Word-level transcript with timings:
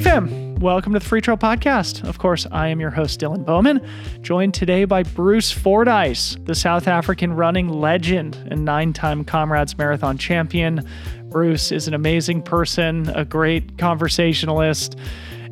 Hey, 0.00 0.04
fam. 0.04 0.54
Welcome 0.54 0.94
to 0.94 0.98
the 0.98 1.04
Freetrail 1.04 1.38
Podcast. 1.38 2.08
Of 2.08 2.16
course, 2.16 2.46
I 2.50 2.68
am 2.68 2.80
your 2.80 2.88
host, 2.88 3.20
Dylan 3.20 3.44
Bowman, 3.44 3.86
joined 4.22 4.54
today 4.54 4.86
by 4.86 5.02
Bruce 5.02 5.52
Fordyce, 5.52 6.38
the 6.44 6.54
South 6.54 6.88
African 6.88 7.34
running 7.34 7.68
legend 7.68 8.34
and 8.50 8.64
nine 8.64 8.94
time 8.94 9.24
Comrades 9.24 9.76
Marathon 9.76 10.16
champion. 10.16 10.88
Bruce 11.24 11.70
is 11.70 11.86
an 11.86 11.92
amazing 11.92 12.40
person, 12.40 13.10
a 13.10 13.26
great 13.26 13.76
conversationalist 13.76 14.98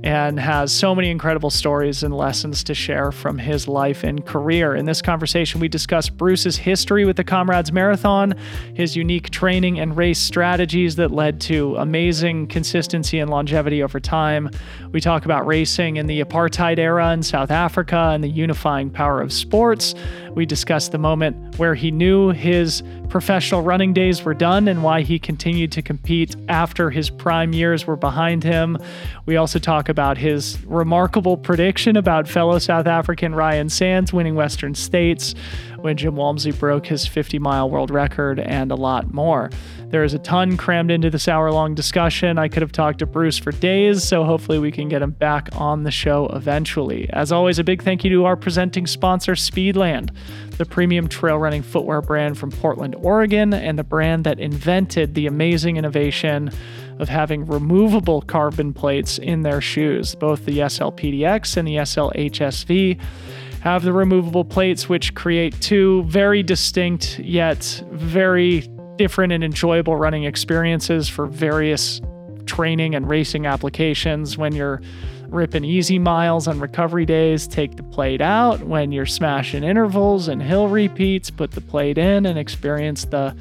and 0.04 0.38
has 0.38 0.72
so 0.72 0.94
many 0.94 1.10
incredible 1.10 1.50
stories 1.50 2.02
and 2.02 2.14
lessons 2.14 2.62
to 2.64 2.74
share 2.74 3.10
from 3.10 3.38
his 3.38 3.66
life 3.66 4.04
and 4.04 4.24
career. 4.24 4.74
In 4.74 4.86
this 4.86 5.02
conversation, 5.02 5.60
we 5.60 5.68
discuss 5.68 6.08
Bruce's 6.08 6.56
history 6.56 7.04
with 7.04 7.16
the 7.16 7.24
Comrades 7.24 7.72
Marathon, 7.72 8.34
his 8.74 8.96
unique 8.96 9.30
training 9.30 9.80
and 9.80 9.96
race 9.96 10.18
strategies 10.18 10.96
that 10.96 11.10
led 11.10 11.40
to 11.42 11.76
amazing 11.76 12.46
consistency 12.46 13.18
and 13.18 13.30
longevity 13.30 13.82
over 13.82 13.98
time. 13.98 14.50
We 14.92 15.00
talk 15.00 15.24
about 15.24 15.46
racing 15.46 15.96
in 15.96 16.06
the 16.06 16.22
apartheid 16.22 16.78
era 16.78 17.12
in 17.12 17.22
South 17.22 17.50
Africa 17.50 18.10
and 18.12 18.22
the 18.22 18.28
unifying 18.28 18.90
power 18.90 19.20
of 19.20 19.32
sports. 19.32 19.94
We 20.38 20.46
discuss 20.46 20.86
the 20.86 20.98
moment 20.98 21.58
where 21.58 21.74
he 21.74 21.90
knew 21.90 22.28
his 22.28 22.84
professional 23.08 23.62
running 23.62 23.92
days 23.92 24.22
were 24.22 24.34
done 24.34 24.68
and 24.68 24.84
why 24.84 25.00
he 25.00 25.18
continued 25.18 25.72
to 25.72 25.82
compete 25.82 26.36
after 26.48 26.90
his 26.90 27.10
prime 27.10 27.52
years 27.52 27.88
were 27.88 27.96
behind 27.96 28.44
him. 28.44 28.78
We 29.26 29.36
also 29.36 29.58
talk 29.58 29.88
about 29.88 30.16
his 30.16 30.56
remarkable 30.64 31.36
prediction 31.36 31.96
about 31.96 32.28
fellow 32.28 32.60
South 32.60 32.86
African 32.86 33.34
Ryan 33.34 33.66
Sandes 33.66 34.12
winning 34.12 34.36
Western 34.36 34.76
States 34.76 35.34
when 35.80 35.96
Jim 35.96 36.14
Walmsley 36.14 36.52
broke 36.52 36.86
his 36.86 37.04
50 37.04 37.40
mile 37.40 37.68
world 37.68 37.90
record 37.90 38.38
and 38.38 38.70
a 38.70 38.76
lot 38.76 39.12
more. 39.12 39.50
There 39.90 40.04
is 40.04 40.12
a 40.12 40.18
ton 40.18 40.58
crammed 40.58 40.90
into 40.90 41.08
this 41.08 41.28
hour 41.28 41.50
long 41.50 41.74
discussion. 41.74 42.36
I 42.36 42.48
could 42.48 42.60
have 42.60 42.72
talked 42.72 42.98
to 42.98 43.06
Bruce 43.06 43.38
for 43.38 43.52
days, 43.52 44.04
so 44.04 44.22
hopefully 44.22 44.58
we 44.58 44.70
can 44.70 44.90
get 44.90 45.00
him 45.00 45.12
back 45.12 45.48
on 45.56 45.84
the 45.84 45.90
show 45.90 46.26
eventually. 46.26 47.08
As 47.14 47.32
always, 47.32 47.58
a 47.58 47.64
big 47.64 47.82
thank 47.82 48.04
you 48.04 48.10
to 48.10 48.26
our 48.26 48.36
presenting 48.36 48.86
sponsor, 48.86 49.32
Speedland, 49.32 50.10
the 50.58 50.66
premium 50.66 51.08
trail 51.08 51.38
running 51.38 51.62
footwear 51.62 52.02
brand 52.02 52.36
from 52.36 52.50
Portland, 52.50 52.96
Oregon, 52.96 53.54
and 53.54 53.78
the 53.78 53.84
brand 53.84 54.24
that 54.24 54.38
invented 54.38 55.14
the 55.14 55.26
amazing 55.26 55.78
innovation 55.78 56.50
of 56.98 57.08
having 57.08 57.46
removable 57.46 58.20
carbon 58.20 58.74
plates 58.74 59.16
in 59.16 59.40
their 59.40 59.62
shoes. 59.62 60.14
Both 60.14 60.44
the 60.44 60.58
SLPDX 60.58 61.56
and 61.56 61.66
the 61.66 61.76
SLHSV 61.76 63.00
have 63.60 63.84
the 63.84 63.94
removable 63.94 64.44
plates, 64.44 64.86
which 64.86 65.14
create 65.14 65.58
two 65.62 66.02
very 66.04 66.42
distinct 66.42 67.18
yet 67.20 67.82
very 67.90 68.68
different 68.98 69.32
and 69.32 69.42
enjoyable 69.42 69.96
running 69.96 70.24
experiences 70.24 71.08
for 71.08 71.26
various 71.26 72.00
training 72.44 72.94
and 72.94 73.08
racing 73.08 73.46
applications. 73.46 74.36
When 74.36 74.54
you're 74.54 74.82
ripping 75.28 75.64
easy 75.64 75.98
miles 75.98 76.48
on 76.48 76.58
recovery 76.60 77.06
days, 77.06 77.46
take 77.46 77.76
the 77.76 77.82
plate 77.82 78.20
out. 78.20 78.62
When 78.62 78.92
you're 78.92 79.06
smashing 79.06 79.62
intervals 79.62 80.28
and 80.28 80.42
hill 80.42 80.68
repeats, 80.68 81.30
put 81.30 81.52
the 81.52 81.60
plate 81.60 81.98
in 81.98 82.26
and 82.26 82.38
experience 82.38 83.04
the 83.04 83.36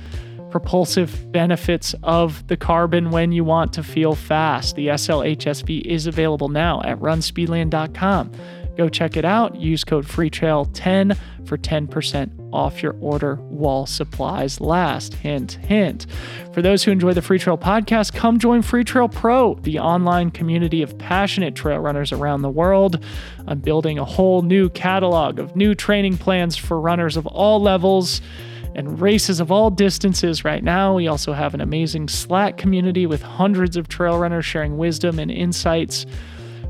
propulsive 0.50 1.32
benefits 1.32 1.94
of 2.04 2.46
the 2.48 2.58
carbon 2.58 3.12
when 3.12 3.32
you 3.32 3.44
want 3.44 3.74
to 3.74 3.84
feel 3.84 4.16
fast. 4.16 4.76
The 4.76 4.88
SLHSV 4.88 5.82
is 5.82 6.08
available 6.08 6.50
now 6.50 6.82
at 6.84 7.00
runspeedland.com. 7.00 8.32
Go 8.78 8.90
check 8.90 9.18
it 9.18 9.26
out. 9.26 9.56
Use 9.56 9.84
code 9.84 10.06
FREETRAIL10 10.06 11.18
for 11.46 11.58
10% 11.58 12.37
off 12.54 12.82
your 12.82 12.96
order 13.00 13.36
while 13.36 13.86
supplies 13.86 14.62
last. 14.62 15.14
Hint, 15.16 15.54
hint. 15.54 16.06
For 16.54 16.62
those 16.62 16.84
who 16.84 16.92
enjoy 16.92 17.14
the 17.14 17.22
Freetrail 17.22 17.60
podcast, 17.60 18.14
come 18.14 18.40
join 18.40 18.62
Freetrail 18.62 19.12
Pro, 19.12 19.56
the 19.56 19.80
online 19.80 20.32
community 20.32 20.82
of 20.82 20.98
passionate 20.98 21.56
trail 21.56 21.80
runners 21.80 22.12
around 22.12 22.42
the 22.42 22.50
world. 22.50 23.04
I'm 23.48 23.60
building 23.60 24.00
a 24.00 24.06
whole 24.06 24.42
new 24.42 24.70
catalog 24.70 25.40
of 25.40 25.56
new 25.56 25.76
training 25.76 26.18
plans 26.18 26.58
for 26.58 26.80
runners 26.80 27.18
of 27.18 27.26
all 27.28 27.62
levels 27.62 28.22
and 28.76 29.02
races 29.02 29.40
of 29.40 29.52
all 29.52 29.72
distances 29.72 30.46
right 30.46 30.64
now. 30.64 30.96
We 30.96 31.08
also 31.08 31.34
have 31.34 31.54
an 31.54 31.62
amazing 31.62 32.08
Slack 32.10 32.58
community 32.58 33.06
with 33.08 33.22
hundreds 33.22 33.76
of 33.76 33.88
trail 33.88 34.18
runners 34.20 34.46
sharing 34.46 34.78
wisdom 34.78 35.20
and 35.20 35.32
insights 35.32 36.06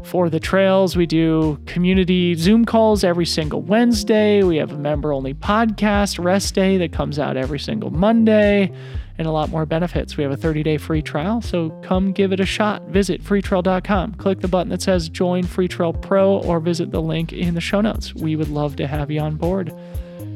for 0.07 0.29
the 0.29 0.39
trails. 0.39 0.95
We 0.95 1.05
do 1.05 1.59
community 1.65 2.33
Zoom 2.35 2.65
calls 2.65 3.03
every 3.03 3.25
single 3.25 3.61
Wednesday. 3.61 4.41
We 4.41 4.57
have 4.57 4.71
a 4.71 4.77
member 4.77 5.11
only 5.11 5.33
podcast, 5.33 6.23
Rest 6.23 6.55
Day, 6.55 6.77
that 6.77 6.91
comes 6.91 7.19
out 7.19 7.35
every 7.35 7.59
single 7.59 7.89
Monday, 7.89 8.71
and 9.17 9.27
a 9.27 9.31
lot 9.31 9.49
more 9.49 9.65
benefits. 9.65 10.15
We 10.15 10.23
have 10.23 10.31
a 10.31 10.37
30 10.37 10.63
day 10.63 10.77
free 10.77 11.01
trial, 11.01 11.41
so 11.41 11.69
come 11.83 12.13
give 12.13 12.31
it 12.31 12.39
a 12.39 12.45
shot. 12.45 12.83
Visit 12.83 13.21
freetrail.com, 13.21 14.13
click 14.13 14.39
the 14.39 14.47
button 14.47 14.69
that 14.69 14.81
says 14.81 15.09
Join 15.09 15.43
Freetrail 15.43 16.01
Pro, 16.01 16.37
or 16.39 16.59
visit 16.59 16.91
the 16.91 17.01
link 17.01 17.33
in 17.33 17.53
the 17.53 17.61
show 17.61 17.81
notes. 17.81 18.15
We 18.15 18.35
would 18.35 18.49
love 18.49 18.77
to 18.77 18.87
have 18.87 19.11
you 19.11 19.19
on 19.19 19.35
board. 19.35 19.73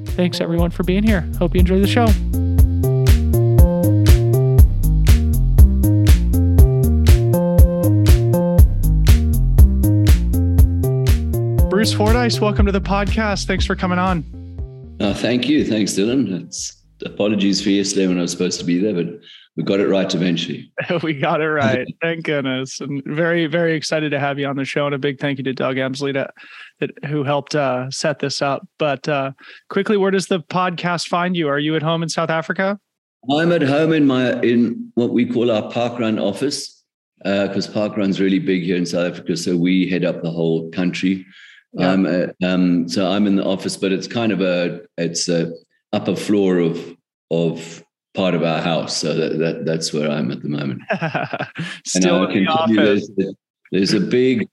Thanks 0.06 0.42
everyone 0.42 0.72
for 0.72 0.84
being 0.84 1.04
here. 1.04 1.22
Hope 1.40 1.54
you 1.54 1.62
enjoy 1.62 1.80
the 1.80 1.88
show. 1.88 2.51
Bruce 11.82 11.94
Fordyce, 11.94 12.40
welcome 12.40 12.68
to 12.68 12.72
the 12.72 12.80
podcast. 12.80 13.48
Thanks 13.48 13.66
for 13.66 13.76
coming 13.76 13.98
on. 13.98 14.24
Uh, 15.00 15.16
thank 15.16 15.50
you. 15.50 15.66
Thanks, 15.66 15.94
Dylan. 15.94 16.44
It's, 16.44 16.80
apologies 17.04 17.60
for 17.60 17.72
yesterday 17.72 18.06
when 18.06 18.20
I 18.20 18.22
was 18.22 18.30
supposed 18.30 18.60
to 18.60 18.66
be 18.68 18.78
there, 18.78 18.94
but 18.94 19.20
we 19.58 19.64
got 19.64 19.80
it 19.80 19.88
right 19.88 20.14
eventually. 20.14 20.72
we 21.02 21.16
got 21.16 21.42
it 21.42 21.50
right. 21.50 21.88
Thank 22.04 22.26
goodness. 22.26 22.82
And 22.82 23.02
very, 23.08 23.48
very 23.48 23.74
excited 23.74 24.12
to 24.12 24.20
have 24.20 24.38
you 24.38 24.46
on 24.46 24.58
the 24.58 24.64
show. 24.64 24.86
And 24.86 24.94
a 24.94 25.00
big 25.00 25.20
thank 25.20 25.40
you 25.40 25.44
to 25.44 25.54
Doug 25.54 25.78
Emsley 25.78 26.14
that, 26.14 26.36
that 26.82 26.92
who 27.08 27.24
helped 27.24 27.56
uh, 27.56 27.90
set 27.90 28.20
this 28.20 28.44
up. 28.44 28.68
But 28.78 29.10
uh, 29.10 29.32
quickly, 29.72 29.98
where 29.98 30.12
does 30.12 30.28
the 30.28 30.42
podcast 30.42 31.08
find 31.08 31.36
you? 31.36 31.48
Are 31.48 31.58
you 31.58 31.76
at 31.76 31.82
home 31.82 32.04
in 32.04 32.10
South 32.10 32.30
Africa? 32.30 32.80
I'm 33.36 33.52
at 33.52 33.64
home 33.64 33.92
in 33.92 34.06
my 34.06 34.40
in 34.42 34.92
what 34.94 35.14
we 35.14 35.26
call 35.26 35.50
our 35.50 35.72
parkrun 35.72 36.22
office 36.22 36.84
because 37.24 37.68
uh, 37.68 37.72
parkrun's 37.72 38.22
really 38.22 38.38
big 38.38 38.62
here 38.62 38.78
in 38.78 38.86
South 38.86 39.14
Africa. 39.14 39.36
So 39.36 39.58
we 39.58 39.90
head 39.90 40.06
up 40.06 40.22
the 40.22 40.30
whole 40.30 40.70
country. 40.70 41.26
Yeah. 41.74 41.92
Um, 41.92 42.06
uh, 42.06 42.46
um, 42.46 42.90
so 42.90 43.10
I'm 43.10 43.28
in 43.28 43.36
the 43.38 43.46
office, 43.46 43.78
but 43.78 43.92
it's 43.92 44.08
kind 44.08 44.32
of 44.32 44.42
a 44.42 44.82
it's 44.98 45.30
a 45.30 45.54
upper 45.94 46.16
floor 46.16 46.60
of 46.60 46.98
of 47.30 47.84
part 48.14 48.34
of 48.34 48.44
our 48.44 48.62
house. 48.62 48.98
So 48.98 49.14
that, 49.14 49.40
that 49.40 49.66
that's 49.66 49.94
where 49.94 50.10
I'm 50.10 50.32
at 50.32 50.42
the 50.42 50.50
moment. 50.50 50.82
Still 51.86 52.28
in 52.28 52.46
the 52.46 52.52
office. 52.52 53.10
There's, 53.16 53.36
there's, 53.72 53.94
a 53.94 54.00
big 54.00 54.48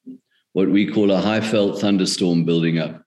what 0.53 0.69
we 0.69 0.87
call 0.87 1.11
a 1.11 1.21
Highveld 1.21 1.81
thunderstorm 1.81 2.45
building 2.45 2.79
up. 2.79 3.03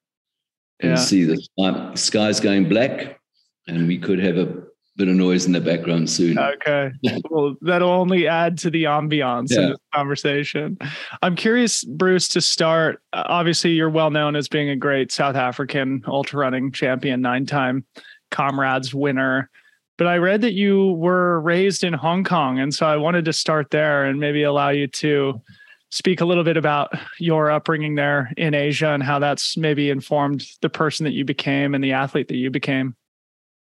And 0.82 0.92
yeah. 0.92 0.96
see 0.96 1.26
the 1.26 1.94
sky's 1.96 2.40
going 2.40 2.68
black, 2.68 3.20
and 3.68 3.88
we 3.88 4.00
could 4.00 4.20
have 4.20 4.38
a 4.38 4.61
bit 5.02 5.10
of 5.10 5.16
noise 5.16 5.48
in 5.48 5.52
the 5.52 5.60
background 5.60 6.10
soon. 6.10 6.38
Okay. 6.38 6.92
well, 7.32 7.56
that'll 7.62 7.90
only 7.90 8.28
add 8.28 8.58
to 8.60 8.70
the 8.70 8.84
ambiance 8.84 9.52
yeah. 9.52 9.62
in 9.62 9.70
this 9.70 9.80
conversation. 9.96 10.78
I'm 11.24 11.36
curious, 11.36 11.84
Bruce, 11.84 12.28
to 12.30 12.42
start. 12.42 13.02
Uh, 13.12 13.24
obviously, 13.26 13.72
you're 13.72 13.90
well 13.90 14.12
known 14.12 14.36
as 14.36 14.48
being 14.48 14.70
a 14.70 14.76
great 14.76 15.12
South 15.12 15.36
African 15.36 16.04
ultra 16.08 16.40
running 16.40 16.72
champion, 16.72 17.22
nine 17.22 17.48
time 17.48 17.84
comrades 18.30 18.94
winner. 18.94 19.50
But 19.98 20.06
I 20.06 20.18
read 20.18 20.42
that 20.42 20.54
you 20.54 20.94
were 20.94 21.42
raised 21.42 21.84
in 21.84 21.94
Hong 21.94 22.24
Kong. 22.24 22.60
And 22.60 22.74
so 22.74 22.86
I 22.86 22.98
wanted 22.98 23.26
to 23.26 23.34
start 23.34 23.72
there 23.72 24.06
and 24.06 24.20
maybe 24.20 24.44
allow 24.44 24.70
you 24.70 24.88
to 24.88 25.42
speak 25.90 26.22
a 26.22 26.26
little 26.26 26.44
bit 26.44 26.58
about 26.58 26.92
your 27.20 27.50
upbringing 27.50 27.96
there 27.96 28.32
in 28.38 28.54
Asia 28.54 28.90
and 28.90 29.04
how 29.04 29.20
that's 29.20 29.58
maybe 29.58 29.90
informed 29.90 30.46
the 30.62 30.70
person 30.70 31.04
that 31.04 31.14
you 31.14 31.26
became 31.26 31.74
and 31.74 31.84
the 31.84 31.92
athlete 31.92 32.28
that 32.30 32.38
you 32.38 32.50
became. 32.52 32.96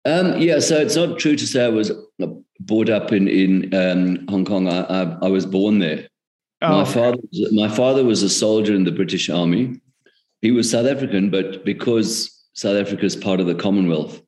Um, 0.04 0.38
yeah, 0.38 0.60
so 0.60 0.76
it's 0.76 0.96
not 0.96 1.18
true 1.18 1.36
to 1.36 1.46
say 1.46 1.64
I 1.64 1.68
was 1.68 1.92
brought 2.60 2.88
up 2.88 3.12
in 3.12 3.28
in 3.28 3.74
um, 3.74 4.26
Hong 4.28 4.44
Kong. 4.44 4.68
I, 4.68 4.80
I, 4.82 5.18
I 5.22 5.28
was 5.28 5.46
born 5.46 5.78
there. 5.78 6.08
Oh, 6.62 6.78
my 6.78 6.84
father 6.84 7.18
my 7.52 7.68
father 7.68 8.04
was 8.04 8.22
a 8.22 8.28
soldier 8.28 8.74
in 8.74 8.84
the 8.84 8.92
British 8.92 9.28
Army. 9.28 9.80
He 10.42 10.50
was 10.50 10.70
South 10.70 10.86
African, 10.86 11.30
but 11.30 11.64
because 11.64 12.30
South 12.54 12.76
Africa 12.76 13.04
is 13.04 13.16
part 13.16 13.40
of 13.40 13.46
the 13.46 13.54
Commonwealth, 13.54 14.20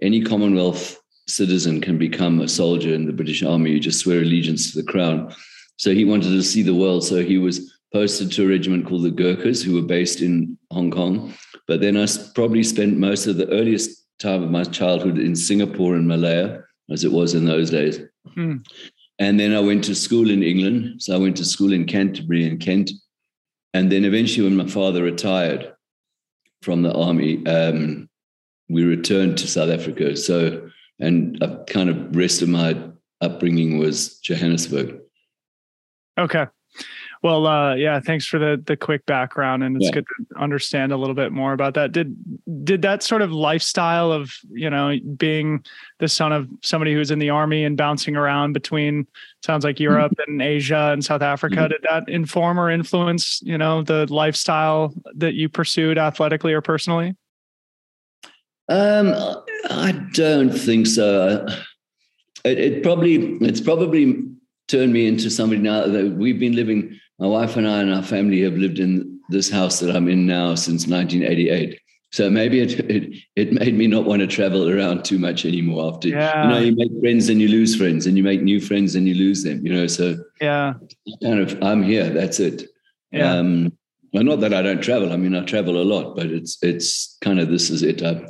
any 0.00 0.22
Commonwealth 0.22 1.00
citizen 1.26 1.80
can 1.80 1.98
become 1.98 2.40
a 2.40 2.48
soldier 2.48 2.94
in 2.94 3.06
the 3.06 3.12
British 3.12 3.42
Army. 3.42 3.70
You 3.70 3.80
just 3.80 4.00
swear 4.00 4.18
allegiance 4.18 4.72
to 4.72 4.82
the 4.82 4.86
crown. 4.86 5.34
So 5.76 5.92
he 5.92 6.04
wanted 6.04 6.30
to 6.30 6.42
see 6.42 6.62
the 6.62 6.74
world. 6.74 7.04
So 7.04 7.24
he 7.24 7.38
was 7.38 7.72
posted 7.92 8.32
to 8.32 8.44
a 8.44 8.48
regiment 8.48 8.86
called 8.86 9.02
the 9.02 9.10
Gurkhas, 9.10 9.62
who 9.62 9.74
were 9.74 9.86
based 9.86 10.20
in 10.20 10.58
Hong 10.70 10.90
Kong. 10.90 11.34
But 11.66 11.80
then 11.80 11.96
I 11.96 12.06
probably 12.34 12.62
spent 12.62 12.98
most 12.98 13.26
of 13.26 13.36
the 13.36 13.48
earliest 13.50 14.01
time 14.22 14.42
of 14.42 14.50
my 14.50 14.64
childhood 14.64 15.18
in 15.18 15.34
Singapore 15.34 15.94
and 15.94 16.06
Malaya, 16.06 16.60
as 16.90 17.04
it 17.04 17.12
was 17.12 17.34
in 17.34 17.44
those 17.44 17.70
days. 17.70 18.00
Hmm. 18.34 18.58
And 19.18 19.38
then 19.38 19.54
I 19.54 19.60
went 19.60 19.84
to 19.84 19.94
school 19.94 20.30
in 20.30 20.42
England. 20.42 21.02
So 21.02 21.14
I 21.14 21.18
went 21.18 21.36
to 21.36 21.44
school 21.44 21.72
in 21.72 21.86
Canterbury 21.86 22.46
in 22.46 22.58
Kent. 22.58 22.90
And 23.74 23.90
then 23.90 24.04
eventually, 24.04 24.48
when 24.48 24.56
my 24.56 24.66
father 24.66 25.02
retired 25.02 25.72
from 26.62 26.82
the 26.82 26.92
army, 26.92 27.44
um, 27.46 28.08
we 28.68 28.84
returned 28.84 29.38
to 29.38 29.48
South 29.48 29.70
Africa. 29.70 30.16
So, 30.16 30.68
and 30.98 31.42
a 31.42 31.64
kind 31.64 31.88
of 31.90 32.14
rest 32.14 32.42
of 32.42 32.48
my 32.48 32.76
upbringing 33.20 33.78
was 33.78 34.18
Johannesburg. 34.20 34.98
Okay. 36.18 36.46
Well, 37.22 37.46
uh, 37.46 37.76
yeah, 37.76 38.00
thanks 38.00 38.26
for 38.26 38.40
the 38.40 38.60
the 38.66 38.76
quick 38.76 39.06
background, 39.06 39.62
and 39.62 39.76
it's 39.76 39.86
yeah. 39.86 39.92
good 39.92 40.06
to 40.06 40.40
understand 40.40 40.90
a 40.90 40.96
little 40.96 41.14
bit 41.14 41.30
more 41.30 41.52
about 41.52 41.74
that. 41.74 41.92
Did 41.92 42.16
did 42.64 42.82
that 42.82 43.04
sort 43.04 43.22
of 43.22 43.30
lifestyle 43.30 44.10
of 44.10 44.34
you 44.50 44.68
know 44.68 44.98
being 45.16 45.64
the 46.00 46.08
son 46.08 46.32
of 46.32 46.48
somebody 46.62 46.92
who's 46.92 47.12
in 47.12 47.20
the 47.20 47.30
army 47.30 47.62
and 47.62 47.76
bouncing 47.76 48.16
around 48.16 48.54
between 48.54 49.06
sounds 49.44 49.64
like 49.64 49.78
Europe 49.78 50.12
mm-hmm. 50.12 50.32
and 50.32 50.42
Asia 50.42 50.90
and 50.92 51.04
South 51.04 51.22
Africa, 51.22 51.56
mm-hmm. 51.56 51.68
did 51.68 51.82
that 51.88 52.08
inform 52.08 52.58
or 52.58 52.68
influence 52.70 53.40
you 53.42 53.56
know 53.56 53.82
the 53.82 54.12
lifestyle 54.12 54.92
that 55.14 55.34
you 55.34 55.48
pursued 55.48 55.98
athletically 55.98 56.52
or 56.52 56.60
personally? 56.60 57.14
Um, 58.68 59.14
I 59.70 59.92
don't 60.12 60.50
think 60.50 60.88
so. 60.88 61.46
It, 62.44 62.58
it 62.58 62.82
probably 62.82 63.36
it's 63.42 63.60
probably 63.60 64.24
turned 64.66 64.92
me 64.92 65.06
into 65.06 65.30
somebody 65.30 65.60
now 65.60 65.86
that 65.86 66.12
we've 66.14 66.40
been 66.40 66.56
living 66.56 66.98
my 67.22 67.28
wife 67.28 67.56
and 67.56 67.68
I 67.68 67.80
and 67.80 67.94
our 67.94 68.02
family 68.02 68.42
have 68.42 68.54
lived 68.54 68.80
in 68.80 69.20
this 69.28 69.48
house 69.48 69.78
that 69.78 69.94
I'm 69.94 70.08
in 70.08 70.26
now 70.26 70.56
since 70.56 70.88
1988. 70.88 71.78
So 72.10 72.28
maybe 72.28 72.58
it, 72.58 72.80
it, 72.90 73.16
it 73.36 73.52
made 73.52 73.74
me 73.74 73.86
not 73.86 74.04
want 74.04 74.22
to 74.22 74.26
travel 74.26 74.68
around 74.68 75.04
too 75.04 75.20
much 75.20 75.46
anymore. 75.46 75.94
After 75.94 76.08
yeah. 76.08 76.42
you 76.42 76.50
know, 76.50 76.58
you 76.58 76.74
make 76.74 76.90
friends 77.00 77.28
and 77.28 77.40
you 77.40 77.46
lose 77.46 77.76
friends, 77.76 78.06
and 78.06 78.16
you 78.16 78.24
make 78.24 78.42
new 78.42 78.60
friends 78.60 78.96
and 78.96 79.06
you 79.06 79.14
lose 79.14 79.44
them. 79.44 79.64
You 79.64 79.72
know, 79.72 79.86
so 79.86 80.16
yeah, 80.40 80.74
kind 81.22 81.38
of 81.38 81.62
I'm 81.62 81.84
here. 81.84 82.10
That's 82.10 82.40
it. 82.40 82.64
Yeah. 83.12 83.32
Um, 83.32 83.72
well, 84.12 84.24
not 84.24 84.40
that 84.40 84.52
I 84.52 84.60
don't 84.60 84.82
travel. 84.82 85.12
I 85.12 85.16
mean, 85.16 85.36
I 85.36 85.44
travel 85.44 85.80
a 85.80 85.84
lot, 85.84 86.16
but 86.16 86.26
it's 86.26 86.58
it's 86.60 87.16
kind 87.20 87.38
of 87.38 87.48
this 87.50 87.70
is 87.70 87.84
it. 87.84 88.02
I 88.02 88.20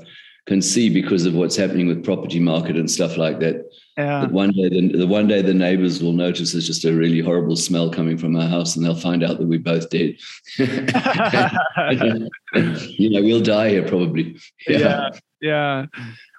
can 0.47 0.61
see 0.61 0.89
because 0.89 1.25
of 1.25 1.35
what's 1.35 1.57
happening 1.57 1.87
with 1.87 2.05
property 2.05 2.41
market 2.41 2.77
and 2.77 2.91
stuff 2.91 3.17
like 3.17 3.39
that 3.41 3.65
yeah. 3.97 4.23
That 4.23 4.33
one 4.33 4.53
day, 4.53 4.69
the, 4.71 4.97
the 4.99 5.07
one 5.07 5.29
day 5.29 5.43
the 5.43 5.53
neighbors 5.53 6.03
will 6.03 6.15
notice 6.15 6.53
there's 6.53 6.67
just 6.67 6.85
a 6.85 6.95
really 6.95 7.21
horrible 7.21 7.57
smell 7.57 7.91
coming 7.91 8.17
from 8.17 8.35
our 8.37 8.49
house, 8.49 8.75
and 8.75 8.85
they'll 8.85 8.95
find 8.95 9.23
out 9.23 9.39
that 9.39 9.47
we 9.47 9.59
both 9.59 9.91
dead. 9.91 10.17
you 10.59 10.71
know, 13.11 13.23
we'll 13.23 13.43
die 13.43 13.69
here 13.69 13.87
probably. 13.87 14.39
Yeah. 14.67 14.79
yeah. 14.79 15.11
yeah. 15.41 15.87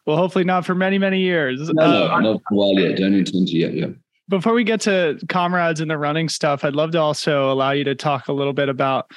Well, 0.07 0.17
hopefully 0.17 0.45
not 0.45 0.65
for 0.65 0.73
many, 0.73 0.97
many 0.97 1.19
years. 1.19 1.59
No, 1.73 1.91
no, 1.91 2.11
uh, 2.11 2.19
not 2.21 2.41
for 2.49 2.53
a 2.53 2.57
while 2.57 2.73
yet. 2.73 2.97
Don't 2.97 3.13
intend 3.13 3.47
to 3.47 3.57
yet. 3.57 3.73
Yeah. 3.73 3.87
Before 4.29 4.53
we 4.53 4.63
get 4.63 4.81
to 4.81 5.19
comrades 5.29 5.79
and 5.79 5.91
the 5.91 5.97
running 5.97 6.29
stuff, 6.29 6.63
I'd 6.63 6.75
love 6.75 6.91
to 6.91 6.99
also 6.99 7.51
allow 7.51 7.71
you 7.71 7.83
to 7.83 7.93
talk 7.93 8.29
a 8.29 8.33
little 8.33 8.53
bit 8.53 8.67
about 8.67 9.11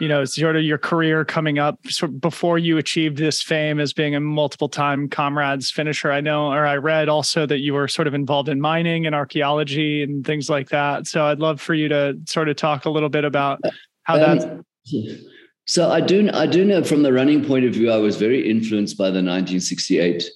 you 0.00 0.08
know, 0.08 0.24
sort 0.24 0.56
of 0.56 0.62
your 0.62 0.78
career 0.78 1.24
coming 1.24 1.58
up 1.58 1.78
sort 1.86 2.10
of 2.10 2.20
before 2.20 2.58
you 2.58 2.78
achieved 2.78 3.18
this 3.18 3.42
fame 3.42 3.78
as 3.78 3.92
being 3.92 4.14
a 4.14 4.20
multiple 4.20 4.68
time 4.68 5.08
comrades 5.08 5.70
finisher. 5.70 6.10
I 6.10 6.22
know, 6.22 6.50
or 6.50 6.66
I 6.66 6.76
read 6.76 7.08
also 7.08 7.44
that 7.46 7.60
you 7.60 7.74
were 7.74 7.86
sort 7.86 8.08
of 8.08 8.14
involved 8.14 8.48
in 8.48 8.60
mining 8.60 9.06
and 9.06 9.14
archaeology 9.14 10.02
and 10.02 10.26
things 10.26 10.48
like 10.48 10.70
that. 10.70 11.06
So 11.06 11.26
I'd 11.26 11.38
love 11.38 11.60
for 11.60 11.74
you 11.74 11.88
to 11.88 12.18
sort 12.26 12.48
of 12.48 12.56
talk 12.56 12.86
a 12.86 12.90
little 12.90 13.10
bit 13.10 13.24
about 13.24 13.60
how 14.02 14.14
um, 14.14 14.38
that. 14.38 14.64
So 15.66 15.88
I 15.88 16.00
do, 16.00 16.28
I 16.32 16.46
do 16.46 16.64
know 16.64 16.82
from 16.82 17.04
the 17.04 17.12
running 17.12 17.44
point 17.44 17.64
of 17.64 17.74
view, 17.74 17.92
I 17.92 17.98
was 17.98 18.16
very 18.16 18.50
influenced 18.50 18.98
by 18.98 19.04
the 19.04 19.22
1968 19.22 20.28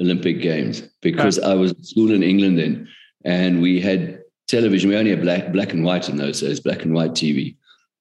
Olympic 0.00 0.40
Games 0.40 0.82
because 1.02 1.38
okay. 1.38 1.50
I 1.50 1.54
was 1.54 1.72
at 1.72 1.84
school 1.84 2.12
in 2.12 2.22
England 2.22 2.58
then, 2.58 2.88
and 3.26 3.60
we 3.60 3.78
had 3.78 4.22
television. 4.48 4.88
We 4.88 4.96
only 4.96 5.10
had 5.10 5.20
black, 5.20 5.52
black 5.52 5.74
and 5.74 5.84
white 5.84 6.08
in 6.08 6.16
those 6.16 6.40
days, 6.40 6.60
black 6.60 6.82
and 6.82 6.94
white 6.94 7.10
TV. 7.10 7.56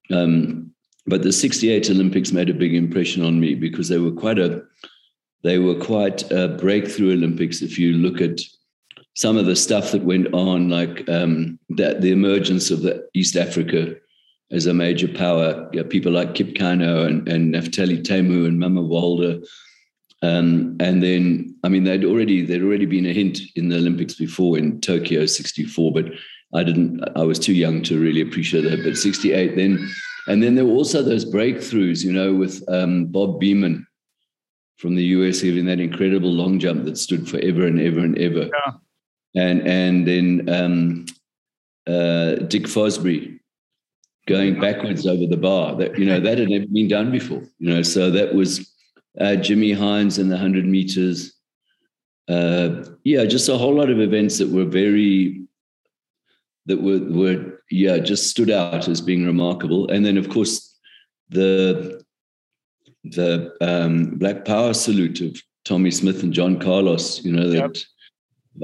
Um, 0.10 0.69
but 1.10 1.24
the 1.24 1.32
68 1.32 1.90
Olympics 1.90 2.32
made 2.32 2.50
a 2.50 2.54
big 2.54 2.74
impression 2.74 3.24
on 3.24 3.40
me 3.40 3.56
because 3.56 3.90
they 3.90 3.98
were 3.98 4.12
quite 4.12 4.40
a 4.40 4.64
they 5.44 5.58
were 5.58 5.76
quite 5.76 6.30
a 6.32 6.50
breakthrough 6.50 7.14
Olympics. 7.14 7.62
If 7.62 7.80
you 7.80 7.94
look 7.94 8.20
at 8.22 8.42
some 9.16 9.38
of 9.38 9.46
the 9.46 9.56
stuff 9.56 9.92
that 9.92 10.04
went 10.04 10.34
on, 10.34 10.70
like 10.70 11.08
um, 11.10 11.60
that 11.70 12.02
the 12.02 12.12
emergence 12.12 12.72
of 12.72 12.82
the 12.82 13.08
East 13.14 13.36
Africa 13.36 13.96
as 14.52 14.66
a 14.66 14.74
major 14.74 15.08
power, 15.08 15.70
you 15.72 15.82
know, 15.82 15.88
people 15.88 16.12
like 16.12 16.36
Kip 16.36 16.50
Keino 16.50 17.06
and, 17.06 17.28
and 17.28 17.54
Naftali 17.54 18.04
Temu 18.04 18.48
and 18.48 18.60
Mamo 18.60 18.88
Wolde. 18.88 19.46
Um, 20.22 20.76
and 20.80 21.02
then, 21.02 21.56
I 21.64 21.70
mean, 21.70 21.86
they'd 21.86 22.04
already 22.04 22.46
there'd 22.46 22.64
already 22.64 22.86
been 22.86 23.06
a 23.06 23.14
hint 23.14 23.40
in 23.56 23.70
the 23.70 23.78
Olympics 23.78 24.16
before 24.16 24.58
in 24.58 24.82
Tokyo 24.82 25.26
'64, 25.26 25.94
but 25.94 26.06
I 26.54 26.64
didn't. 26.64 27.02
I 27.16 27.24
was 27.24 27.40
too 27.40 27.54
young 27.54 27.82
to 27.84 28.00
really 28.00 28.20
appreciate 28.20 28.62
that. 28.62 28.84
But 28.84 28.98
'68, 28.98 29.56
then 29.56 29.90
and 30.30 30.44
then 30.44 30.54
there 30.54 30.66
were 30.66 30.74
also 30.74 31.02
those 31.02 31.26
breakthroughs, 31.26 32.04
you 32.04 32.14
know, 32.14 32.36
with 32.36 32.64
um, 32.70 33.08
Bob 33.08 33.42
Beamon 33.42 33.84
from 34.78 34.96
the 34.96 35.04
US 35.06 35.42
giving 35.42 35.66
that 35.66 35.80
incredible 35.80 36.32
long 36.32 36.60
jump 36.60 36.86
that 36.86 37.00
stood 37.00 37.28
forever 37.28 37.66
and 37.66 37.82
ever 37.82 38.00
and 38.00 38.18
ever. 38.18 38.46
Yeah. 38.46 38.74
And 39.36 39.68
and 39.68 40.08
then 40.08 40.50
um, 40.50 41.06
uh, 41.88 42.36
Dick 42.48 42.64
Fosbury 42.64 43.40
going 44.28 44.60
backwards 44.60 45.08
over 45.08 45.26
the 45.26 45.38
bar. 45.38 45.76
That 45.76 45.98
you 45.98 46.06
know 46.06 46.20
that 46.20 46.38
had 46.38 46.50
never 46.50 46.68
been 46.68 46.88
done 46.88 47.12
before. 47.12 47.44
You 47.58 47.70
know, 47.74 47.82
so 47.82 48.12
that 48.12 48.36
was 48.36 48.72
uh, 49.20 49.36
Jimmy 49.36 49.72
Hines 49.72 50.20
in 50.20 50.30
the 50.30 50.38
hundred 50.38 50.66
meters. 50.66 51.34
Uh, 52.28 52.84
yeah, 53.04 53.26
just 53.26 53.50
a 53.50 53.58
whole 53.58 53.74
lot 53.74 53.90
of 53.90 54.00
events 54.00 54.38
that 54.38 54.50
were 54.50 54.66
very 54.66 55.48
that 56.68 56.82
were 56.82 57.00
were 57.00 57.49
yeah, 57.70 57.98
just 58.00 58.30
stood 58.30 58.50
out 58.50 58.88
as 58.88 59.02
being 59.02 59.26
remarkable. 59.26 59.90
And 59.90 60.06
then, 60.06 60.18
of 60.18 60.30
course, 60.30 60.78
the 61.30 62.04
the 63.04 63.54
um, 63.62 64.18
Black 64.18 64.46
Power 64.46 64.74
salute 64.74 65.22
of 65.22 65.42
Tommie 65.66 65.92
Smith 65.92 66.24
and 66.24 66.34
John 66.34 66.60
Carlos. 66.60 67.24
You 67.24 67.32
know 67.32 67.50
that 67.50 67.56
yep. 67.56 67.76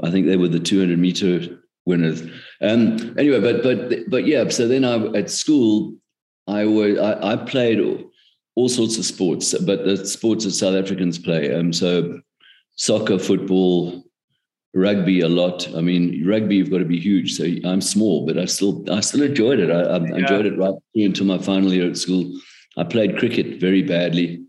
I 0.02 0.10
think 0.10 0.26
they 0.26 0.36
were 0.36 0.48
the 0.48 0.60
200 0.60 0.98
meter 0.98 1.58
winners. 1.84 2.22
Um, 2.60 3.14
anyway, 3.18 3.40
but 3.40 3.62
but 3.62 4.10
but 4.10 4.26
yeah. 4.26 4.48
So 4.48 4.68
then 4.68 4.84
I 4.84 4.96
at 5.16 5.30
school, 5.30 5.94
I 6.46 6.64
was 6.64 6.98
I, 6.98 7.32
I 7.32 7.36
played 7.36 7.80
all, 7.80 8.10
all, 8.56 8.68
sorts 8.68 8.98
of 8.98 9.04
sports, 9.04 9.54
but 9.58 9.84
the 9.84 10.04
sports 10.04 10.44
that 10.44 10.52
South 10.52 10.74
Africans 10.74 11.18
play. 11.18 11.54
Um, 11.54 11.72
so 11.72 12.20
soccer, 12.76 13.18
football, 13.18 14.04
rugby 14.76 15.20
a 15.20 15.28
lot. 15.28 15.74
I 15.74 15.80
mean, 15.80 16.22
rugby 16.26 16.56
you've 16.56 16.70
got 16.70 16.78
to 16.78 16.84
be 16.84 17.00
huge. 17.00 17.34
So 17.34 17.44
I'm 17.64 17.80
small, 17.80 18.26
but 18.26 18.38
I 18.38 18.44
still 18.44 18.84
I 18.90 19.00
still 19.00 19.22
enjoyed 19.22 19.58
it. 19.58 19.70
I, 19.70 19.80
I 19.80 19.98
yeah. 19.98 20.16
enjoyed 20.16 20.46
it 20.46 20.58
right 20.58 20.74
through 20.92 21.04
until 21.04 21.26
my 21.26 21.38
final 21.38 21.72
year 21.72 21.88
at 21.88 21.96
school. 21.96 22.30
I 22.76 22.84
played 22.84 23.18
cricket 23.18 23.58
very 23.58 23.82
badly, 23.82 24.44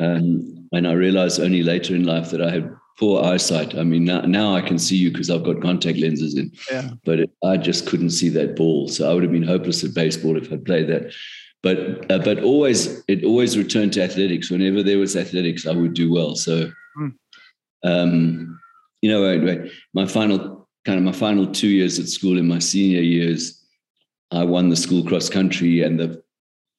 um, 0.00 0.68
and 0.72 0.88
I 0.88 0.92
realized 0.92 1.40
only 1.40 1.62
later 1.62 1.94
in 1.94 2.04
life 2.04 2.30
that 2.30 2.42
I 2.42 2.50
had 2.50 2.68
poor 2.98 3.24
eyesight. 3.24 3.78
I 3.78 3.84
mean, 3.84 4.04
now, 4.04 4.22
now 4.22 4.54
I 4.56 4.60
can 4.60 4.78
see 4.78 4.96
you 4.96 5.10
because 5.10 5.30
I've 5.30 5.44
got 5.44 5.62
contact 5.62 5.98
lenses 5.98 6.36
in. 6.36 6.50
Yeah. 6.70 6.90
But 7.04 7.20
it, 7.20 7.30
I 7.44 7.56
just 7.56 7.86
couldn't 7.86 8.10
see 8.10 8.28
that 8.30 8.56
ball, 8.56 8.88
so 8.88 9.08
I 9.08 9.14
would 9.14 9.22
have 9.22 9.32
been 9.32 9.44
hopeless 9.44 9.84
at 9.84 9.94
baseball 9.94 10.36
if 10.36 10.52
I'd 10.52 10.64
played 10.64 10.88
that. 10.88 11.12
But 11.62 12.10
uh, 12.10 12.18
but 12.18 12.42
always 12.42 13.04
it 13.06 13.24
always 13.24 13.56
returned 13.56 13.92
to 13.92 14.02
athletics. 14.02 14.50
Whenever 14.50 14.82
there 14.82 14.98
was 14.98 15.16
athletics, 15.16 15.64
I 15.64 15.72
would 15.72 15.94
do 15.94 16.12
well. 16.12 16.34
So. 16.34 16.72
Mm. 16.98 17.12
Um, 17.86 18.58
you 19.04 19.10
know, 19.10 19.22
right, 19.22 19.44
right. 19.44 19.70
my 19.92 20.06
final 20.06 20.66
kind 20.86 20.96
of 20.96 21.04
my 21.04 21.12
final 21.12 21.46
two 21.46 21.68
years 21.68 21.98
at 21.98 22.08
school 22.08 22.38
in 22.38 22.48
my 22.48 22.58
senior 22.58 23.02
years, 23.02 23.62
I 24.30 24.44
won 24.44 24.70
the 24.70 24.76
school 24.76 25.04
cross 25.04 25.28
country 25.28 25.82
and 25.82 26.00
the 26.00 26.22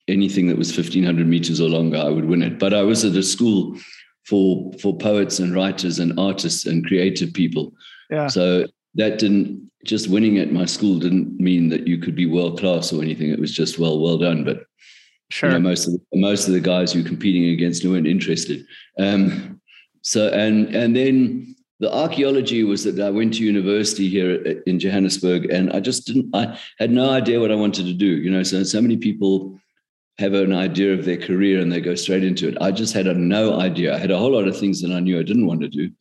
anything 0.07 0.47
that 0.47 0.57
was 0.57 0.75
1500 0.75 1.27
meters 1.27 1.61
or 1.61 1.69
longer, 1.69 1.97
I 1.97 2.09
would 2.09 2.25
win 2.25 2.41
it. 2.41 2.57
But 2.57 2.73
I 2.73 2.81
was 2.81 3.05
at 3.05 3.15
a 3.15 3.21
school 3.21 3.77
for 4.23 4.73
for 4.81 4.97
poets 4.97 5.37
and 5.37 5.53
writers 5.53 5.99
and 5.99 6.19
artists 6.19 6.65
and 6.65 6.83
creative 6.83 7.31
people. 7.31 7.73
Yeah. 8.09 8.25
So 8.25 8.65
that 8.95 9.19
didn't 9.19 9.69
just 9.83 10.09
winning 10.09 10.39
at 10.39 10.51
my 10.51 10.65
school 10.65 10.97
didn't 10.97 11.39
mean 11.39 11.69
that 11.69 11.85
you 11.85 11.99
could 11.99 12.15
be 12.15 12.25
world 12.25 12.59
class 12.59 12.91
or 12.91 13.03
anything. 13.03 13.29
It 13.29 13.39
was 13.39 13.51
just 13.51 13.77
well, 13.77 13.99
well 13.99 14.17
done. 14.17 14.43
But 14.43 14.63
sure, 15.29 15.51
you 15.51 15.59
know, 15.59 15.69
most 15.69 15.85
of 15.85 15.93
the, 15.93 16.01
most 16.15 16.47
of 16.47 16.55
the 16.55 16.59
guys 16.59 16.95
you're 16.95 17.05
competing 17.05 17.45
against 17.51 17.85
weren't 17.85 18.07
interested. 18.07 18.65
Um, 18.97 19.61
so 20.01 20.29
and 20.29 20.75
and 20.75 20.95
then 20.95 21.54
the 21.79 21.93
archaeology 21.93 22.63
was 22.63 22.83
that 22.85 22.99
I 22.99 23.09
went 23.09 23.33
to 23.35 23.43
university 23.43 24.07
here 24.07 24.35
in 24.65 24.79
Johannesburg, 24.79 25.51
and 25.51 25.73
I 25.73 25.79
just 25.81 26.07
didn't. 26.07 26.33
I 26.33 26.57
had 26.79 26.91
no 26.91 27.09
idea 27.09 27.39
what 27.39 27.51
I 27.51 27.55
wanted 27.55 27.85
to 27.85 27.93
do. 27.93 28.05
You 28.05 28.31
know, 28.31 28.43
so 28.43 28.63
so 28.63 28.81
many 28.81 28.97
people 28.97 29.59
have 30.17 30.33
an 30.33 30.53
idea 30.53 30.93
of 30.93 31.03
their 31.03 31.17
career 31.17 31.59
and 31.59 31.69
they 31.69 31.81
go 31.81 31.93
straight 31.93 32.23
into 32.23 32.47
it. 32.47 32.57
I 32.61 32.71
just 32.71 32.93
had 32.93 33.07
a 33.07 33.13
no 33.13 33.59
idea. 33.59 33.93
I 33.93 33.97
had 33.97 34.11
a 34.11 34.17
whole 34.17 34.31
lot 34.31 34.47
of 34.47 34.57
things 34.57 34.81
that 34.81 34.91
I 34.91 35.01
knew 35.01 35.19
I 35.19 35.23
didn't 35.23 35.47
want 35.47 35.59
to 35.61 35.67
do, 35.67 35.91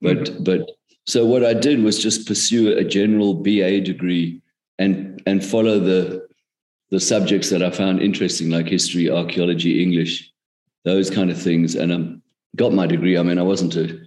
but 0.00 0.18
mm-hmm. 0.18 0.44
but 0.44 0.70
so 1.06 1.26
what 1.26 1.44
I 1.44 1.54
did 1.54 1.82
was 1.82 2.02
just 2.02 2.26
pursue 2.26 2.76
a 2.76 2.84
general 2.84 3.34
BA 3.34 3.80
degree 3.80 4.40
and 4.78 5.20
and 5.26 5.44
follow 5.44 5.80
the 5.80 6.26
the 6.90 7.00
subjects 7.00 7.50
that 7.50 7.62
I 7.62 7.70
found 7.70 8.00
interesting, 8.00 8.50
like 8.50 8.68
history, 8.68 9.10
archaeology, 9.10 9.82
English, 9.82 10.32
those 10.84 11.10
kind 11.10 11.30
of 11.30 11.40
things, 11.40 11.74
and 11.74 11.92
I 11.92 11.96
um, 11.96 12.22
got 12.54 12.72
my 12.72 12.86
degree. 12.86 13.18
I 13.18 13.22
mean, 13.24 13.38
I 13.38 13.42
wasn't 13.42 13.74
a 13.74 13.98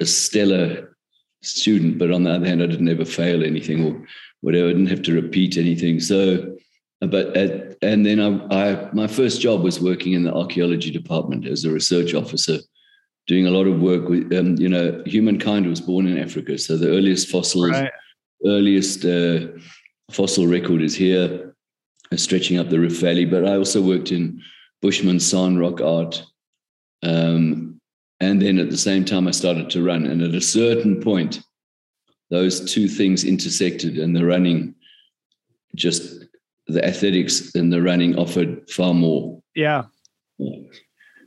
a 0.00 0.06
stellar 0.06 0.96
student, 1.42 1.98
but 1.98 2.10
on 2.10 2.24
the 2.24 2.30
other 2.30 2.46
hand, 2.46 2.62
I 2.62 2.66
didn't 2.66 2.88
ever 2.88 3.04
fail 3.04 3.42
anything 3.42 3.84
or 3.84 4.06
whatever. 4.40 4.68
I 4.68 4.72
didn't 4.72 4.88
have 4.88 5.02
to 5.02 5.14
repeat 5.14 5.56
anything. 5.56 6.00
So, 6.00 6.56
but 7.00 7.36
at, 7.36 7.76
and 7.82 8.04
then 8.04 8.20
I, 8.20 8.70
I, 8.70 8.90
my 8.92 9.06
first 9.06 9.40
job 9.40 9.62
was 9.62 9.80
working 9.80 10.12
in 10.14 10.24
the 10.24 10.34
archaeology 10.34 10.90
department 10.90 11.46
as 11.46 11.64
a 11.64 11.70
research 11.70 12.14
officer, 12.14 12.58
doing 13.26 13.46
a 13.46 13.50
lot 13.50 13.66
of 13.66 13.80
work 13.80 14.08
with, 14.08 14.32
um, 14.32 14.56
you 14.56 14.68
know, 14.68 15.02
humankind 15.06 15.66
was 15.66 15.80
born 15.80 16.06
in 16.06 16.18
Africa. 16.18 16.58
So 16.58 16.76
the 16.76 16.88
earliest 16.88 17.28
fossils, 17.28 17.70
right. 17.70 17.90
earliest 18.44 19.04
uh, 19.04 19.48
fossil 20.10 20.46
record 20.46 20.82
is 20.82 20.94
here. 20.94 21.54
stretching 22.14 22.58
up 22.58 22.70
the 22.70 22.78
Rift 22.78 23.00
Valley, 23.00 23.24
but 23.24 23.44
I 23.44 23.56
also 23.56 23.82
worked 23.82 24.12
in 24.12 24.40
Bushman 24.80 25.18
San 25.18 25.58
rock 25.58 25.80
art. 25.80 26.22
Um, 27.02 27.65
and 28.20 28.40
then 28.40 28.58
at 28.58 28.70
the 28.70 28.78
same 28.78 29.04
time, 29.04 29.28
I 29.28 29.32
started 29.32 29.70
to 29.70 29.84
run. 29.84 30.06
And 30.06 30.22
at 30.22 30.34
a 30.34 30.40
certain 30.40 31.02
point, 31.02 31.42
those 32.30 32.72
two 32.72 32.88
things 32.88 33.24
intersected, 33.24 33.98
and 33.98 34.16
the 34.16 34.24
running 34.24 34.74
just 35.74 36.24
the 36.66 36.84
athletics 36.84 37.54
and 37.54 37.72
the 37.72 37.82
running 37.82 38.18
offered 38.18 38.68
far 38.70 38.94
more. 38.94 39.40
Yeah. 39.54 39.84
yeah. 40.38 40.56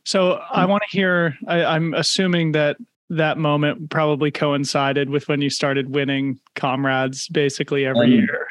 So 0.03 0.41
I 0.51 0.65
want 0.65 0.84
to 0.89 0.98
hear. 0.98 1.38
I, 1.48 1.63
I'm 1.63 1.93
assuming 1.93 2.51
that 2.53 2.77
that 3.10 3.38
moment 3.38 3.89
probably 3.89 4.31
coincided 4.31 5.10
with 5.10 5.27
when 5.27 5.41
you 5.41 5.50
started 5.50 5.93
winning 5.93 6.39
comrades 6.55 7.27
basically 7.27 7.86
every 7.86 8.05
um, 8.05 8.12
year. 8.12 8.48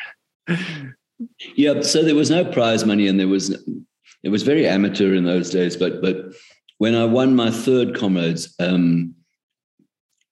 yeah. 1.57 1.81
So 1.83 2.03
there 2.03 2.15
was 2.15 2.31
no 2.31 2.45
prize 2.45 2.85
money, 2.85 3.09
and 3.09 3.19
there 3.19 3.29
was 3.29 3.51
it 4.23 4.31
was 4.31 4.43
very 4.43 4.67
amateur 4.67 5.15
in 5.15 5.25
those 5.25 5.51
days. 5.51 5.77
But 5.77 6.01
but 6.01 6.33
when 6.79 6.95
I 6.95 7.05
won 7.05 7.37
my 7.37 7.51
third 7.51 7.95
comrades, 7.95 8.55
um, 8.59 9.15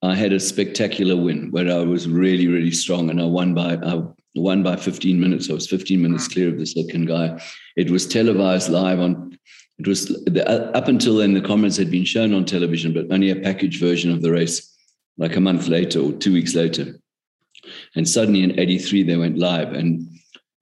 I 0.03 0.15
had 0.15 0.33
a 0.33 0.41
spectacular 0.41 1.17
win 1.17 1.51
where 1.51 1.71
I 1.71 1.85
was 1.85 2.09
really 2.09 2.47
really 2.49 2.71
strong, 2.71 3.11
and 3.11 3.21
I 3.21 3.25
won 3.25 3.55
by 3.55 3.75
I 3.75 4.03
won 4.35 4.63
by 4.63 4.77
15 4.77 5.21
minutes. 5.21 5.51
I 5.51 5.55
was 5.55 5.69
15 5.69 6.01
minutes 6.01 6.29
clear 6.29 6.49
of 6.49 6.59
the 6.59 6.67
second 6.67 7.07
guy. 7.07 7.41
It 7.77 7.91
was 7.91 8.07
televised 8.07 8.71
live 8.71 9.01
on. 9.01 9.39
It 9.79 9.87
was 9.87 10.07
the, 10.07 10.45
up 10.75 10.89
until 10.89 11.17
then 11.17 11.35
the 11.35 11.41
comrades 11.41 11.77
had 11.77 11.91
been 11.91 12.05
shown 12.05 12.33
on 12.33 12.45
television, 12.45 12.95
but 12.95 13.13
only 13.13 13.31
a 13.31 13.37
packaged 13.37 13.81
version 13.81 14.11
of 14.11 14.23
the 14.23 14.31
race, 14.31 14.75
like 15.19 15.37
a 15.37 15.41
month 15.41 15.69
later 15.69 16.01
or 16.01 16.13
two 16.13 16.33
weeks 16.33 16.55
later. 16.55 16.99
And 17.95 18.09
suddenly 18.09 18.43
in 18.43 18.59
'83 18.59 19.03
they 19.03 19.17
went 19.17 19.39
live, 19.39 19.73
and 19.73 20.09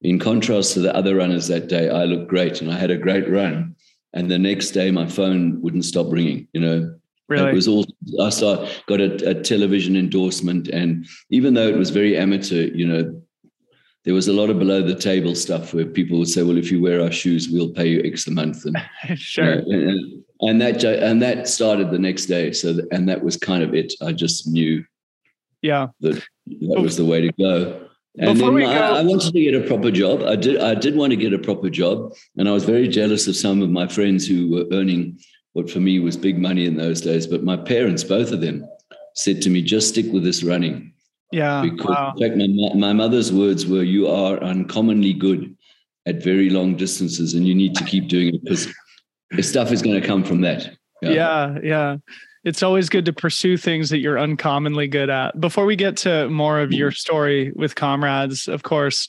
in 0.01 0.19
contrast 0.19 0.73
to 0.73 0.79
the 0.79 0.95
other 0.95 1.15
runners 1.15 1.47
that 1.47 1.67
day, 1.67 1.89
I 1.89 2.05
looked 2.05 2.29
great 2.29 2.61
and 2.61 2.71
I 2.71 2.77
had 2.77 2.91
a 2.91 2.97
great 2.97 3.29
run. 3.29 3.74
And 4.15 4.31
the 4.31 4.39
next 4.39 4.71
day, 4.71 4.91
my 4.91 5.05
phone 5.05 5.61
wouldn't 5.61 5.85
stop 5.85 6.07
ringing. 6.09 6.47
You 6.53 6.61
know, 6.61 6.95
really? 7.27 7.51
it 7.51 7.53
was 7.53 7.67
all. 7.67 7.85
I 8.21 8.29
saw 8.29 8.67
got 8.87 9.01
a, 9.01 9.29
a 9.29 9.41
television 9.41 9.95
endorsement, 9.95 10.69
and 10.69 11.05
even 11.29 11.53
though 11.53 11.67
it 11.67 11.77
was 11.77 11.89
very 11.89 12.17
amateur, 12.17 12.63
you 12.73 12.87
know, 12.87 13.21
there 14.05 14.13
was 14.13 14.27
a 14.29 14.33
lot 14.33 14.49
of 14.49 14.57
below 14.57 14.81
the 14.81 14.95
table 14.95 15.35
stuff 15.35 15.73
where 15.73 15.85
people 15.85 16.17
would 16.17 16.29
say, 16.29 16.43
"Well, 16.43 16.57
if 16.57 16.71
you 16.71 16.79
wear 16.79 17.01
our 17.01 17.11
shoes, 17.11 17.49
we'll 17.49 17.71
pay 17.73 17.89
you 17.89 18.01
X 18.05 18.25
a 18.27 18.31
month." 18.31 18.65
And 18.65 19.19
sure. 19.19 19.61
You 19.67 19.77
know, 19.77 19.89
and, 19.89 20.23
and, 20.41 20.61
that 20.61 20.83
and 20.83 21.21
that 21.21 21.47
started 21.49 21.91
the 21.91 21.99
next 21.99 22.27
day. 22.27 22.53
So 22.53 22.77
and 22.91 23.09
that 23.09 23.21
was 23.21 23.35
kind 23.35 23.63
of 23.63 23.73
it. 23.73 23.93
I 24.01 24.13
just 24.13 24.47
knew, 24.47 24.85
yeah, 25.61 25.87
that 25.99 26.23
that 26.61 26.81
was 26.81 26.95
the 26.95 27.05
way 27.05 27.21
to 27.21 27.31
go. 27.33 27.84
And 28.17 28.37
Before 28.37 28.59
then 28.59 28.69
I, 28.69 28.99
I, 28.99 29.01
wanted 29.03 29.33
to 29.33 29.43
get 29.43 29.55
a 29.55 29.67
proper 29.67 29.91
job. 29.91 30.21
I 30.23 30.35
did. 30.35 30.57
I 30.57 30.73
did 30.73 30.95
want 30.95 31.11
to 31.11 31.17
get 31.17 31.33
a 31.33 31.39
proper 31.39 31.69
job, 31.69 32.13
and 32.37 32.47
I 32.47 32.53
was 32.53 32.63
very 32.63 32.87
jealous 32.87 33.27
of 33.27 33.35
some 33.35 33.61
of 33.61 33.69
my 33.69 33.87
friends 33.87 34.25
who 34.25 34.49
were 34.49 34.65
earning 34.71 35.19
what 35.53 35.69
for 35.69 35.79
me 35.79 35.99
was 35.99 36.15
big 36.15 36.39
money 36.39 36.65
in 36.65 36.77
those 36.77 37.01
days. 37.01 37.27
But 37.27 37.43
my 37.43 37.57
parents, 37.57 38.03
both 38.03 38.31
of 38.31 38.39
them, 38.39 38.65
said 39.15 39.41
to 39.41 39.49
me, 39.49 39.61
"Just 39.61 39.89
stick 39.89 40.05
with 40.13 40.23
this 40.23 40.43
running." 40.43 40.93
Yeah. 41.33 41.61
Because 41.61 41.89
wow. 41.89 42.13
in 42.15 42.21
fact, 42.21 42.37
my 42.37 42.87
my 42.87 42.93
mother's 42.93 43.33
words 43.33 43.65
were, 43.65 43.83
"You 43.83 44.07
are 44.07 44.41
uncommonly 44.41 45.11
good 45.11 45.53
at 46.05 46.23
very 46.23 46.49
long 46.49 46.77
distances, 46.77 47.33
and 47.33 47.45
you 47.45 47.53
need 47.53 47.75
to 47.75 47.83
keep 47.83 48.07
doing 48.07 48.35
it 48.35 48.43
because 48.43 48.73
the 49.31 49.43
stuff 49.43 49.73
is 49.73 49.81
going 49.81 49.99
to 49.99 50.07
come 50.07 50.23
from 50.23 50.39
that." 50.41 50.69
Yeah. 51.01 51.09
yeah, 51.11 51.59
yeah 51.61 51.97
it's 52.45 52.61
always 52.61 52.89
good 52.89 53.05
to 53.05 53.13
pursue 53.13 53.57
things 53.57 53.89
that 53.89 53.97
you're 53.97 54.19
uncommonly 54.19 54.87
good 54.87 55.09
at. 55.09 55.39
Before 55.41 55.65
we 55.65 55.75
get 55.75 55.97
to 55.97 56.29
more 56.29 56.59
of 56.59 56.71
your 56.71 56.91
mm-hmm. 56.91 56.95
story 56.95 57.51
with 57.55 57.73
comrades, 57.75 58.47
of 58.47 58.61
course, 58.61 59.07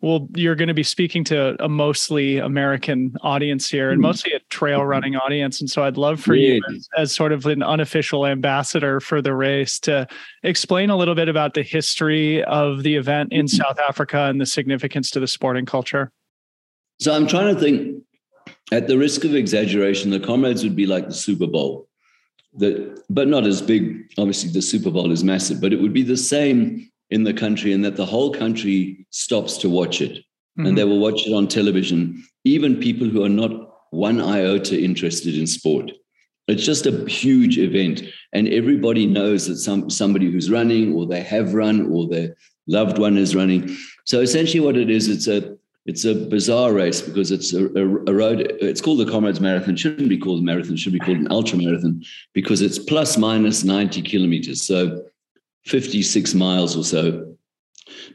well, 0.00 0.28
you're 0.34 0.54
going 0.54 0.68
to 0.68 0.74
be 0.74 0.82
speaking 0.82 1.24
to 1.24 1.62
a 1.62 1.68
mostly 1.68 2.38
American 2.38 3.14
audience 3.20 3.68
here 3.68 3.90
and 3.90 3.98
hmm. 3.98 4.04
mostly 4.04 4.32
a 4.32 4.38
trail 4.48 4.80
mm-hmm. 4.80 4.88
running 4.88 5.16
audience. 5.16 5.60
And 5.60 5.68
so 5.68 5.84
I'd 5.84 5.98
love 5.98 6.20
for 6.20 6.34
you 6.34 6.62
as, 6.70 6.88
as, 6.96 7.12
sort 7.12 7.32
of 7.32 7.44
an 7.44 7.62
unofficial 7.62 8.24
ambassador 8.26 8.98
for 9.00 9.20
the 9.20 9.34
race 9.34 9.78
to 9.80 10.06
explain 10.42 10.88
a 10.88 10.96
little 10.96 11.14
bit 11.14 11.28
about 11.28 11.52
the 11.52 11.62
history 11.62 12.42
of 12.44 12.82
the 12.82 12.96
event 12.96 13.30
in. 13.32 13.44
Mm-hmm. 13.44 13.56
South 13.56 13.78
Africa 13.78 14.22
and 14.22 14.40
the 14.40 14.46
significance 14.46 15.10
to 15.10 15.20
the 15.20 15.26
sporting 15.26 15.66
culture. 15.66 16.12
So 16.98 17.12
I'm 17.12 17.26
trying 17.26 17.54
to 17.54 17.60
think, 17.60 18.02
at 18.72 18.86
the 18.86 18.96
risk 18.96 19.24
of 19.24 19.34
exaggeration, 19.34 20.10
the 20.10 20.20
comrades 20.20 20.62
would 20.62 20.76
be 20.76 20.86
like 20.86 21.08
the 21.08 21.14
Super 21.14 21.46
Bowl 21.46 21.89
that, 22.58 23.02
but 23.08 23.28
not 23.28 23.46
as 23.46 23.62
big. 23.62 24.12
Obviously, 24.18 24.50
the 24.50 24.62
Super 24.62 24.90
Bowl 24.90 25.12
is 25.12 25.24
massive, 25.24 25.60
but 25.60 25.72
it 25.72 25.80
would 25.80 25.92
be 25.92 26.02
the 26.02 26.16
same 26.16 26.90
in 27.10 27.24
the 27.24 27.34
country, 27.34 27.72
and 27.72 27.84
that 27.84 27.96
the 27.96 28.06
whole 28.06 28.32
country 28.32 29.06
stops 29.10 29.58
to 29.58 29.68
watch 29.68 30.00
it, 30.00 30.18
mm-hmm. 30.18 30.66
and 30.66 30.78
they 30.78 30.84
will 30.84 31.00
watch 31.00 31.26
it 31.26 31.32
on 31.32 31.48
television. 31.48 32.22
Even 32.44 32.76
people 32.76 33.08
who 33.08 33.24
are 33.24 33.28
not 33.28 33.52
one 33.90 34.20
iota 34.20 34.80
interested 34.80 35.36
in 35.36 35.46
sport. 35.46 35.90
It's 36.48 36.64
just 36.64 36.86
a 36.86 37.04
huge 37.08 37.58
event, 37.58 38.02
and 38.32 38.48
everybody 38.48 39.06
knows 39.06 39.46
that 39.46 39.58
some 39.58 39.90
somebody 39.90 40.30
who's 40.30 40.50
running, 40.50 40.94
or 40.94 41.06
they 41.06 41.22
have 41.22 41.54
run, 41.54 41.90
or 41.92 42.08
their 42.08 42.36
loved 42.66 42.98
one 42.98 43.16
is 43.16 43.36
running. 43.36 43.76
So 44.04 44.20
essentially, 44.20 44.60
what 44.60 44.76
it 44.76 44.90
is, 44.90 45.08
it's 45.08 45.28
a 45.28 45.56
it's 45.90 46.04
a 46.04 46.14
bizarre 46.14 46.72
race 46.72 47.02
because 47.02 47.32
it's 47.32 47.52
a, 47.52 47.66
a, 47.66 48.14
road. 48.14 48.56
It's 48.60 48.80
called 48.80 49.00
the 49.00 49.10
Comrades 49.10 49.40
Marathon. 49.40 49.74
Shouldn't 49.74 50.08
be 50.08 50.18
called 50.18 50.38
a 50.38 50.44
marathon. 50.44 50.76
Should 50.76 50.92
be 50.92 51.00
called 51.00 51.16
an 51.16 51.32
ultra 51.32 51.58
marathon 51.58 52.04
because 52.32 52.62
it's 52.62 52.78
plus 52.78 53.18
minus 53.18 53.64
ninety 53.64 54.00
kilometers, 54.00 54.62
so 54.62 55.02
fifty 55.66 56.02
six 56.02 56.32
miles 56.32 56.76
or 56.76 56.84
so. 56.84 57.34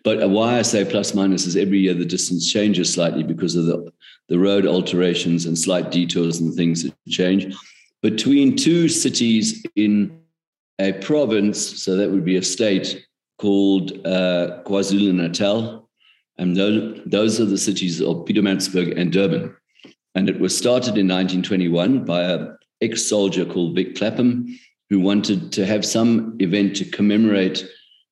But 0.05 0.29
why 0.29 0.58
I 0.58 0.62
say 0.62 0.86
plus 0.86 1.13
minus 1.13 1.46
is 1.46 1.58
every 1.58 1.79
year 1.79 1.94
the 1.94 2.05
distance 2.05 2.50
changes 2.50 2.94
slightly 2.94 3.24
because 3.24 3.58
of 3.58 3.65
the 3.65 3.91
the 4.29 4.39
road 4.39 4.65
alterations 4.65 5.46
and 5.46 5.60
slight 5.60 5.91
detours 5.91 6.39
and 6.39 6.55
things 6.55 6.84
that 6.84 6.94
change 7.10 7.53
between 8.01 8.55
two 8.55 8.88
cities 8.88 9.65
in 9.75 10.17
a 10.79 10.94
province. 10.94 11.84
So 11.84 11.98
that 11.98 12.10
would 12.10 12.24
be 12.24 12.38
a 12.38 12.41
state 12.41 13.05
called 13.38 13.91
uh, 14.08 14.63
KwaZulu 14.65 15.13
Natal 15.13 15.85
and 16.38 16.56
those, 16.56 17.01
those 17.06 17.39
are 17.39 17.46
the 17.46 17.58
cities 17.58 18.01
of 18.01 18.25
Pietermaritzburg 18.25 19.00
and 19.00 19.12
Durban. 19.12 19.56
And 20.15 20.30
it 20.30 20.39
was 20.39 20.58
started 20.58 20.98
in 20.98 21.08
1921 21.08 22.06
by 22.06 22.24
an 22.24 22.58
ex 22.82 23.08
soldier 23.08 23.46
called 23.46 23.75
Vic 23.75 23.96
Clapham, 23.96 24.48
who 24.89 25.00
wanted 25.00 25.51
to 25.54 25.65
have 25.65 25.86
some 25.86 26.36
event 26.39 26.75
to 26.77 26.86
commemorate 26.86 27.65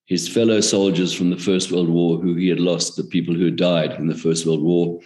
his 0.06 0.28
fellow 0.28 0.60
soldiers 0.62 1.14
from 1.14 1.30
the 1.30 1.38
First 1.38 1.72
World 1.72 1.90
War 1.90 2.18
who 2.18 2.36
he 2.36 2.50
had 2.50 2.60
lost, 2.60 2.96
the 2.96 3.04
people 3.04 3.34
who 3.34 3.46
had 3.46 3.56
died 3.56 3.94
in 3.94 4.08
the 4.08 4.16
First 4.16 4.46
World 4.46 4.62
War. 4.62 5.00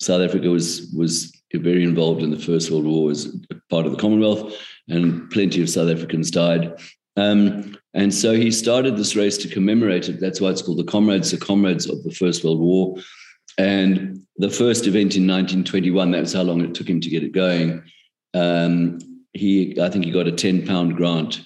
South 0.00 0.22
Africa 0.22 0.50
was, 0.50 0.92
was 0.96 1.32
very 1.52 1.82
involved 1.82 2.22
in 2.22 2.30
the 2.30 2.38
First 2.38 2.70
World 2.70 2.84
War 2.84 3.10
as 3.10 3.36
part 3.70 3.86
of 3.86 3.92
the 3.92 3.98
Commonwealth, 3.98 4.54
and 4.88 5.30
plenty 5.30 5.62
of 5.62 5.70
South 5.70 5.90
Africans 5.90 6.30
died. 6.30 6.78
Um, 7.16 7.76
and 7.94 8.12
so 8.12 8.34
he 8.34 8.50
started 8.50 8.96
this 8.96 9.14
race 9.14 9.38
to 9.38 9.48
commemorate 9.48 10.08
it. 10.08 10.18
That's 10.20 10.40
why 10.40 10.50
it's 10.50 10.62
called 10.62 10.78
the 10.78 10.84
Comrades, 10.84 11.30
the 11.30 11.38
Comrades 11.38 11.88
of 11.88 12.02
the 12.02 12.10
First 12.10 12.42
World 12.42 12.58
War. 12.58 12.96
And 13.56 14.20
the 14.36 14.50
first 14.50 14.88
event 14.88 15.14
in 15.14 15.28
1921, 15.28 16.10
that 16.10 16.20
was 16.20 16.32
how 16.32 16.42
long 16.42 16.60
it 16.60 16.74
took 16.74 16.88
him 16.88 17.00
to 17.00 17.08
get 17.08 17.22
it 17.22 17.30
going. 17.30 17.84
Um, 18.34 18.98
he, 19.32 19.80
I 19.80 19.88
think 19.90 20.04
he 20.04 20.10
got 20.10 20.26
a 20.26 20.32
10 20.32 20.66
pound 20.66 20.96
grant 20.96 21.40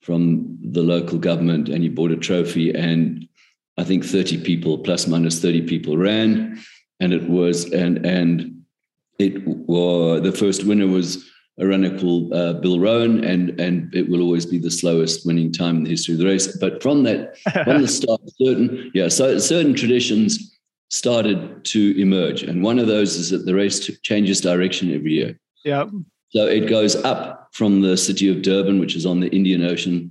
from 0.00 0.58
the 0.62 0.82
local 0.82 1.18
government 1.18 1.68
and 1.68 1.82
he 1.82 1.90
bought 1.90 2.10
a 2.10 2.16
trophy. 2.16 2.74
And 2.74 3.28
I 3.76 3.84
think 3.84 4.02
30 4.02 4.42
people, 4.44 4.78
plus 4.78 5.06
minus 5.06 5.40
30 5.40 5.66
people 5.66 5.98
ran. 5.98 6.58
And 7.00 7.12
it 7.12 7.28
was, 7.28 7.70
and, 7.70 8.04
and 8.06 8.62
it 9.18 9.46
was, 9.46 10.22
the 10.22 10.32
first 10.32 10.64
winner 10.64 10.86
was 10.86 11.28
a 11.58 11.66
runner 11.66 11.98
called 11.98 12.32
uh, 12.32 12.54
Bill 12.54 12.80
Rowan, 12.80 13.24
and 13.24 13.58
and 13.60 13.94
it 13.94 14.08
will 14.08 14.22
always 14.22 14.46
be 14.46 14.58
the 14.58 14.70
slowest 14.70 15.26
winning 15.26 15.52
time 15.52 15.76
in 15.76 15.84
the 15.84 15.90
history 15.90 16.14
of 16.14 16.20
the 16.20 16.26
race. 16.26 16.56
But 16.56 16.82
from 16.82 17.02
that, 17.04 17.36
from 17.64 17.82
the 17.82 17.88
start, 17.88 18.20
certain 18.40 18.90
yeah, 18.94 19.08
so 19.08 19.38
certain 19.38 19.74
traditions 19.74 20.58
started 20.88 21.64
to 21.66 22.00
emerge, 22.00 22.42
and 22.42 22.62
one 22.62 22.78
of 22.78 22.86
those 22.86 23.16
is 23.16 23.30
that 23.30 23.44
the 23.44 23.54
race 23.54 23.90
changes 24.02 24.40
direction 24.40 24.94
every 24.94 25.12
year. 25.12 25.38
Yeah. 25.64 25.86
So 26.30 26.46
it 26.46 26.68
goes 26.68 26.96
up 26.96 27.50
from 27.52 27.82
the 27.82 27.96
city 27.96 28.30
of 28.30 28.40
Durban, 28.40 28.80
which 28.80 28.96
is 28.96 29.04
on 29.04 29.20
the 29.20 29.28
Indian 29.28 29.62
Ocean, 29.62 30.10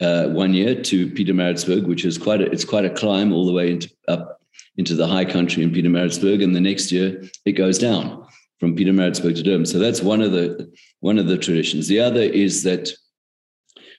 uh, 0.00 0.28
one 0.28 0.52
year 0.52 0.80
to 0.82 1.08
Pietermaritzburg, 1.08 1.86
which 1.86 2.04
is 2.04 2.18
quite 2.18 2.42
a 2.42 2.50
it's 2.50 2.64
quite 2.64 2.84
a 2.84 2.90
climb 2.90 3.32
all 3.32 3.46
the 3.46 3.52
way 3.52 3.70
into 3.70 3.90
up 4.08 4.38
into 4.76 4.94
the 4.94 5.06
high 5.06 5.24
country 5.24 5.62
in 5.62 5.70
Pietermaritzburg, 5.70 6.44
and 6.44 6.54
the 6.54 6.60
next 6.60 6.92
year 6.92 7.22
it 7.46 7.52
goes 7.52 7.78
down 7.78 8.26
from 8.64 8.74
Pietermaritzburg 8.74 9.36
to 9.36 9.42
Durban. 9.42 9.66
So 9.66 9.78
that's 9.78 10.00
one 10.00 10.22
of 10.22 10.32
the 10.32 10.72
one 11.00 11.18
of 11.18 11.26
the 11.26 11.36
traditions. 11.36 11.86
The 11.86 12.00
other 12.00 12.22
is 12.22 12.62
that 12.62 12.90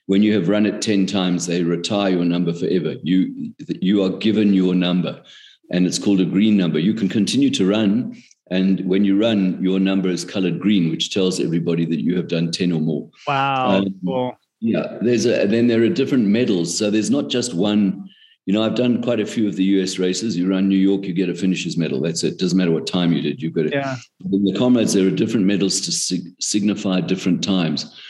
when 0.06 0.24
you 0.24 0.34
have 0.34 0.48
run 0.48 0.66
it 0.66 0.82
10 0.82 1.06
times, 1.06 1.46
they 1.46 1.62
retire 1.62 2.10
your 2.10 2.24
number 2.24 2.52
forever. 2.52 2.96
You 3.02 3.52
you 3.80 4.02
are 4.02 4.18
given 4.18 4.52
your 4.54 4.74
number, 4.74 5.22
and 5.70 5.86
it's 5.86 6.00
called 6.00 6.20
a 6.20 6.24
green 6.24 6.56
number. 6.56 6.80
You 6.80 6.94
can 6.94 7.08
continue 7.08 7.50
to 7.50 7.68
run, 7.68 8.20
and 8.50 8.80
when 8.80 9.04
you 9.04 9.20
run, 9.20 9.62
your 9.62 9.78
number 9.78 10.08
is 10.08 10.24
colored 10.24 10.58
green, 10.58 10.90
which 10.90 11.14
tells 11.14 11.38
everybody 11.38 11.84
that 11.84 12.00
you 12.00 12.16
have 12.16 12.26
done 12.26 12.50
10 12.50 12.72
or 12.72 12.80
more. 12.80 13.08
Wow. 13.28 13.68
Um, 13.68 13.94
cool. 14.04 14.36
Yeah, 14.58 14.98
there's 15.00 15.26
a 15.26 15.46
then 15.46 15.68
there 15.68 15.82
are 15.82 15.88
different 15.88 16.26
medals. 16.26 16.76
So 16.76 16.90
there's 16.90 17.10
not 17.10 17.28
just 17.28 17.54
one 17.54 18.05
you 18.46 18.52
know, 18.52 18.62
I've 18.62 18.76
done 18.76 19.02
quite 19.02 19.18
a 19.18 19.26
few 19.26 19.48
of 19.48 19.56
the 19.56 19.64
US 19.64 19.98
races. 19.98 20.36
You 20.36 20.48
run 20.48 20.68
New 20.68 20.78
York, 20.78 21.04
you 21.04 21.12
get 21.12 21.28
a 21.28 21.34
finisher's 21.34 21.76
medal. 21.76 22.00
That's 22.00 22.22
it. 22.22 22.38
Doesn't 22.38 22.56
matter 22.56 22.70
what 22.70 22.86
time 22.86 23.12
you 23.12 23.20
did. 23.20 23.42
You've 23.42 23.52
got 23.52 23.66
it. 23.66 23.74
Yeah. 23.74 23.96
In 24.32 24.44
the 24.44 24.56
comrades, 24.56 24.94
there 24.94 25.06
are 25.06 25.10
different 25.10 25.46
medals 25.46 25.80
to 25.82 25.92
sig- 25.92 26.32
signify 26.40 27.00
different 27.00 27.42
times. 27.42 28.00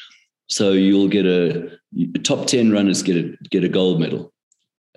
So 0.48 0.72
you'll 0.72 1.08
get 1.08 1.24
a 1.24 1.78
top 2.22 2.46
10 2.46 2.70
runners 2.70 3.02
get 3.02 3.16
a 3.16 3.36
get 3.50 3.64
a 3.64 3.68
gold 3.68 3.98
medal. 3.98 4.32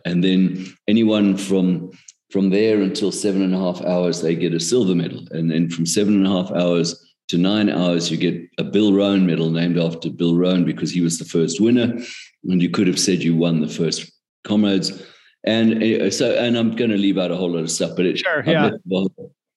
And 0.06 0.24
then 0.24 0.68
anyone 0.88 1.38
from 1.38 1.92
from 2.32 2.50
there 2.50 2.82
until 2.82 3.12
seven 3.12 3.42
and 3.42 3.56
a 3.56 3.58
half 3.58 3.82
hours, 3.82 4.22
they 4.22 4.36
get 4.36 4.54
a 4.54 4.60
silver 4.60 4.94
medal. 4.94 5.26
And 5.32 5.50
then 5.50 5.70
from 5.70 5.86
seven 5.86 6.16
and 6.16 6.28
a 6.28 6.30
half 6.30 6.52
hours 6.52 7.02
to 7.30 7.38
nine 7.38 7.70
hours, 7.70 8.12
you 8.12 8.18
get 8.18 8.42
a 8.58 8.64
Bill 8.64 8.94
Rowan 8.94 9.26
medal 9.26 9.50
named 9.50 9.80
after 9.80 10.10
Bill 10.10 10.36
Rowan 10.36 10.66
because 10.66 10.92
he 10.92 11.02
was 11.02 11.18
the 11.18 11.26
first 11.26 11.62
winner. 11.62 11.98
And 12.44 12.62
you 12.62 12.70
could 12.70 12.88
have 12.88 13.00
said 13.00 13.24
you 13.24 13.36
won 13.36 13.62
the 13.62 13.68
first 13.68 14.12
comrades. 14.44 15.02
And 15.46 16.14
so, 16.14 16.36
and 16.36 16.58
I'm 16.58 16.76
going 16.76 16.92
to 16.92 16.98
leave 16.98 17.18
out 17.18 17.32
a 17.32 17.36
whole 17.36 17.52
lot 17.52 17.64
of 17.64 17.72
stuff, 17.72 17.92
but 17.96 18.06
it, 18.06 18.20
sure, 18.20 18.44
yeah. 18.46 18.72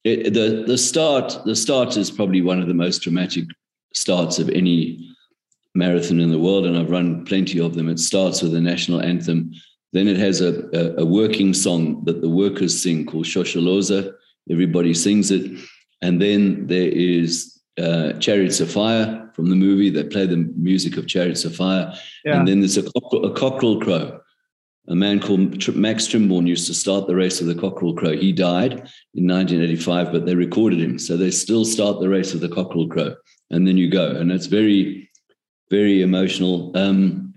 It, 0.05 0.35
the 0.35 0.65
the 0.67 0.79
start 0.79 1.45
the 1.45 1.55
start 1.55 1.97
is 1.97 2.11
probably 2.11 2.43
one 2.43 2.61
of 2.61 2.67
the 2.67 2.75
most 2.75 3.03
dramatic 3.03 3.45
starts 3.95 4.39
of 4.39 4.49
any 4.51 5.09
marathon 5.75 6.21
in 6.21 6.31
the 6.31 6.39
world, 6.39 6.67
and 6.67 6.77
I've 6.77 6.91
run 6.91 7.25
plenty 7.25 7.61
of 7.61 7.75
them. 7.75 7.89
It 7.89 7.99
starts 7.99 8.43
with 8.43 8.53
the 8.53 8.61
national 8.61 9.01
anthem, 9.01 9.53
then 9.93 10.09
it 10.09 10.17
has 10.17 10.41
a, 10.41 10.69
a, 10.73 11.03
a 11.03 11.05
working 11.05 11.55
song 11.55 12.05
that 12.05 12.21
the 12.21 12.29
workers 12.29 12.83
sing 12.83 13.07
called 13.07 13.27
Shosholoza. 13.27 14.13
Everybody 14.51 14.95
sings 14.95 15.31
it, 15.31 15.51
and 16.01 16.21
then 16.21 16.67
there 16.67 16.89
is 16.89 17.61
uh, 17.79 18.15
Chariots 18.15 18.61
of 18.61 18.71
Fire 18.71 19.31
from 19.35 19.51
the 19.51 19.57
movie. 19.57 19.91
They 19.91 20.05
play 20.05 20.27
the 20.27 20.53
music 20.57 20.97
of 20.97 21.07
Chariots 21.07 21.45
of 21.45 21.55
Fire, 21.55 21.95
yeah. 22.25 22.39
and 22.39 22.49
then 22.49 22.61
there's 22.61 22.77
a, 22.77 22.85
a 22.85 23.33
cockerel 23.35 23.81
crow 23.81 24.21
a 24.89 24.95
man 24.95 25.21
called 25.21 25.75
Max 25.77 26.09
Trimborn 26.09 26.47
used 26.47 26.67
to 26.67 26.75
start 26.75 27.07
the 27.07 27.15
race 27.15 27.41
of 27.41 27.47
the 27.47 27.55
cockerel 27.55 27.95
crow. 27.95 28.17
He 28.17 28.33
died 28.33 28.73
in 29.15 29.29
1985, 29.29 30.11
but 30.11 30.27
they 30.27 30.35
recorded 30.35 30.81
him. 30.81 30.99
So 30.99 31.17
they 31.17 31.31
still 31.31 31.65
start 31.65 32.01
the 32.01 32.09
race 32.09 32.35
of 32.35 32.41
the 32.41 32.49
cockerel 32.49 32.89
crow. 32.89 33.15
And 33.51 33.67
then 33.67 33.77
you 33.77 33.89
go. 33.89 34.11
And 34.11 34.33
it's 34.33 34.47
very, 34.47 35.09
very 35.71 36.03
emotional. 36.03 36.77
Um, 36.77 37.35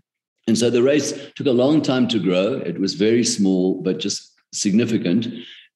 and 0.47 0.57
so 0.57 0.69
the 0.69 0.81
race 0.81 1.13
took 1.35 1.45
a 1.45 1.51
long 1.51 1.81
time 1.81 2.07
to 2.09 2.19
grow. 2.19 2.53
It 2.53 2.79
was 2.79 2.95
very 2.95 3.23
small, 3.23 3.81
but 3.81 3.99
just 3.99 4.33
significant. 4.51 5.27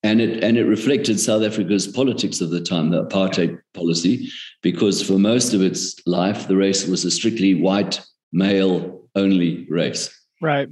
And 0.01 0.21
it, 0.21 0.43
and 0.43 0.57
it 0.57 0.65
reflected 0.65 1.19
South 1.19 1.43
Africa's 1.43 1.85
politics 1.85 2.41
of 2.41 2.49
the 2.49 2.61
time, 2.61 2.89
the 2.89 3.05
apartheid 3.05 3.59
policy, 3.73 4.29
because 4.63 5.05
for 5.05 5.19
most 5.19 5.53
of 5.53 5.61
its 5.61 5.95
life, 6.07 6.47
the 6.47 6.55
race 6.55 6.88
was 6.88 7.05
a 7.05 7.11
strictly 7.11 7.53
white, 7.53 8.01
male 8.31 9.03
only 9.15 9.67
race. 9.69 10.09
Right. 10.41 10.69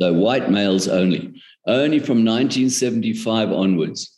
So 0.00 0.12
white 0.12 0.50
males 0.50 0.88
only. 0.88 1.42
Only 1.66 1.98
from 1.98 2.24
1975 2.24 3.50
onwards, 3.52 4.16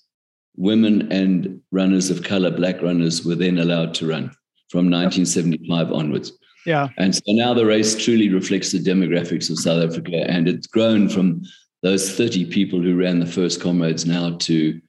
women 0.57 1.11
and 1.13 1.61
runners 1.71 2.11
of 2.11 2.23
color, 2.23 2.51
black 2.51 2.83
runners, 2.83 3.25
were 3.25 3.37
then 3.37 3.59
allowed 3.59 3.95
to 3.95 4.07
run 4.07 4.31
from 4.71 4.91
1975 4.91 5.93
onwards. 5.93 6.33
Yeah. 6.67 6.89
And 6.99 7.15
so 7.15 7.23
now 7.29 7.55
the 7.55 7.65
race 7.65 7.97
truly 7.97 8.29
reflects 8.29 8.73
the 8.73 8.79
demographics 8.79 9.51
of 9.51 9.59
South 9.59 9.83
Africa. 9.83 10.29
And 10.29 10.49
it's 10.49 10.67
grown 10.67 11.09
from 11.09 11.43
those 11.83 12.15
30 12.15 12.47
people 12.47 12.83
who 12.83 12.97
ran 12.97 13.21
the 13.21 13.27
first 13.27 13.61
comrades 13.61 14.05
now 14.05 14.37
to, 14.37 14.81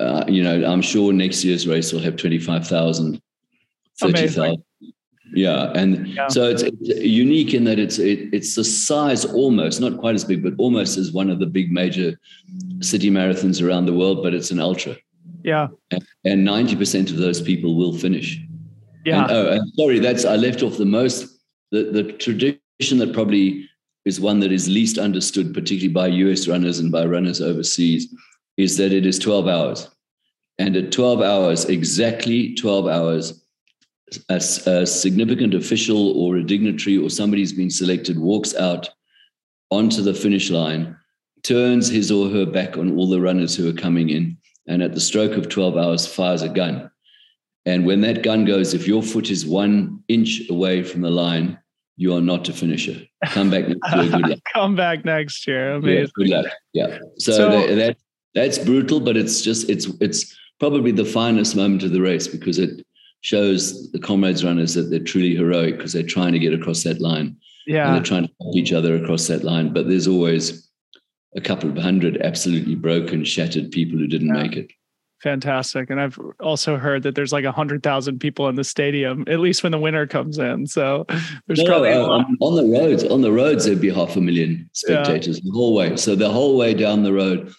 uh, 0.00 0.24
you 0.26 0.42
know, 0.42 0.64
I'm 0.64 0.82
sure 0.82 1.12
next 1.12 1.44
year's 1.44 1.68
race 1.68 1.92
will 1.92 2.00
have 2.00 2.16
25,000, 2.16 3.20
30,000. 4.00 4.64
Yeah, 5.32 5.72
and 5.74 6.06
yeah. 6.08 6.28
so 6.28 6.48
it's, 6.48 6.62
it's, 6.62 7.00
unique 7.00 7.52
in 7.52 7.64
that 7.64 7.78
it's 7.78 7.98
it, 7.98 8.32
it's 8.32 8.54
the 8.54 8.64
size 8.64 9.24
almost 9.24 9.80
not 9.80 9.98
quite 9.98 10.14
as 10.14 10.24
big, 10.24 10.42
but 10.42 10.54
almost 10.58 10.96
as 10.96 11.12
one 11.12 11.30
of 11.30 11.40
the 11.40 11.46
big 11.46 11.72
major 11.72 12.18
city 12.80 13.10
marathons 13.10 13.66
around 13.66 13.86
the 13.86 13.92
world. 13.92 14.22
But 14.22 14.34
it's 14.34 14.50
an 14.50 14.60
ultra. 14.60 14.96
Yeah, 15.42 15.68
and 16.24 16.44
ninety 16.44 16.76
percent 16.76 17.10
of 17.10 17.16
those 17.16 17.40
people 17.40 17.76
will 17.76 17.92
finish. 17.92 18.40
Yeah. 19.04 19.22
And, 19.22 19.32
oh, 19.32 19.52
and 19.52 19.72
sorry, 19.74 19.98
that's 19.98 20.24
I 20.24 20.36
left 20.36 20.62
off 20.62 20.78
the 20.78 20.84
most 20.84 21.40
the 21.70 21.84
the 21.84 22.12
tradition 22.12 22.98
that 22.98 23.12
probably 23.12 23.68
is 24.04 24.20
one 24.20 24.40
that 24.40 24.52
is 24.52 24.68
least 24.68 24.98
understood, 24.98 25.52
particularly 25.52 25.92
by 25.92 26.06
US 26.06 26.46
runners 26.46 26.78
and 26.78 26.92
by 26.92 27.04
runners 27.04 27.40
overseas, 27.40 28.14
is 28.56 28.76
that 28.76 28.92
it 28.92 29.04
is 29.04 29.18
twelve 29.18 29.48
hours, 29.48 29.88
and 30.58 30.76
at 30.76 30.92
twelve 30.92 31.20
hours, 31.20 31.64
exactly 31.64 32.54
twelve 32.54 32.86
hours 32.86 33.45
a, 34.28 34.36
a 34.36 34.86
significant 34.86 35.54
official 35.54 36.12
or 36.20 36.36
a 36.36 36.42
dignitary 36.42 36.96
or 36.96 37.10
somebody 37.10 37.42
who's 37.42 37.52
been 37.52 37.70
selected 37.70 38.18
walks 38.18 38.54
out 38.54 38.88
onto 39.70 40.02
the 40.02 40.14
finish 40.14 40.50
line, 40.50 40.96
turns 41.42 41.88
his 41.88 42.10
or 42.10 42.28
her 42.28 42.46
back 42.46 42.76
on 42.76 42.96
all 42.96 43.08
the 43.08 43.20
runners 43.20 43.56
who 43.56 43.68
are 43.68 43.72
coming 43.72 44.10
in, 44.10 44.36
and 44.68 44.82
at 44.82 44.94
the 44.94 45.00
stroke 45.00 45.32
of 45.32 45.48
12 45.48 45.76
hours 45.76 46.06
fires 46.06 46.42
a 46.42 46.48
gun. 46.48 46.90
And 47.64 47.84
when 47.84 48.00
that 48.02 48.22
gun 48.22 48.44
goes, 48.44 48.74
if 48.74 48.86
your 48.86 49.02
foot 49.02 49.28
is 49.28 49.44
one 49.44 50.02
inch 50.06 50.42
away 50.48 50.84
from 50.84 51.00
the 51.00 51.10
line, 51.10 51.58
you 51.96 52.14
are 52.14 52.20
not 52.20 52.48
a 52.48 52.52
finisher. 52.52 53.00
Come 53.26 53.50
back 53.50 53.66
next 53.66 53.94
year. 53.94 54.10
Good 54.10 54.28
luck. 54.28 54.38
Come 54.52 54.76
back 54.76 55.04
next 55.04 55.46
year. 55.46 55.72
Amazing. 55.72 55.98
Yeah, 55.98 56.06
good 56.14 56.28
luck. 56.28 56.46
Yeah. 56.72 56.98
So, 57.18 57.32
so 57.32 57.50
that, 57.50 57.74
that, 57.74 57.96
that's 58.34 58.58
brutal, 58.58 59.00
but 59.00 59.16
it's 59.16 59.40
just 59.40 59.68
it's 59.68 59.86
it's 60.00 60.36
probably 60.60 60.92
the 60.92 61.04
finest 61.04 61.56
moment 61.56 61.82
of 61.82 61.92
the 61.92 62.00
race 62.00 62.28
because 62.28 62.58
it 62.58 62.86
shows 63.22 63.90
the 63.92 63.98
comrades 63.98 64.44
runners 64.44 64.74
that 64.74 64.90
they're 64.90 65.00
truly 65.00 65.34
heroic 65.34 65.76
because 65.76 65.92
they're 65.92 66.02
trying 66.02 66.32
to 66.32 66.38
get 66.38 66.52
across 66.52 66.82
that 66.84 67.00
line. 67.00 67.36
Yeah. 67.66 67.86
And 67.86 67.96
they're 67.96 68.02
trying 68.02 68.26
to 68.26 68.32
help 68.40 68.56
each 68.56 68.72
other 68.72 68.94
across 68.94 69.26
that 69.26 69.42
line. 69.42 69.72
But 69.72 69.88
there's 69.88 70.06
always 70.06 70.70
a 71.36 71.40
couple 71.40 71.68
of 71.68 71.76
hundred 71.76 72.20
absolutely 72.22 72.74
broken, 72.74 73.24
shattered 73.24 73.70
people 73.70 73.98
who 73.98 74.06
didn't 74.06 74.28
yeah. 74.28 74.42
make 74.42 74.56
it. 74.56 74.70
Fantastic. 75.22 75.90
And 75.90 76.00
I've 76.00 76.18
also 76.40 76.76
heard 76.76 77.02
that 77.02 77.14
there's 77.14 77.32
like 77.32 77.44
a 77.44 77.50
hundred 77.50 77.82
thousand 77.82 78.20
people 78.20 78.48
in 78.48 78.54
the 78.54 78.62
stadium, 78.62 79.24
at 79.26 79.40
least 79.40 79.62
when 79.62 79.72
the 79.72 79.78
winter 79.78 80.06
comes 80.06 80.38
in. 80.38 80.66
So 80.66 81.06
there's 81.46 81.58
no, 81.60 81.66
probably 81.66 81.92
uh, 81.92 82.04
on 82.04 82.54
the 82.54 82.78
roads, 82.78 83.02
on 83.02 83.22
the 83.22 83.32
roads, 83.32 83.64
there'd 83.64 83.80
be 83.80 83.90
half 83.90 84.14
a 84.16 84.20
million 84.20 84.68
spectators 84.72 85.38
yeah. 85.38 85.42
the 85.44 85.52
whole 85.52 85.74
way. 85.74 85.96
So 85.96 86.14
the 86.14 86.30
whole 86.30 86.56
way 86.56 86.74
down 86.74 87.02
the 87.02 87.14
road, 87.14 87.52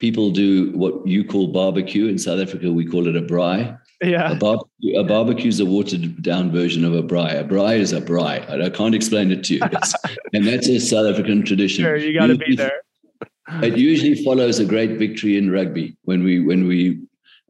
people 0.00 0.30
do 0.30 0.72
what 0.72 1.06
you 1.06 1.24
call 1.24 1.48
barbecue. 1.48 2.08
In 2.08 2.18
South 2.18 2.40
Africa, 2.40 2.72
we 2.72 2.86
call 2.86 3.06
it 3.06 3.16
a 3.16 3.22
braai. 3.22 3.78
Yeah. 4.02 4.32
A 4.32 4.34
barbecue, 4.34 4.98
a 4.98 5.04
barbecue 5.04 5.48
is 5.48 5.60
a 5.60 5.64
watered 5.64 6.22
down 6.22 6.50
version 6.50 6.84
of 6.84 6.94
a 6.94 7.02
braai. 7.02 7.40
A 7.40 7.44
braai 7.44 7.78
is 7.78 7.92
a 7.92 8.00
braai. 8.00 8.48
I 8.62 8.70
can't 8.70 8.94
explain 8.94 9.30
it 9.30 9.44
to 9.44 9.54
you. 9.54 9.60
and 10.32 10.46
that's 10.46 10.68
a 10.68 10.78
South 10.78 11.06
African 11.06 11.44
tradition. 11.44 11.84
Sure, 11.84 11.96
you 11.96 12.18
got 12.18 12.26
to 12.26 12.36
be 12.36 12.56
there. 12.56 12.82
it 13.62 13.76
usually 13.76 14.22
follows 14.24 14.58
a 14.58 14.64
great 14.64 14.98
victory 14.98 15.36
in 15.38 15.50
rugby 15.50 15.96
when 16.02 16.24
we 16.24 16.40
when 16.40 16.66
we 16.66 17.00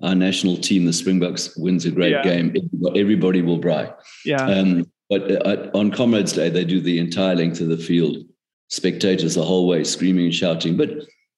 our 0.03 0.15
national 0.15 0.57
team, 0.57 0.85
the 0.85 0.93
Springboks, 0.93 1.57
wins 1.57 1.85
a 1.85 1.91
great 1.91 2.13
yeah. 2.13 2.23
game. 2.23 2.55
Everybody 2.97 3.43
will 3.43 3.59
braai. 3.59 3.95
Yeah. 4.25 4.45
Um, 4.45 4.91
but 5.09 5.47
uh, 5.47 5.71
on 5.75 5.91
Comrades 5.91 6.33
Day, 6.33 6.51
they 6.51 6.65
do 6.65 6.81
the 6.81 6.99
entire 6.99 7.37
length 7.37 7.61
of 7.61 7.69
the 7.69 7.77
field, 7.77 8.19
spectators 8.69 9.35
the 9.35 9.45
whole 9.45 9.69
way, 9.69 9.85
screaming 9.85 10.27
and 10.27 10.35
shouting. 10.35 10.77
But 10.77 10.91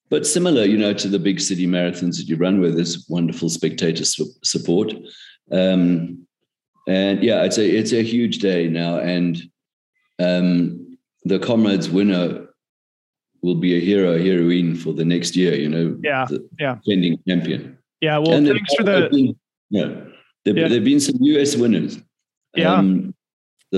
but 0.08 0.26
similar, 0.26 0.64
you 0.64 0.78
know, 0.78 0.92
to 0.92 1.08
the 1.08 1.18
big 1.18 1.40
city 1.40 1.66
marathons 1.66 2.16
that 2.18 2.28
you 2.28 2.36
run 2.36 2.60
where 2.60 2.70
there's 2.70 3.06
wonderful 3.08 3.48
spectator 3.48 4.04
support. 4.04 4.92
Um, 5.50 6.26
and 6.88 7.22
yeah, 7.22 7.42
it's 7.42 7.58
a 7.58 7.68
it's 7.68 7.92
a 7.92 8.02
huge 8.02 8.38
day 8.38 8.68
now, 8.68 8.98
and 8.98 9.42
um, 10.20 10.96
the 11.24 11.40
comrades 11.40 11.90
winner 11.90 12.46
will 13.42 13.56
be 13.56 13.76
a 13.76 13.80
hero 13.80 14.16
heroine 14.18 14.76
for 14.76 14.92
the 14.92 15.04
next 15.04 15.34
year. 15.34 15.54
You 15.54 15.68
know, 15.68 15.98
yeah, 16.04 16.26
yeah, 16.60 16.76
defending 16.84 17.18
champion. 17.26 17.78
Yeah, 18.00 18.18
well, 18.18 18.34
and 18.34 18.46
thanks 18.46 18.74
for 18.74 18.84
the. 18.84 19.08
Been, 19.10 19.36
yeah, 19.70 19.94
there, 20.44 20.56
yeah. 20.56 20.68
have 20.68 20.84
been 20.84 21.00
some 21.00 21.16
U.S. 21.18 21.56
winners. 21.56 21.98
Yeah. 22.54 22.74
Um, 22.74 23.15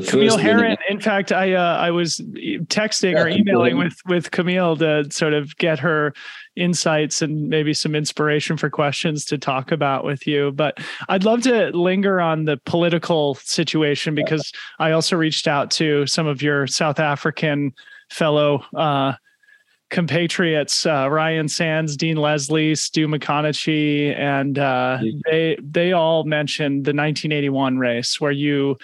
the 0.00 0.10
Camille 0.10 0.38
Herron. 0.38 0.76
In 0.88 1.00
fact, 1.00 1.32
I 1.32 1.54
uh, 1.54 1.76
I 1.76 1.90
was 1.90 2.18
texting 2.66 3.12
yeah, 3.12 3.22
or 3.22 3.28
emailing 3.28 3.78
with 3.78 3.96
with 4.06 4.30
Camille 4.30 4.76
to 4.76 5.10
sort 5.10 5.34
of 5.34 5.56
get 5.56 5.78
her 5.78 6.14
insights 6.56 7.22
and 7.22 7.48
maybe 7.48 7.72
some 7.72 7.94
inspiration 7.94 8.56
for 8.56 8.68
questions 8.68 9.24
to 9.26 9.38
talk 9.38 9.70
about 9.70 10.04
with 10.04 10.26
you. 10.26 10.52
But 10.52 10.78
I'd 11.08 11.24
love 11.24 11.42
to 11.42 11.70
linger 11.76 12.20
on 12.20 12.44
the 12.44 12.56
political 12.66 13.36
situation 13.36 14.14
because 14.14 14.52
I 14.78 14.90
also 14.90 15.16
reached 15.16 15.46
out 15.46 15.70
to 15.72 16.06
some 16.06 16.26
of 16.26 16.42
your 16.42 16.66
South 16.66 16.98
African 16.98 17.72
fellow 18.10 18.64
uh, 18.74 19.12
compatriots 19.90 20.84
uh, 20.84 21.08
Ryan 21.10 21.46
Sandes, 21.46 21.96
Dean 21.96 22.16
Leslie, 22.16 22.74
Stu 22.74 23.08
McConaughey, 23.08 24.16
and 24.18 24.58
uh, 24.58 24.98
they 25.30 25.58
they 25.62 25.92
all 25.92 26.24
mentioned 26.24 26.84
the 26.84 26.90
1981 26.90 27.78
race 27.78 28.20
where 28.20 28.32
you 28.32 28.76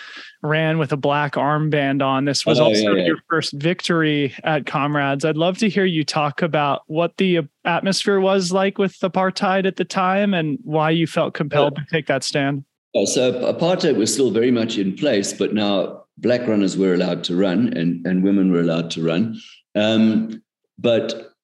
ran 0.42 0.78
with 0.78 0.92
a 0.92 0.96
black 0.96 1.34
armband 1.34 2.02
on. 2.02 2.24
This 2.24 2.46
was 2.46 2.58
oh, 2.58 2.64
also 2.64 2.92
yeah, 2.92 3.00
yeah. 3.00 3.06
your 3.06 3.18
first 3.28 3.52
victory 3.54 4.34
at 4.44 4.66
Comrades. 4.66 5.24
I'd 5.24 5.36
love 5.36 5.58
to 5.58 5.68
hear 5.68 5.84
you 5.84 6.04
talk 6.04 6.42
about 6.42 6.82
what 6.86 7.16
the 7.18 7.40
atmosphere 7.64 8.20
was 8.20 8.52
like 8.52 8.78
with 8.78 8.98
apartheid 9.00 9.66
at 9.66 9.76
the 9.76 9.84
time 9.84 10.34
and 10.34 10.58
why 10.62 10.90
you 10.90 11.06
felt 11.06 11.34
compelled 11.34 11.76
to 11.76 11.84
take 11.90 12.06
that 12.06 12.24
stand. 12.24 12.64
Oh, 12.94 13.04
so 13.06 13.32
apartheid 13.52 13.96
was 13.96 14.12
still 14.12 14.30
very 14.30 14.52
much 14.52 14.78
in 14.78 14.94
place, 14.94 15.32
but 15.32 15.52
now 15.52 16.04
black 16.18 16.46
runners 16.46 16.76
were 16.76 16.94
allowed 16.94 17.24
to 17.24 17.36
run 17.36 17.72
and, 17.76 18.06
and 18.06 18.22
women 18.22 18.52
were 18.52 18.60
allowed 18.60 18.90
to 18.92 19.04
run. 19.04 19.36
Um, 19.74 20.43
but 20.78 21.34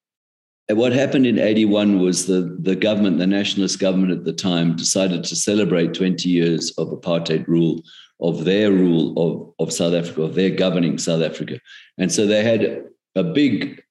what 0.69 0.93
happened 0.93 1.25
in 1.25 1.39
81 1.39 1.99
was 1.99 2.27
the, 2.27 2.57
the 2.61 2.75
government, 2.75 3.17
the 3.17 3.27
nationalist 3.27 3.79
government 3.79 4.11
at 4.11 4.23
the 4.23 4.33
time, 4.33 4.75
decided 4.75 5.23
to 5.23 5.35
celebrate 5.35 5.93
20 5.93 6.29
years 6.29 6.71
of 6.77 6.89
apartheid 6.89 7.47
rule, 7.47 7.81
of 8.19 8.45
their 8.45 8.71
rule 8.71 9.13
of, 9.17 9.67
of 9.67 9.73
South 9.73 9.93
Africa, 9.93 10.21
of 10.21 10.35
their 10.35 10.49
governing 10.49 10.97
South 10.97 11.21
Africa. 11.21 11.59
And 11.97 12.11
so 12.11 12.25
they 12.25 12.43
had 12.43 12.83
a 13.15 13.23
big, 13.23 13.81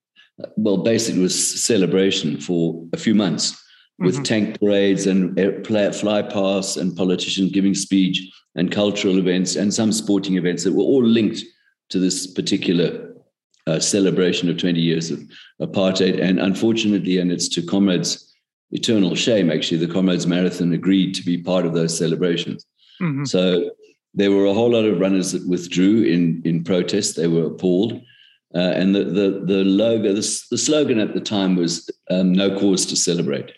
well, 0.56 0.78
basically, 0.78 1.20
it 1.20 1.24
was 1.24 1.64
celebration 1.64 2.40
for 2.40 2.86
a 2.92 2.96
few 2.96 3.14
months 3.14 3.56
with 3.98 4.14
mm-hmm. 4.14 4.22
tank 4.24 4.60
parades 4.60 5.06
and 5.06 5.36
fly 5.66 6.22
pasts 6.22 6.76
and 6.76 6.96
politicians 6.96 7.52
giving 7.52 7.74
speech 7.74 8.22
and 8.54 8.72
cultural 8.72 9.18
events 9.18 9.56
and 9.56 9.72
some 9.72 9.92
sporting 9.92 10.36
events 10.36 10.64
that 10.64 10.72
were 10.72 10.82
all 10.82 11.04
linked 11.04 11.42
to 11.90 11.98
this 11.98 12.26
particular 12.26 13.09
uh, 13.66 13.78
celebration 13.78 14.48
of 14.48 14.58
20 14.58 14.80
years 14.80 15.10
of 15.10 15.20
apartheid. 15.60 16.20
And 16.20 16.40
unfortunately, 16.40 17.18
and 17.18 17.30
it's 17.30 17.48
to 17.50 17.62
Comrades' 17.62 18.32
eternal 18.70 19.14
shame, 19.14 19.50
actually, 19.50 19.84
the 19.84 19.92
Comrades 19.92 20.26
Marathon 20.26 20.72
agreed 20.72 21.14
to 21.14 21.24
be 21.24 21.38
part 21.38 21.66
of 21.66 21.74
those 21.74 21.96
celebrations. 21.96 22.66
Mm-hmm. 23.00 23.24
So 23.24 23.70
there 24.14 24.30
were 24.30 24.46
a 24.46 24.54
whole 24.54 24.70
lot 24.70 24.84
of 24.84 25.00
runners 25.00 25.32
that 25.32 25.48
withdrew 25.48 26.02
in, 26.02 26.42
in 26.44 26.64
protest. 26.64 27.16
They 27.16 27.28
were 27.28 27.46
appalled. 27.46 28.00
Uh, 28.54 28.58
and 28.58 28.94
the, 28.94 29.04
the, 29.04 29.42
the 29.44 29.64
logo, 29.64 30.12
the, 30.12 30.44
the 30.50 30.58
slogan 30.58 30.98
at 30.98 31.14
the 31.14 31.20
time 31.20 31.54
was 31.54 31.88
um, 32.10 32.32
no 32.32 32.58
cause 32.58 32.84
to 32.86 32.96
celebrate. 32.96 33.52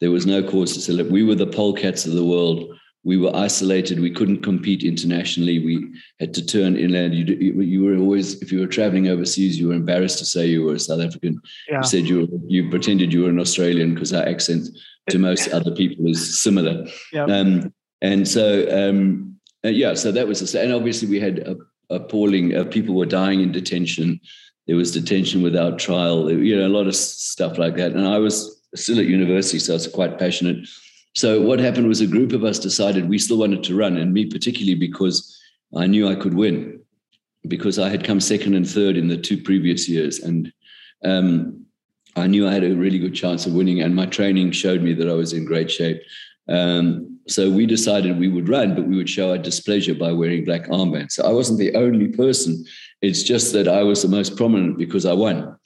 There 0.00 0.10
was 0.10 0.26
no 0.26 0.42
cause 0.42 0.74
to 0.74 0.80
celebrate. 0.80 1.12
We 1.12 1.24
were 1.24 1.34
the 1.34 1.46
polecats 1.46 2.06
of 2.06 2.12
the 2.12 2.24
world 2.24 2.76
we 3.06 3.16
were 3.16 3.34
isolated. 3.36 4.00
We 4.00 4.10
couldn't 4.10 4.42
compete 4.42 4.82
internationally. 4.82 5.64
We 5.64 5.94
had 6.18 6.34
to 6.34 6.44
turn 6.44 6.76
inland. 6.76 7.14
You, 7.14 7.62
you 7.62 7.84
were 7.84 7.96
always, 7.96 8.42
if 8.42 8.50
you 8.50 8.58
were 8.58 8.66
traveling 8.66 9.06
overseas, 9.06 9.60
you 9.60 9.68
were 9.68 9.74
embarrassed 9.74 10.18
to 10.18 10.24
say 10.24 10.48
you 10.48 10.64
were 10.64 10.74
a 10.74 10.80
South 10.80 11.00
African. 11.00 11.40
Yeah. 11.68 11.78
You 11.78 11.84
said 11.84 12.08
you 12.08 12.22
were, 12.22 12.38
you 12.48 12.68
pretended 12.68 13.12
you 13.12 13.22
were 13.22 13.30
an 13.30 13.38
Australian 13.38 13.94
because 13.94 14.12
our 14.12 14.26
accent 14.26 14.70
to 15.10 15.20
most 15.20 15.48
other 15.52 15.70
people 15.70 16.08
is 16.08 16.42
similar. 16.42 16.84
Yep. 17.12 17.28
Um, 17.28 17.72
and 18.02 18.26
so, 18.26 18.66
um, 18.76 19.36
uh, 19.64 19.68
yeah, 19.68 19.94
so 19.94 20.10
that 20.10 20.26
was, 20.26 20.52
a, 20.52 20.60
and 20.60 20.74
obviously 20.74 21.08
we 21.08 21.20
had 21.20 21.38
a, 21.38 21.56
appalling, 21.90 22.56
uh, 22.56 22.64
people 22.64 22.96
were 22.96 23.06
dying 23.06 23.40
in 23.40 23.52
detention. 23.52 24.20
There 24.66 24.74
was 24.74 24.90
detention 24.90 25.42
without 25.42 25.78
trial, 25.78 26.28
you 26.32 26.56
know, 26.56 26.66
a 26.66 26.76
lot 26.76 26.88
of 26.88 26.96
stuff 26.96 27.56
like 27.56 27.76
that. 27.76 27.92
And 27.92 28.04
I 28.04 28.18
was 28.18 28.60
still 28.74 28.98
at 28.98 29.06
university, 29.06 29.60
so 29.60 29.74
I 29.74 29.76
was 29.76 29.86
quite 29.86 30.18
passionate 30.18 30.66
so 31.16 31.40
what 31.40 31.58
happened 31.60 31.88
was 31.88 32.02
a 32.02 32.06
group 32.06 32.34
of 32.34 32.44
us 32.44 32.58
decided 32.58 33.08
we 33.08 33.18
still 33.18 33.38
wanted 33.38 33.64
to 33.64 33.74
run, 33.74 33.96
and 33.96 34.12
me 34.12 34.26
particularly 34.26 34.74
because 34.74 35.34
I 35.74 35.86
knew 35.86 36.06
I 36.06 36.14
could 36.14 36.34
win, 36.34 36.78
because 37.48 37.78
I 37.78 37.88
had 37.88 38.04
come 38.04 38.20
second 38.20 38.52
and 38.52 38.68
third 38.68 38.98
in 38.98 39.08
the 39.08 39.16
two 39.16 39.42
previous 39.42 39.88
years, 39.88 40.18
and 40.18 40.52
um, 41.02 41.64
I 42.16 42.26
knew 42.26 42.46
I 42.46 42.52
had 42.52 42.64
a 42.64 42.76
really 42.76 42.98
good 42.98 43.14
chance 43.14 43.46
of 43.46 43.54
winning, 43.54 43.80
and 43.80 43.96
my 43.96 44.04
training 44.04 44.52
showed 44.52 44.82
me 44.82 44.92
that 44.92 45.08
I 45.08 45.14
was 45.14 45.32
in 45.32 45.46
great 45.46 45.70
shape. 45.70 46.02
Um, 46.50 47.18
so 47.26 47.50
we 47.50 47.64
decided 47.64 48.18
we 48.18 48.28
would 48.28 48.50
run, 48.50 48.74
but 48.74 48.86
we 48.86 48.96
would 48.96 49.08
show 49.08 49.30
our 49.30 49.38
displeasure 49.38 49.94
by 49.94 50.12
wearing 50.12 50.44
black 50.44 50.66
armbands. 50.66 51.12
So 51.12 51.26
I 51.26 51.32
wasn't 51.32 51.58
the 51.58 51.74
only 51.76 52.08
person. 52.08 52.62
It's 53.00 53.22
just 53.22 53.54
that 53.54 53.68
I 53.68 53.82
was 53.82 54.02
the 54.02 54.08
most 54.08 54.36
prominent 54.36 54.76
because 54.76 55.06
I 55.06 55.14
won. 55.14 55.56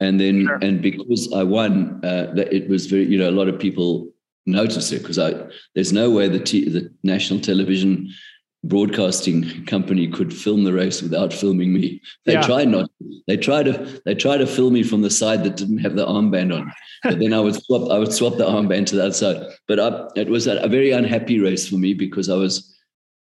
And 0.00 0.20
then, 0.20 0.46
sure. 0.46 0.58
and 0.62 0.82
because 0.82 1.32
I 1.32 1.44
won, 1.44 2.00
uh, 2.04 2.32
that 2.34 2.52
it 2.52 2.68
was 2.68 2.86
very, 2.86 3.06
you 3.06 3.18
know, 3.18 3.30
a 3.30 3.38
lot 3.38 3.48
of 3.48 3.60
people 3.60 4.12
notice 4.46 4.92
it 4.92 5.02
because 5.02 5.18
I 5.18 5.34
there's 5.74 5.92
no 5.92 6.10
way 6.10 6.28
the 6.28 6.40
t- 6.40 6.68
the 6.68 6.90
national 7.02 7.40
television 7.40 8.12
broadcasting 8.68 9.64
company 9.66 10.08
could 10.08 10.34
film 10.34 10.64
the 10.64 10.72
race 10.72 11.02
without 11.02 11.32
filming 11.32 11.72
me. 11.72 12.00
They 12.24 12.32
yeah. 12.32 12.42
tried 12.42 12.68
not. 12.68 12.90
They 13.26 13.36
tried 13.36 13.64
to. 13.64 14.00
They 14.04 14.14
tried 14.14 14.38
to 14.38 14.46
film 14.46 14.74
me 14.74 14.82
from 14.82 15.02
the 15.02 15.10
side 15.10 15.44
that 15.44 15.56
didn't 15.56 15.78
have 15.78 15.96
the 15.96 16.06
armband 16.06 16.54
on. 16.54 16.72
But 17.02 17.18
then 17.18 17.32
I 17.32 17.40
would 17.40 17.54
swap. 17.54 17.90
I 17.90 17.98
would 17.98 18.12
swap 18.12 18.36
the 18.36 18.46
armband 18.46 18.86
to 18.86 18.96
that 18.96 19.14
side. 19.14 19.44
But 19.68 19.80
I, 19.80 20.08
it 20.16 20.28
was 20.28 20.46
a, 20.46 20.58
a 20.58 20.68
very 20.68 20.90
unhappy 20.90 21.40
race 21.40 21.68
for 21.68 21.76
me 21.76 21.94
because 21.94 22.28
I 22.28 22.36
was 22.36 22.74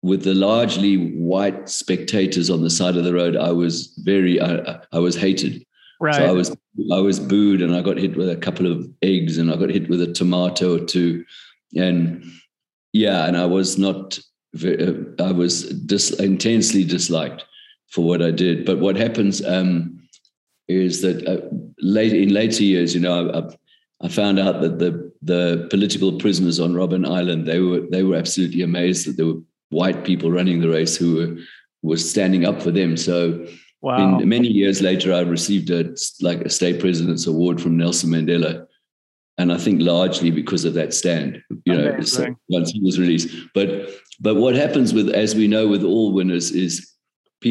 with 0.02 0.22
the 0.22 0.34
largely 0.34 1.12
white 1.16 1.68
spectators 1.68 2.48
on 2.48 2.62
the 2.62 2.70
side 2.70 2.96
of 2.96 3.04
the 3.04 3.14
road. 3.14 3.36
I 3.36 3.50
was 3.50 3.88
very. 3.98 4.40
I, 4.40 4.80
I 4.92 4.98
was 4.98 5.16
hated. 5.16 5.65
Right. 6.00 6.16
So 6.16 6.26
I 6.26 6.32
was 6.32 6.56
I 6.92 7.00
was 7.00 7.18
booed 7.18 7.62
and 7.62 7.74
I 7.74 7.80
got 7.80 7.96
hit 7.96 8.16
with 8.16 8.28
a 8.28 8.36
couple 8.36 8.70
of 8.70 8.86
eggs 9.02 9.38
and 9.38 9.50
I 9.50 9.56
got 9.56 9.70
hit 9.70 9.88
with 9.88 10.02
a 10.02 10.12
tomato 10.12 10.76
or 10.76 10.84
two, 10.84 11.24
and 11.74 12.24
yeah, 12.92 13.26
and 13.26 13.36
I 13.36 13.46
was 13.46 13.78
not. 13.78 14.18
I 14.54 15.32
was 15.32 15.64
dis, 15.84 16.10
intensely 16.12 16.82
disliked 16.82 17.44
for 17.88 18.04
what 18.04 18.22
I 18.22 18.30
did. 18.30 18.64
But 18.64 18.78
what 18.78 18.96
happens 18.96 19.44
um, 19.44 20.00
is 20.68 21.02
that 21.02 21.26
uh, 21.26 21.46
late 21.78 22.14
in 22.14 22.32
later 22.32 22.62
years, 22.62 22.94
you 22.94 23.00
know, 23.00 23.30
I, 23.30 24.06
I 24.06 24.08
found 24.08 24.38
out 24.38 24.60
that 24.60 24.78
the 24.78 25.12
the 25.22 25.66
political 25.70 26.18
prisoners 26.18 26.60
on 26.60 26.74
Robben 26.74 27.06
Island 27.06 27.46
they 27.46 27.60
were 27.60 27.80
they 27.90 28.02
were 28.02 28.16
absolutely 28.16 28.62
amazed 28.62 29.06
that 29.06 29.16
there 29.16 29.26
were 29.26 29.40
white 29.70 30.04
people 30.04 30.30
running 30.30 30.60
the 30.60 30.68
race 30.68 30.96
who 30.96 31.16
were 31.16 31.36
was 31.82 32.08
standing 32.08 32.44
up 32.44 32.62
for 32.62 32.70
them. 32.70 32.96
So 32.96 33.46
Wow. 33.82 34.18
In 34.18 34.28
many 34.28 34.48
years 34.48 34.82
later, 34.82 35.12
I 35.12 35.20
received 35.20 35.70
a 35.70 35.94
like 36.20 36.40
a 36.40 36.50
state 36.50 36.80
president's 36.80 37.26
award 37.26 37.60
from 37.60 37.76
Nelson 37.76 38.10
Mandela, 38.10 38.66
and 39.38 39.52
I 39.52 39.58
think 39.58 39.80
largely 39.82 40.30
because 40.30 40.64
of 40.64 40.74
that 40.74 40.94
stand. 40.94 41.42
You 41.64 41.76
know, 41.76 41.98
once 42.48 42.70
he 42.70 42.80
was 42.80 42.98
released. 42.98 43.28
But 43.54 43.90
but 44.20 44.36
what 44.36 44.54
happens 44.54 44.94
with, 44.94 45.10
as 45.10 45.34
we 45.34 45.46
know, 45.46 45.68
with 45.68 45.84
all 45.84 46.12
winners 46.12 46.50
is. 46.50 46.92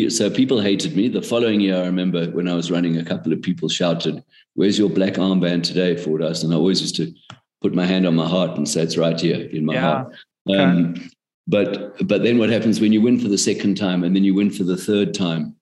So 0.10 0.30
people 0.30 0.60
hated 0.60 0.98
me. 0.98 1.08
The 1.08 1.22
following 1.22 1.62
year, 1.62 1.78
I 1.78 1.86
remember 1.86 2.26
when 2.32 2.50
I 2.50 2.56
was 2.56 2.70
running, 2.70 2.98
a 2.98 3.06
couple 3.06 3.32
of 3.32 3.42
people 3.42 3.70
shouted, 3.70 4.22
"Where's 4.56 4.80
your 4.80 4.90
black 4.90 5.14
armband 5.14 5.64
today, 5.64 5.96
Fordyce?" 5.96 6.44
And 6.44 6.52
I 6.52 6.58
always 6.58 6.82
used 6.82 6.98
to 6.98 7.14
put 7.62 7.74
my 7.74 7.86
hand 7.86 8.06
on 8.06 8.16
my 8.16 8.28
heart 8.28 8.58
and 8.58 8.68
say, 8.68 8.82
"It's 8.82 8.98
right 8.98 9.18
here 9.18 9.46
in 9.46 9.64
my 9.64 9.76
yeah. 9.76 9.82
heart." 9.82 10.14
Um, 10.50 10.96
okay. 10.98 11.08
But 11.48 12.08
but 12.08 12.24
then 12.24 12.40
what 12.40 12.50
happens 12.50 12.82
when 12.82 12.92
you 12.92 13.02
win 13.02 13.20
for 13.20 13.28
the 13.28 13.38
second 13.38 13.76
time 13.76 14.04
and 14.04 14.16
then 14.16 14.24
you 14.24 14.34
win 14.34 14.50
for 14.50 14.64
the 14.64 14.78
third 14.78 15.14
time? 15.14 15.55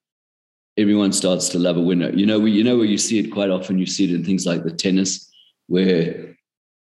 Everyone 0.76 1.12
starts 1.12 1.48
to 1.50 1.58
love 1.58 1.76
a 1.76 1.80
winner. 1.80 2.10
You 2.10 2.26
know, 2.26 2.44
you 2.44 2.64
know 2.64 2.76
where 2.76 2.86
you 2.86 2.98
see 2.98 3.18
it 3.18 3.28
quite 3.28 3.50
often. 3.50 3.78
You 3.78 3.86
see 3.86 4.04
it 4.04 4.14
in 4.14 4.24
things 4.24 4.46
like 4.46 4.64
the 4.64 4.70
tennis, 4.70 5.30
where 5.66 6.36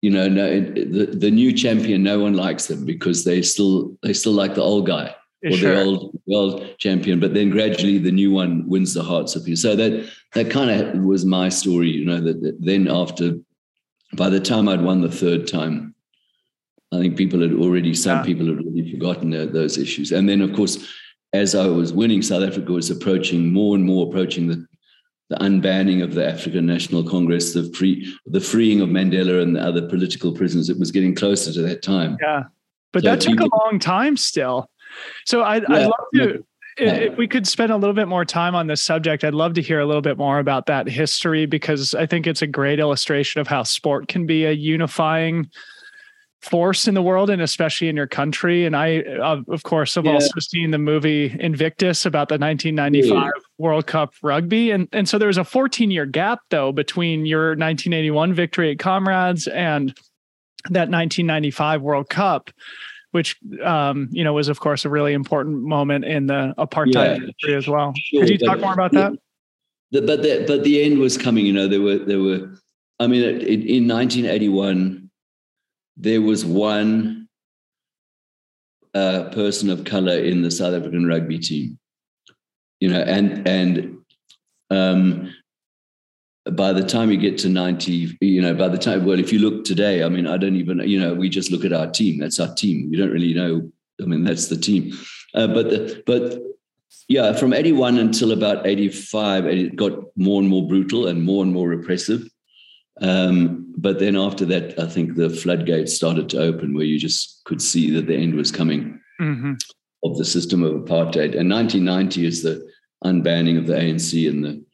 you 0.03 0.11
know 0.11 0.29
no, 0.29 0.61
the 0.61 1.07
the 1.07 1.31
new 1.31 1.53
champion, 1.53 2.03
no 2.03 2.20
one 2.20 2.35
likes 2.35 2.66
them 2.66 2.85
because 2.85 3.25
they 3.25 3.42
still 3.42 3.97
they 4.03 4.12
still 4.12 4.33
like 4.33 4.55
the 4.55 4.62
old 4.62 4.87
guy 4.87 5.14
or 5.44 5.53
sure. 5.53 5.75
the 5.75 5.83
old 5.83 6.18
the 6.27 6.35
old 6.35 6.79
champion. 6.79 7.20
But 7.20 7.35
then 7.35 7.51
gradually 7.51 7.99
the 7.99 8.12
new 8.12 8.31
one 8.31 8.68
wins 8.68 8.94
the 8.94 9.03
hearts 9.03 9.37
of 9.37 9.44
people. 9.44 9.57
So 9.57 9.77
that 9.77 10.11
that 10.35 10.51
kind 10.51 10.70
of 10.70 11.03
was 11.03 11.25
my 11.25 11.49
story. 11.49 11.90
You 11.90 12.05
know 12.05 12.20
that, 12.20 12.42
that 12.42 12.57
then 12.61 12.88
after 12.88 13.38
by 14.14 14.31
the 14.31 14.40
time 14.40 14.68
I'd 14.68 14.83
won 14.83 15.01
the 15.01 15.11
third 15.11 15.47
time. 15.47 15.94
I 16.92 16.99
think 16.99 17.16
people 17.16 17.40
had 17.40 17.53
already, 17.55 17.92
some 17.92 18.18
yeah. 18.18 18.25
people 18.25 18.47
had 18.47 18.59
already 18.59 18.92
forgotten 18.92 19.31
those 19.31 19.79
issues. 19.79 20.12
And 20.12 20.29
then, 20.29 20.40
of 20.40 20.53
course, 20.53 20.79
as 21.35 21.57
I 21.57 21.66
was 21.66 21.92
winning, 21.92 22.23
South 22.23 22.44
Africa 22.44 22.73
was 22.73 22.90
approaching 22.90 23.53
more 23.53 23.75
and 23.75 23.85
more 23.85 24.07
approaching 24.07 24.47
the, 24.47 24.64
the 25.31 25.37
unbanning 25.37 26.03
of 26.03 26.14
the 26.14 26.27
African 26.27 26.64
National 26.64 27.03
Congress, 27.03 27.53
the 27.53 27.70
free 27.75 28.16
the 28.27 28.40
freeing 28.40 28.81
of 28.81 28.88
Mandela 28.88 29.42
and 29.42 29.57
the 29.57 29.61
other 29.61 29.87
political 29.87 30.33
prisoners. 30.33 30.70
It 30.70 30.79
was 30.79 30.92
getting 30.92 31.14
closer 31.14 31.53
to 31.53 31.62
that 31.62 31.83
time. 31.83 32.16
Yeah, 32.23 32.44
but 32.92 33.03
so 33.03 33.11
that 33.11 33.20
took 33.20 33.33
people, 33.33 33.49
a 33.53 33.64
long 33.64 33.81
time 33.81 34.16
still. 34.16 34.70
So 35.27 35.42
I, 35.42 35.57
yeah, 35.57 35.64
I'd 35.68 35.87
love 35.87 36.07
to. 36.14 36.44
Yeah. 36.79 36.94
If 36.94 37.16
we 37.16 37.29
could 37.29 37.47
spend 37.47 37.70
a 37.70 37.77
little 37.77 37.94
bit 37.94 38.09
more 38.09 38.25
time 38.25 38.57
on 38.57 38.66
this 38.66 38.83
subject, 38.83 39.23
I'd 39.23 39.33
love 39.33 39.55
to 39.55 39.62
hear 39.62 39.79
a 39.79 39.87
little 39.87 40.03
bit 40.03 40.18
more 40.18 40.40
about 40.40 40.66
that 40.66 40.88
history 40.88 41.47
because 41.47 41.94
I 41.94 42.07
think 42.07 42.27
it's 42.27 42.42
a 42.42 42.49
great 42.49 42.81
illustration 42.81 43.40
of 43.40 43.47
how 43.47 43.62
sport 43.62 44.09
can 44.09 44.27
be 44.27 44.44
a 44.44 44.51
unifying 44.51 45.51
force 46.44 46.87
in 46.87 46.94
the 46.94 47.02
world 47.02 47.30
and 47.30 47.40
especially 47.40 47.88
in 47.88 47.96
your 47.96 48.07
country. 48.07 48.66
And 48.66 48.76
I, 48.76 49.02
of 49.48 49.62
course, 49.62 49.94
have 49.94 50.04
yeah. 50.04 50.12
also 50.12 50.40
seen 50.40 50.70
the 50.70 50.78
movie 50.78 51.35
Invictus 51.40 52.04
about 52.04 52.28
the 52.28 52.35
1995 52.35 53.11
yeah. 53.11 53.30
World 53.59 53.87
Cup 53.87 54.12
rugby. 54.22 54.70
And, 54.70 54.88
and 54.92 55.09
so 55.09 55.18
there 55.18 55.28
was 55.28 55.38
a 55.38 55.44
14 55.44 55.90
year 55.90 56.07
gap, 56.07 56.40
though, 56.50 56.70
between 56.72 57.26
your 57.26 57.50
1981 57.50 58.35
victory 58.35 58.70
at 58.72 58.78
Comrades 58.78 59.46
and 59.46 59.88
that 60.70 60.90
1995 60.90 61.83
World 61.83 62.09
Cup. 62.09 62.50
Which 63.12 63.37
um, 63.62 64.09
you 64.11 64.24
know 64.24 64.33
was, 64.33 64.48
of 64.48 64.59
course, 64.59 64.85
a 64.85 64.88
really 64.88 65.12
important 65.12 65.62
moment 65.62 66.04
in 66.04 66.26
the 66.26 66.52
apartheid 66.59 67.20
yeah, 67.20 67.26
history 67.26 67.54
as 67.54 67.68
well. 67.68 67.92
Sure, 67.96 68.22
Could 68.22 68.30
you 68.30 68.38
talk 68.38 68.59
more 68.59 68.72
about 68.72 68.90
that? 68.90 69.12
The, 69.92 70.02
but 70.02 70.22
the, 70.22 70.44
but 70.48 70.64
the 70.64 70.83
end 70.83 70.98
was 70.98 71.16
coming. 71.16 71.46
You 71.46 71.52
know, 71.52 71.68
there 71.68 71.80
were 71.80 71.98
there 71.98 72.18
were. 72.18 72.50
I 72.98 73.07
mean, 73.07 73.22
in, 73.22 73.62
in 73.62 73.87
1981, 73.87 75.04
there 75.96 76.20
was 76.20 76.44
one 76.44 77.28
uh, 78.94 79.30
person 79.30 79.70
of 79.70 79.85
color 79.85 80.16
in 80.16 80.42
the 80.42 80.50
South 80.50 80.74
African 80.74 81.07
rugby 81.07 81.38
team, 81.38 81.78
you 82.80 82.88
know, 82.88 83.00
and 83.00 83.46
and 83.46 83.98
um, 84.70 85.35
by 86.52 86.72
the 86.72 86.83
time 86.83 87.11
you 87.11 87.16
get 87.16 87.38
to 87.38 87.48
90, 87.48 88.18
you 88.20 88.42
know, 88.42 88.54
by 88.54 88.68
the 88.68 88.78
time, 88.78 89.04
well, 89.04 89.18
if 89.18 89.33
you 89.33 89.38
look 89.38 89.64
today, 89.64 90.04
I 90.04 90.09
mean, 90.09 90.26
I 90.26 90.37
don't 90.37 90.57
even, 90.57 90.80
you 90.80 91.00
know, 91.00 91.14
we 91.14 91.28
just 91.28 91.50
look 91.50 91.64
at 91.64 91.72
our 91.72 91.90
team. 91.90 92.18
That's 92.18 92.38
our 92.38 92.54
team. 92.54 92.90
We 92.90 92.96
don't 92.96 93.11
really 93.11 93.33
know. 93.33 93.70
I 94.02 94.04
mean, 94.04 94.24
that's 94.24 94.48
the 94.48 94.57
team. 94.57 94.92
Uh, 95.35 95.46
but 95.46 95.70
the, 95.70 96.02
but 96.07 96.38
yeah, 97.09 97.33
from 97.33 97.52
81 97.54 97.98
until 97.98 98.33
about 98.33 98.66
85, 98.66 99.46
it 99.46 99.76
got 99.76 99.92
more 100.16 100.40
and 100.40 100.48
more 100.48 100.66
brutal 100.66 101.07
and 101.07 101.22
more 101.22 101.42
and 101.42 101.52
more 101.52 101.68
repressive. 101.68 102.28
Um, 103.00 103.74
but 103.76 103.98
then 103.98 104.16
after 104.16 104.44
that, 104.46 104.78
I 104.78 104.87
think 104.87 105.14
the 105.14 105.30
floodgates 105.30 105.94
started 105.94 106.28
to 106.30 106.40
open 106.40 106.74
where 106.74 106.85
you 106.85 106.98
just 106.98 107.42
could 107.44 107.61
see 107.61 107.90
that 107.90 108.07
the 108.07 108.16
end 108.16 108.35
was 108.35 108.52
coming 108.52 109.00
mm-hmm. 109.20 109.54
of 110.04 110.16
the 110.16 110.24
system 110.24 110.62
of 110.62 110.74
apartheid. 110.74 111.38
And 111.38 111.50
1990 111.50 112.26
is 112.26 112.42
the 112.42 112.66
unbanning 113.04 113.59
of 113.59 113.66
the 113.66 113.74
ANC 113.74 114.28
and 114.28 114.44
the 114.44 114.64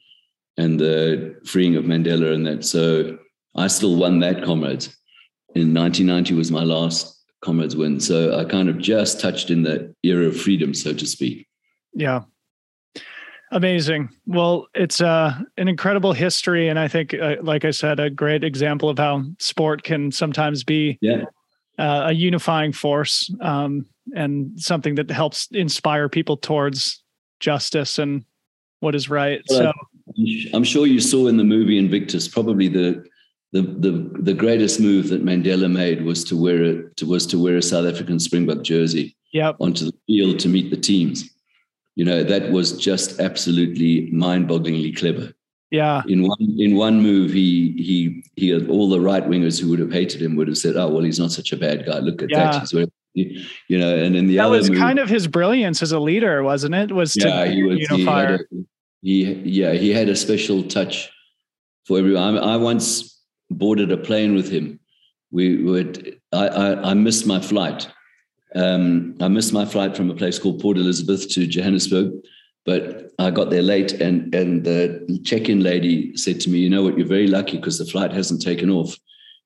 and 0.57 0.79
the 0.79 1.41
freeing 1.47 1.77
of 1.77 1.85
Mandela 1.85 2.35
and 2.35 2.47
that. 2.47 2.65
So 2.65 3.19
I 3.57 3.67
still 3.69 3.97
won 3.97 4.21
that, 4.21 4.45
comrades. 4.45 4.95
In 5.55 5.73
1990 5.73 6.35
was 6.35 6.51
my 6.51 6.63
last 6.63 7.25
comrades 7.41 7.75
win. 7.75 7.99
So 7.99 8.39
I 8.39 8.45
kind 8.45 8.69
of 8.69 8.79
just 8.79 9.21
touched 9.21 9.51
in 9.51 9.63
that 9.63 9.95
era 10.03 10.27
of 10.27 10.39
freedom, 10.39 10.75
so 10.75 10.93
to 10.93 11.07
speak. 11.07 11.49
Yeah. 11.95 12.25
Amazing. 13.53 14.11
Well, 14.27 14.69
it's 14.75 15.01
uh, 15.01 15.35
an 15.57 15.67
incredible 15.67 16.13
history, 16.13 16.69
and 16.69 16.79
I 16.79 16.87
think, 16.87 17.15
uh, 17.15 17.37
like 17.43 17.65
I 17.65 17.73
said, 17.73 17.99
a 17.99 18.09
great 18.09 18.45
example 18.45 18.89
of 18.89 18.99
how 18.99 19.25
sport 19.39 19.83
can 19.83 20.13
sometimes 20.13 20.63
be 20.63 20.99
yeah. 21.01 21.25
uh, 21.77 22.05
a 22.07 22.13
unifying 22.13 22.73
force 22.73 23.29
um, 23.41 23.87
and 24.15 24.53
something 24.61 24.95
that 24.97 25.11
helps 25.11 25.49
inspire 25.51 26.09
people 26.09 26.37
towards 26.37 27.03
justice 27.41 27.99
and 27.99 28.25
what 28.79 28.95
is 28.95 29.11
right. 29.11 29.43
Well, 29.49 29.73
so, 30.15 30.51
I'm 30.55 30.65
sure 30.65 30.87
you 30.87 31.01
saw 31.01 31.27
in 31.27 31.37
the 31.37 31.45
movie 31.45 31.79
Invictus 31.79 32.29
probably 32.29 32.69
the 32.69 33.05
the 33.53 33.63
the 33.63 34.11
the 34.21 34.35
greatest 34.35 34.79
move 34.79 35.09
that 35.09 35.25
Mandela 35.25 35.71
made 35.71 36.05
was 36.05 36.23
to 36.25 36.41
wear 36.41 36.63
it 36.63 37.03
was 37.03 37.27
to 37.27 37.43
wear 37.43 37.57
a 37.57 37.63
South 37.63 37.87
African 37.87 38.21
Springbok 38.21 38.63
jersey 38.63 39.17
yep. 39.33 39.57
onto 39.61 39.87
the 39.87 39.93
field 40.07 40.39
to 40.41 40.49
meet 40.49 40.71
the 40.71 40.77
teams 40.77 41.29
you 41.97 42.05
know 42.05 42.23
that 42.23 42.51
was 42.51 42.73
just 42.73 43.21
absolutely 43.21 44.11
mind-bogglingly 44.11 44.97
clever. 44.97 45.33
Yeah. 45.71 46.03
In 46.09 46.23
one 46.23 46.57
in 46.59 46.75
one 46.75 47.01
move 47.01 47.33
he 47.33 47.73
he 47.73 48.25
he 48.37 48.49
had 48.49 48.69
all 48.69 48.89
the 48.89 49.01
right 49.01 49.25
wingers 49.25 49.61
who 49.61 49.71
would 49.71 49.79
have 49.79 49.93
hated 49.93 50.21
him 50.21 50.35
would 50.37 50.49
have 50.49 50.59
said 50.59 50.77
oh 50.77 50.89
well 50.89 51.05
he's 51.05 51.21
not 51.21 51.31
such 51.31 51.53
a 51.53 51.57
bad 51.57 51.87
guy. 51.87 51.99
Look 51.99 52.23
at 52.23 52.31
yeah. 52.31 52.51
that 52.51 52.91
he's 53.15 53.49
you 53.69 53.79
know 53.79 53.97
and 53.97 54.17
in 54.17 54.27
the 54.27 54.39
other 54.39 54.51
that 54.51 54.57
other 54.57 54.59
was 54.59 54.71
move, 54.71 54.79
kind 54.79 54.99
of 54.99 55.09
his 55.09 55.29
brilliance 55.29 55.83
as 55.83 55.93
a 55.93 56.01
leader 56.01 56.43
wasn't 56.43 56.75
it? 56.75 56.93
Was 56.93 57.15
yeah 57.17 57.45
to 57.45 57.51
he 57.51 57.63
was 57.63 57.79
unify 57.79 58.39
he, 59.03 59.25
he, 59.25 59.33
yeah 59.45 59.73
he 59.73 59.93
had 59.93 60.09
a 60.09 60.17
special 60.17 60.63
touch 60.65 61.11
for 61.87 61.99
everyone 61.99 62.39
I, 62.39 62.55
I 62.55 62.57
once 62.57 63.21
boarded 63.51 63.91
a 63.91 63.97
plane 63.97 64.35
with 64.35 64.51
him. 64.51 64.79
We 65.31 65.63
would 65.63 66.21
I, 66.33 66.49
I 66.49 66.91
i 66.91 66.95
missed 66.95 67.27
my 67.27 67.41
flight 67.41 67.89
um, 68.55 69.17
I 69.21 69.29
missed 69.29 69.53
my 69.53 69.65
flight 69.65 69.97
from 69.97 70.11
a 70.11 70.15
place 70.15 70.39
called 70.39 70.61
Port 70.61 70.77
Elizabeth 70.77 71.29
to 71.31 71.47
Johannesburg, 71.47 72.13
but 72.67 73.13
I 73.19 73.31
got 73.31 73.51
there 73.51 73.63
late, 73.63 73.93
and 73.93 74.35
and 74.35 74.65
the 74.65 75.21
check-in 75.25 75.63
lady 75.63 76.17
said 76.17 76.41
to 76.41 76.51
me, 76.51 76.59
"You 76.59 76.71
know 76.71 76.83
what? 76.83 76.99
You're 76.99 77.07
very 77.07 77.27
lucky 77.27 77.57
because 77.57 77.79
the 77.79 77.85
flight 77.85 78.13
hasn't 78.13 78.43
taken 78.43 78.71
off, 78.71 78.97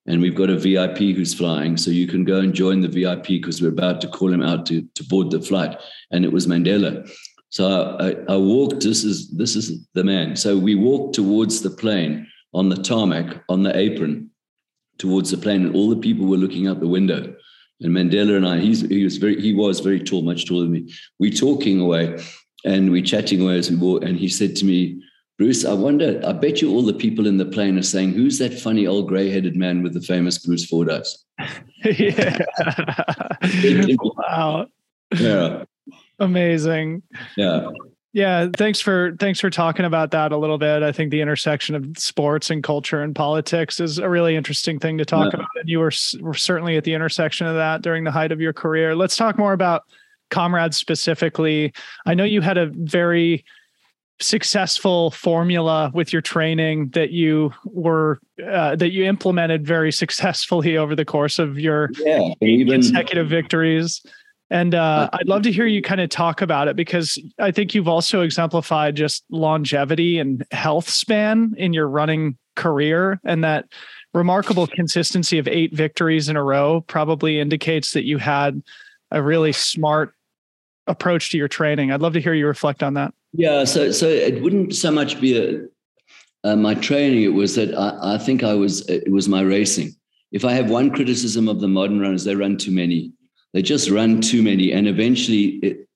and 0.07 0.21
we've 0.21 0.35
got 0.35 0.51
a 0.51 0.59
VIP 0.59 0.99
who's 1.15 1.35
flying, 1.35 1.77
so 1.77 1.91
you 1.91 2.07
can 2.07 2.25
go 2.25 2.39
and 2.39 2.55
join 2.55 2.81
the 2.81 2.89
VIP 2.89 3.27
because 3.27 3.61
we're 3.61 3.69
about 3.69 4.01
to 4.01 4.09
call 4.09 4.33
him 4.33 4.43
out 4.43 4.67
to 4.67 4.83
to 4.95 5.05
board 5.05 5.31
the 5.31 5.41
flight." 5.41 5.79
And 6.11 6.25
it 6.25 6.33
was 6.33 6.47
Mandela. 6.47 7.09
So 7.51 7.97
I, 8.01 8.33
I 8.33 8.37
walked. 8.37 8.83
This 8.83 9.05
is 9.05 9.31
this 9.31 9.55
is 9.55 9.87
the 9.93 10.05
man. 10.05 10.35
So 10.37 10.57
we 10.57 10.75
walked 10.75 11.15
towards 11.15 11.61
the 11.61 11.71
plane 11.71 12.27
on 12.53 12.69
the 12.69 12.77
tarmac 12.77 13.43
on 13.49 13.63
the 13.63 13.77
apron 13.77 14.31
towards 14.97 15.31
the 15.31 15.37
plane, 15.37 15.67
and 15.67 15.75
all 15.75 15.91
the 15.91 15.97
people 15.97 16.27
were 16.27 16.39
looking 16.39 16.69
out 16.69 16.81
the 16.81 16.89
window 16.89 17.35
and 17.81 17.93
Mandela 17.93 18.37
and 18.37 18.47
I, 18.47 18.59
he's, 18.61 18.83
he 18.83 19.05
was 19.05 19.17
very, 19.17 19.41
he 19.41 19.53
was 19.53 19.81
very 19.81 20.01
tall, 20.01 20.23
much 20.23 20.47
taller 20.47 20.63
than 20.63 20.73
me. 20.73 20.95
We 21.19 21.31
talking 21.31 21.81
away 21.81 22.19
and 22.65 22.91
we 22.91 23.03
chatting 23.03 23.43
away 23.43 23.59
as 23.59 23.71
we 23.71 23.77
walk. 23.77 24.05
And 24.05 24.17
he 24.17 24.29
said 24.29 24.57
to 24.57 24.65
me, 24.65 25.03
Bruce, 25.37 25.65
I 25.65 25.73
wonder, 25.73 26.21
I 26.25 26.33
bet 26.33 26.63
you 26.63 26.71
all 26.71 26.83
the 26.83 26.95
people 26.95 27.27
in 27.27 27.39
the 27.39 27.45
plane 27.45 27.77
are 27.77 27.83
saying, 27.83 28.13
who's 28.13 28.39
that 28.39 28.55
funny 28.55 28.87
old 28.87 29.09
gray-headed 29.09 29.57
man 29.57 29.83
with 29.83 29.93
the 29.93 30.01
famous 30.01 30.39
Bruce 30.39 30.65
Fordyce? 30.65 31.25
yeah. 31.85 32.39
wow. 33.99 34.67
Yeah. 35.19 35.65
Amazing. 36.21 37.03
Yeah. 37.37 37.69
Yeah, 38.15 38.49
thanks 38.57 38.81
for 38.81 39.17
thanks 39.19 39.41
for 39.41 39.51
talking 39.51 39.85
about 39.85 40.13
that 40.13 40.31
a 40.31 40.37
little 40.37 40.57
bit. 40.57 40.85
I 40.85 40.93
think 40.93 41.11
the 41.11 41.21
intersection 41.21 41.75
of 41.75 41.99
sports 41.99 42.49
and 42.49 42.63
culture 42.63 43.03
and 43.03 43.13
politics 43.13 43.81
is 43.81 43.99
a 43.99 44.09
really 44.09 44.37
interesting 44.37 44.79
thing 44.79 44.99
to 44.99 45.05
talk 45.05 45.33
yeah. 45.33 45.41
about, 45.41 45.49
and 45.57 45.69
you 45.69 45.81
were, 45.81 45.91
were 46.21 46.35
certainly 46.35 46.77
at 46.77 46.85
the 46.85 46.95
intersection 46.95 47.49
of 47.49 47.57
that 47.57 47.83
during 47.83 48.05
the 48.05 48.13
height 48.13 48.31
of 48.31 48.41
your 48.41 48.53
career. 48.53 48.95
Let's 48.95 49.17
talk 49.17 49.37
more 49.37 49.53
about 49.53 49.83
comrades 50.31 50.77
specifically. 50.77 51.73
I 52.07 52.15
know 52.15 52.23
you 52.23 52.41
had 52.41 52.57
a 52.57 52.67
very 52.67 53.45
successful 54.21 55.11
formula 55.11 55.91
with 55.93 56.13
your 56.13 56.23
training 56.23 56.91
that 56.91 57.11
you 57.11 57.53
were 57.65 58.21
uh, 58.47 58.77
that 58.77 58.93
you 58.93 59.05
implemented 59.05 59.67
very 59.67 59.91
successfully 60.03 60.77
over 60.77 60.95
the 60.95 61.05
course 61.05 61.41
of 61.41 61.59
your 61.59 61.91
yeah, 61.99 62.33
even, 62.41 62.75
consecutive 62.75 63.29
victories. 63.29 64.07
And 64.51 64.75
uh, 64.75 65.09
I'd 65.13 65.27
love 65.27 65.43
to 65.43 65.53
hear 65.53 65.67
you 65.67 65.81
kind 65.81 66.01
of 66.01 66.11
talk 66.11 66.43
about 66.43 66.69
it 66.69 66.77
because 66.77 67.19
I 67.39 67.51
think 67.51 67.75
you've 67.75 67.89
also 67.89 68.21
exemplified 68.21 68.95
just 68.95 69.25
longevity 69.31 70.19
and 70.19 70.45
health 70.51 70.89
span 70.89 71.55
in 71.57 71.73
your 71.73 71.89
running 71.89 72.37
career. 72.55 73.21
And 73.25 73.43
that 73.43 73.67
remarkable 74.13 74.67
consistency 74.67 75.39
of 75.39 75.49
eight 75.49 75.75
victories 75.75 76.29
in 76.29 76.37
a 76.37 76.45
row 76.45 76.83
probably 76.83 77.41
indicates 77.41 77.93
that 77.93 78.05
you 78.05 78.19
had 78.19 78.63
a 79.11 79.23
really 79.23 79.53
smart 79.53 80.15
approach 80.87 81.31
to 81.31 81.39
your 81.39 81.49
training. 81.49 81.91
I'd 81.91 82.03
love 82.03 82.13
to 82.13 82.21
hear 82.21 82.35
you 82.35 82.47
reflect 82.47 82.83
on 82.83 82.95
that. 82.95 83.15
Yeah. 83.33 83.65
So, 83.65 83.91
so 83.91 84.07
it 84.07 84.43
wouldn't 84.43 84.75
so 84.75 84.91
much 84.91 85.21
be 85.21 85.39
a, 85.39 85.67
uh, 86.47 86.57
my 86.57 86.75
training. 86.75 87.23
It 87.23 87.33
was 87.33 87.55
that 87.55 87.75
I, 87.75 88.15
I 88.15 88.19
think 88.19 88.45
I 88.45 88.53
was, 88.53 88.87
it 88.89 89.11
was 89.11 89.29
my 89.29 89.41
racing. 89.41 89.93
If 90.31 90.45
I 90.45 90.53
have 90.53 90.71
one 90.71 90.91
criticism 90.91 91.49
of 91.49 91.61
the 91.61 91.69
modern 91.69 92.01
runners, 92.01 92.25
they 92.25 92.35
run 92.35 92.59
too 92.59 92.71
many 92.71 93.13
they 93.55 93.63
just 93.63 93.89
run 93.89 94.21
too 94.21 94.43
many, 94.43 94.73
and 94.73 94.87
eventually, 94.89 95.61
it, 95.63 95.89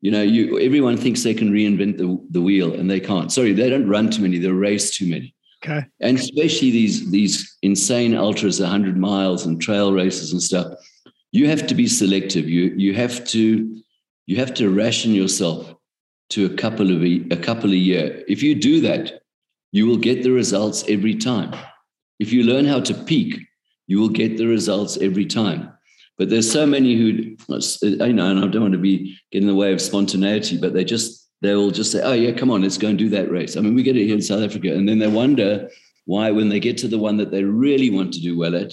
you 0.00 0.10
know, 0.10 0.22
you 0.22 0.58
everyone 0.58 0.96
thinks 0.96 1.22
they 1.22 1.34
can 1.34 1.52
reinvent 1.52 1.98
the, 1.98 2.18
the 2.30 2.40
wheel, 2.40 2.72
and 2.72 2.90
they 2.90 2.98
can't. 2.98 3.30
Sorry, 3.30 3.52
they 3.52 3.68
don't 3.68 3.86
run 3.86 4.10
too 4.10 4.22
many; 4.22 4.38
they 4.38 4.48
race 4.48 4.96
too 4.96 5.08
many. 5.08 5.34
Okay. 5.62 5.86
And 6.00 6.18
especially 6.18 6.70
these 6.70 7.10
these 7.10 7.56
insane 7.62 8.16
ultras, 8.16 8.60
100 8.60 8.96
miles 8.96 9.46
and 9.46 9.60
trail 9.60 9.92
races 9.92 10.32
and 10.32 10.42
stuff. 10.42 10.72
You 11.30 11.48
have 11.48 11.66
to 11.66 11.74
be 11.74 11.86
selective. 11.86 12.48
You 12.48 12.74
you 12.76 12.94
have 12.94 13.24
to 13.26 13.82
you 14.26 14.36
have 14.36 14.54
to 14.54 14.70
ration 14.70 15.12
yourself 15.12 15.74
to 16.30 16.46
a 16.46 16.54
couple 16.56 16.90
of 16.90 17.04
a, 17.04 17.26
a 17.30 17.36
couple 17.36 17.72
a 17.72 17.76
year. 17.76 18.24
If 18.26 18.42
you 18.42 18.54
do 18.54 18.80
that, 18.80 19.22
you 19.70 19.86
will 19.86 19.98
get 19.98 20.22
the 20.22 20.32
results 20.32 20.82
every 20.88 21.14
time. 21.14 21.54
If 22.18 22.32
you 22.32 22.44
learn 22.44 22.64
how 22.64 22.80
to 22.80 22.94
peak, 22.94 23.38
you 23.86 24.00
will 24.00 24.08
get 24.08 24.38
the 24.38 24.46
results 24.46 24.96
every 24.96 25.26
time. 25.26 25.72
But 26.22 26.30
there's 26.30 26.48
so 26.48 26.64
many 26.64 26.94
who, 26.94 27.04
you 27.04 27.36
know, 28.12 28.30
and 28.30 28.38
I 28.38 28.46
don't 28.46 28.62
want 28.62 28.74
to 28.74 28.78
be 28.78 29.18
getting 29.32 29.48
in 29.48 29.52
the 29.52 29.58
way 29.58 29.72
of 29.72 29.80
spontaneity, 29.80 30.56
but 30.56 30.72
they 30.72 30.84
just, 30.84 31.28
they 31.40 31.52
will 31.56 31.72
just 31.72 31.90
say, 31.90 32.00
oh, 32.00 32.12
yeah, 32.12 32.30
come 32.30 32.48
on, 32.48 32.62
let's 32.62 32.78
go 32.78 32.86
and 32.86 32.96
do 32.96 33.08
that 33.08 33.28
race. 33.28 33.56
I 33.56 33.60
mean, 33.60 33.74
we 33.74 33.82
get 33.82 33.96
it 33.96 34.04
here 34.04 34.14
in 34.14 34.22
South 34.22 34.40
Africa. 34.40 34.72
And 34.72 34.88
then 34.88 35.00
they 35.00 35.08
wonder 35.08 35.68
why, 36.04 36.30
when 36.30 36.48
they 36.48 36.60
get 36.60 36.78
to 36.78 36.86
the 36.86 37.00
one 37.00 37.16
that 37.16 37.32
they 37.32 37.42
really 37.42 37.90
want 37.90 38.12
to 38.12 38.20
do 38.20 38.38
well 38.38 38.54
at, 38.54 38.72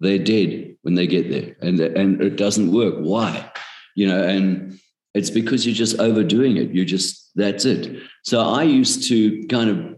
they're 0.00 0.18
dead 0.18 0.76
when 0.80 0.94
they 0.94 1.06
get 1.06 1.30
there 1.30 1.56
and, 1.60 1.78
and 1.78 2.22
it 2.22 2.36
doesn't 2.36 2.72
work. 2.72 2.94
Why? 3.00 3.52
You 3.94 4.08
know, 4.08 4.22
and 4.22 4.80
it's 5.12 5.28
because 5.28 5.66
you're 5.66 5.74
just 5.74 6.00
overdoing 6.00 6.56
it. 6.56 6.70
You're 6.70 6.86
just, 6.86 7.32
that's 7.34 7.66
it. 7.66 8.02
So 8.22 8.40
I 8.40 8.62
used 8.62 9.06
to 9.08 9.46
kind 9.48 9.68
of 9.68 9.96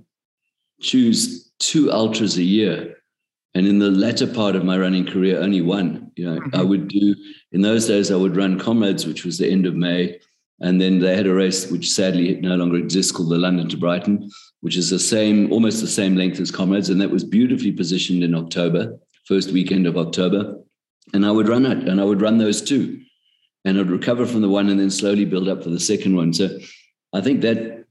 choose 0.81 1.53
two 1.61 1.93
ultras 1.93 2.37
a 2.37 2.43
year 2.43 2.97
and 3.55 3.67
in 3.67 3.79
the 3.79 3.91
latter 3.91 4.27
part 4.27 4.55
of 4.55 4.65
my 4.65 4.79
running 4.79 5.07
career, 5.07 5.41
only 5.41 5.61
one. 5.61 6.13
You 6.17 6.27
know, 6.27 6.41
mm-hmm. 6.41 6.57
I 6.57 6.63
would 6.63 6.89
do 6.89 7.15
in 7.53 7.63
those 7.63 7.87
days. 7.87 8.11
I 8.11 8.17
would 8.17 8.37
run 8.37 8.59
Comrades, 8.59 9.07
which 9.07 9.25
was 9.25 9.39
the 9.39 9.51
end 9.51 9.67
of 9.67 9.75
May, 9.75 10.21
and 10.61 10.81
then 10.81 11.01
they 11.01 11.17
had 11.17 11.27
a 11.27 11.35
race 11.35 11.71
which 11.71 11.91
sadly 11.91 12.41
no 12.41 12.55
longer 12.55 12.77
exists 12.77 13.13
called 13.13 13.31
the 13.31 13.39
London 13.39 13.69
to 13.69 13.77
Brighton, 13.77 14.31
which 14.61 14.77
is 14.77 14.91
the 14.91 14.99
same, 14.99 15.51
almost 15.53 15.81
the 15.81 15.89
same 15.89 16.17
length 16.17 16.39
as 16.39 16.51
Comrades, 16.51 16.91
and 16.91 17.01
that 17.01 17.11
was 17.11 17.25
beautifully 17.25 17.73
positioned 17.73 18.23
in 18.23 18.35
October, 18.35 18.97
first 19.27 19.51
weekend 19.51 19.87
of 19.87 19.97
October. 19.97 20.57
And 21.13 21.27
I 21.27 21.33
would 21.33 21.49
run 21.49 21.67
it, 21.67 21.89
and 21.89 22.01
I 22.01 22.05
would 22.05 22.21
run 22.21 22.39
those 22.39 22.63
two, 22.63 23.01
and 23.65 23.79
I'd 23.79 23.91
recover 23.91 24.27
from 24.27 24.43
the 24.43 24.49
one, 24.49 24.69
and 24.69 24.79
then 24.79 24.91
slowly 24.91 25.25
build 25.25 25.49
up 25.49 25.65
for 25.65 25.71
the 25.71 25.81
second 25.81 26.15
one. 26.15 26.33
So, 26.33 26.57
I 27.13 27.21
think 27.21 27.41
that 27.41 27.85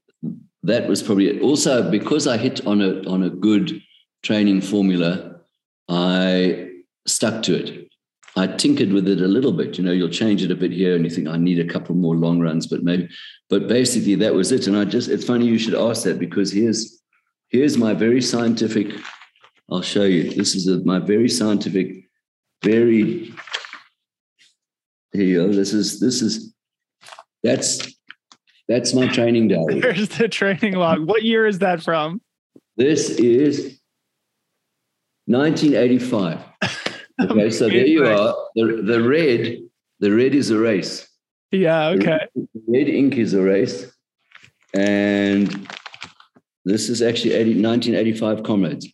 that 0.64 0.88
was 0.88 1.04
probably 1.04 1.28
it. 1.28 1.42
Also 1.42 1.90
because 1.90 2.28
I 2.28 2.38
hit 2.38 2.66
on 2.66 2.82
a 2.82 3.02
on 3.10 3.24
a 3.24 3.30
good 3.30 3.82
training 4.24 4.62
formula 4.62 5.29
I 5.90 6.70
stuck 7.08 7.42
to 7.44 7.56
it. 7.56 7.88
I 8.36 8.46
tinkered 8.46 8.94
with 8.94 9.08
it 9.08 9.22
a 9.22 9.28
little 9.28 9.52
bit. 9.52 9.78
You 9.78 9.84
know, 9.84 9.92
you'll 9.92 10.08
change 10.08 10.44
it 10.44 10.52
a 10.52 10.56
bit 10.56 10.72
here 10.72 10.96
and 10.96 11.04
you 11.04 11.10
think, 11.10 11.28
I 11.28 11.38
need 11.38 11.60
a 11.60 11.68
couple 11.68 11.96
more 11.96 12.16
long 12.16 12.40
runs, 12.40 12.68
but 12.68 12.84
maybe, 12.84 13.10
but 13.50 13.68
basically 13.68 14.16
that 14.16 14.34
was 14.34 14.52
it. 14.52 14.68
And 14.68 14.78
I 14.78 14.86
just, 14.86 15.10
it's 15.10 15.26
funny 15.26 15.48
you 15.48 15.58
should 15.58 15.74
ask 15.74 16.04
that 16.04 16.20
because 16.20 16.52
here's, 16.52 17.02
here's 17.48 17.78
my 17.78 17.96
very 17.96 18.22
scientific, 18.22 18.94
I'll 19.72 19.82
show 19.82 20.04
you. 20.04 20.30
This 20.32 20.54
is 20.56 20.68
a, 20.68 20.80
my 20.86 21.00
very 21.00 21.28
scientific, 21.28 22.06
very, 22.64 23.34
here 25.12 25.24
you 25.24 25.48
go. 25.48 25.52
This 25.52 25.74
is, 25.74 26.00
this 26.00 26.22
is, 26.22 26.54
that's, 27.42 27.96
that's 28.68 28.94
my 28.94 29.08
training 29.08 29.48
diary. 29.48 29.82
Here's 29.82 30.10
the 30.10 30.28
training 30.28 30.76
log. 30.76 31.08
What 31.08 31.24
year 31.24 31.48
is 31.48 31.60
that 31.60 31.82
from? 31.82 32.22
This 32.78 33.10
is 33.10 33.79
1985. 35.30 36.40
Okay, 37.22 37.50
so 37.50 37.68
there 37.68 37.86
you 37.86 38.06
are. 38.06 38.34
The, 38.56 38.82
the 38.82 39.04
red, 39.04 39.58
the 40.00 40.10
red 40.14 40.34
is 40.34 40.52
a 40.52 40.58
race. 40.58 41.06
Yeah, 41.52 41.90
okay. 41.90 42.20
The 42.34 42.48
red 42.66 42.88
ink 42.88 43.18
is 43.18 43.34
a 43.34 43.42
race. 43.42 43.92
And 44.74 45.70
this 46.64 46.88
is 46.88 47.02
actually 47.02 47.34
80, 47.34 47.62
1985 47.62 48.44
comrades. 48.44 48.88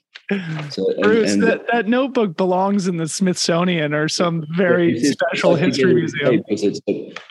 So, 0.72 0.90
and, 0.90 1.04
Bruce, 1.04 1.34
and 1.34 1.44
that, 1.44 1.68
that 1.72 1.88
notebook 1.88 2.36
belongs 2.36 2.88
in 2.88 2.98
the 2.98 3.08
Smithsonian 3.08 3.94
or 3.94 4.10
some 4.10 4.44
very 4.58 5.00
special 5.00 5.54
history 5.54 5.94
museum. 5.94 6.42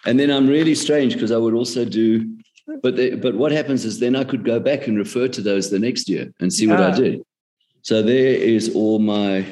And 0.07 0.21
then 0.21 0.31
I'm 0.31 0.47
really 0.47 0.77
strange 0.77 1.15
because 1.15 1.33
I 1.33 1.39
would 1.39 1.55
also 1.55 1.85
do, 1.85 2.25
but 2.83 2.95
the, 2.95 3.17
but 3.17 3.35
what 3.35 3.51
happens 3.51 3.85
is 3.85 3.99
then 3.99 4.15
I 4.15 4.23
could 4.23 4.45
go 4.45 4.61
back 4.61 4.87
and 4.87 4.97
refer 4.97 5.27
to 5.27 5.41
those 5.41 5.71
the 5.71 5.81
next 5.81 6.09
year 6.09 6.33
and 6.39 6.53
see 6.53 6.69
what 6.69 6.81
I 6.81 6.93
did. 6.93 7.23
So 7.85 8.03
there 8.03 8.35
is 8.35 8.75
all 8.75 8.99
my 8.99 9.45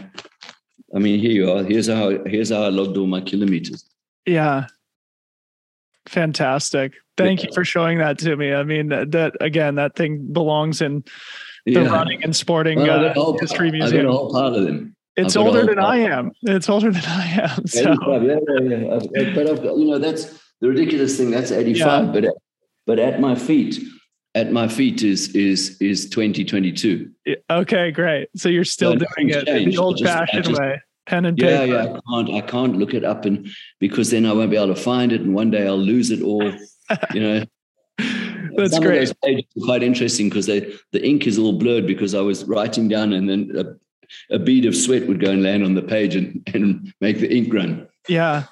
I 0.94 0.98
mean, 0.98 1.20
here 1.20 1.30
you 1.30 1.50
are. 1.50 1.62
Here's 1.62 1.88
how 1.88 2.18
here's 2.26 2.50
how 2.50 2.64
I 2.64 2.68
logged 2.68 2.96
all 2.96 3.06
my 3.06 3.20
kilometers. 3.20 3.84
Yeah. 4.26 4.66
Fantastic. 6.08 6.94
Thank 7.16 7.40
yeah. 7.40 7.46
you 7.48 7.54
for 7.54 7.64
showing 7.64 7.98
that 7.98 8.18
to 8.18 8.36
me. 8.36 8.52
I 8.52 8.64
mean, 8.64 8.88
that, 8.88 9.12
that 9.12 9.34
again, 9.40 9.76
that 9.76 9.96
thing 9.96 10.32
belongs 10.32 10.80
in 10.80 11.04
the 11.66 11.72
yeah. 11.72 11.86
running 11.86 12.24
and 12.24 12.34
sporting 12.34 12.80
well, 12.80 13.04
uh, 13.04 13.14
whole, 13.14 13.38
history 13.38 13.70
museum. 13.70 14.00
I 14.00 14.02
got 14.02 14.08
a 14.08 14.12
whole 14.12 14.32
pile 14.32 14.54
of 14.54 14.64
them. 14.64 14.96
It's 15.14 15.36
older 15.36 15.64
than 15.66 15.78
I 15.78 15.98
am. 15.98 16.32
It's 16.42 16.68
older 16.68 16.90
than 16.90 17.04
I 17.04 17.50
am. 17.54 17.66
So. 17.66 17.80
Yeah, 17.80 18.38
yeah, 18.62 19.00
yeah. 19.14 19.34
But 19.34 19.46
I've 19.50 19.62
got, 19.62 19.76
you 19.76 19.84
know, 19.84 19.98
that's 19.98 20.40
the 20.60 20.68
ridiculous 20.68 21.18
thing. 21.18 21.30
That's 21.30 21.52
85. 21.52 22.12
But 22.12 22.26
but 22.86 22.98
at 22.98 23.20
my 23.20 23.34
feet, 23.34 23.78
at 24.34 24.52
my 24.52 24.68
feet 24.68 25.02
is 25.02 25.34
is 25.34 25.76
is 25.80 26.08
2022. 26.10 27.10
Okay, 27.50 27.90
great. 27.90 28.28
So 28.36 28.48
you're 28.48 28.64
still 28.64 28.92
so 28.92 28.98
doing 29.16 29.30
it 29.30 29.44
the 29.44 29.78
old 29.78 30.00
fashioned 30.00 30.56
way. 30.56 30.80
Pen 31.06 31.24
and 31.24 31.36
paper. 31.36 31.50
Yeah, 31.50 31.64
yeah. 31.64 31.96
I 31.96 32.00
can't 32.10 32.30
I 32.30 32.40
can't 32.40 32.76
look 32.76 32.94
it 32.94 33.04
up 33.04 33.24
and 33.24 33.48
because 33.80 34.10
then 34.10 34.24
I 34.24 34.32
won't 34.32 34.50
be 34.50 34.56
able 34.56 34.74
to 34.74 34.80
find 34.80 35.12
it 35.12 35.20
and 35.20 35.34
one 35.34 35.50
day 35.50 35.66
I'll 35.66 35.76
lose 35.76 36.10
it 36.10 36.22
all. 36.22 36.52
you 37.12 37.20
know. 37.20 37.44
That's 38.54 38.74
Some 38.74 38.82
great. 38.82 39.02
Of 39.02 39.08
those 39.08 39.14
pages 39.24 39.44
are 39.56 39.64
quite 39.64 39.82
interesting 39.82 40.28
because 40.28 40.46
they 40.46 40.72
the 40.92 41.06
ink 41.06 41.26
is 41.26 41.38
all 41.38 41.54
blurred 41.54 41.86
because 41.86 42.14
I 42.14 42.20
was 42.20 42.44
writing 42.44 42.88
down 42.88 43.12
and 43.12 43.28
then 43.28 43.50
a, 43.56 44.34
a 44.34 44.38
bead 44.38 44.66
of 44.66 44.76
sweat 44.76 45.06
would 45.08 45.20
go 45.20 45.30
and 45.30 45.42
land 45.42 45.64
on 45.64 45.74
the 45.74 45.82
page 45.82 46.14
and, 46.14 46.42
and 46.54 46.92
make 47.00 47.18
the 47.18 47.34
ink 47.34 47.52
run. 47.52 47.88
Yeah. 48.08 48.44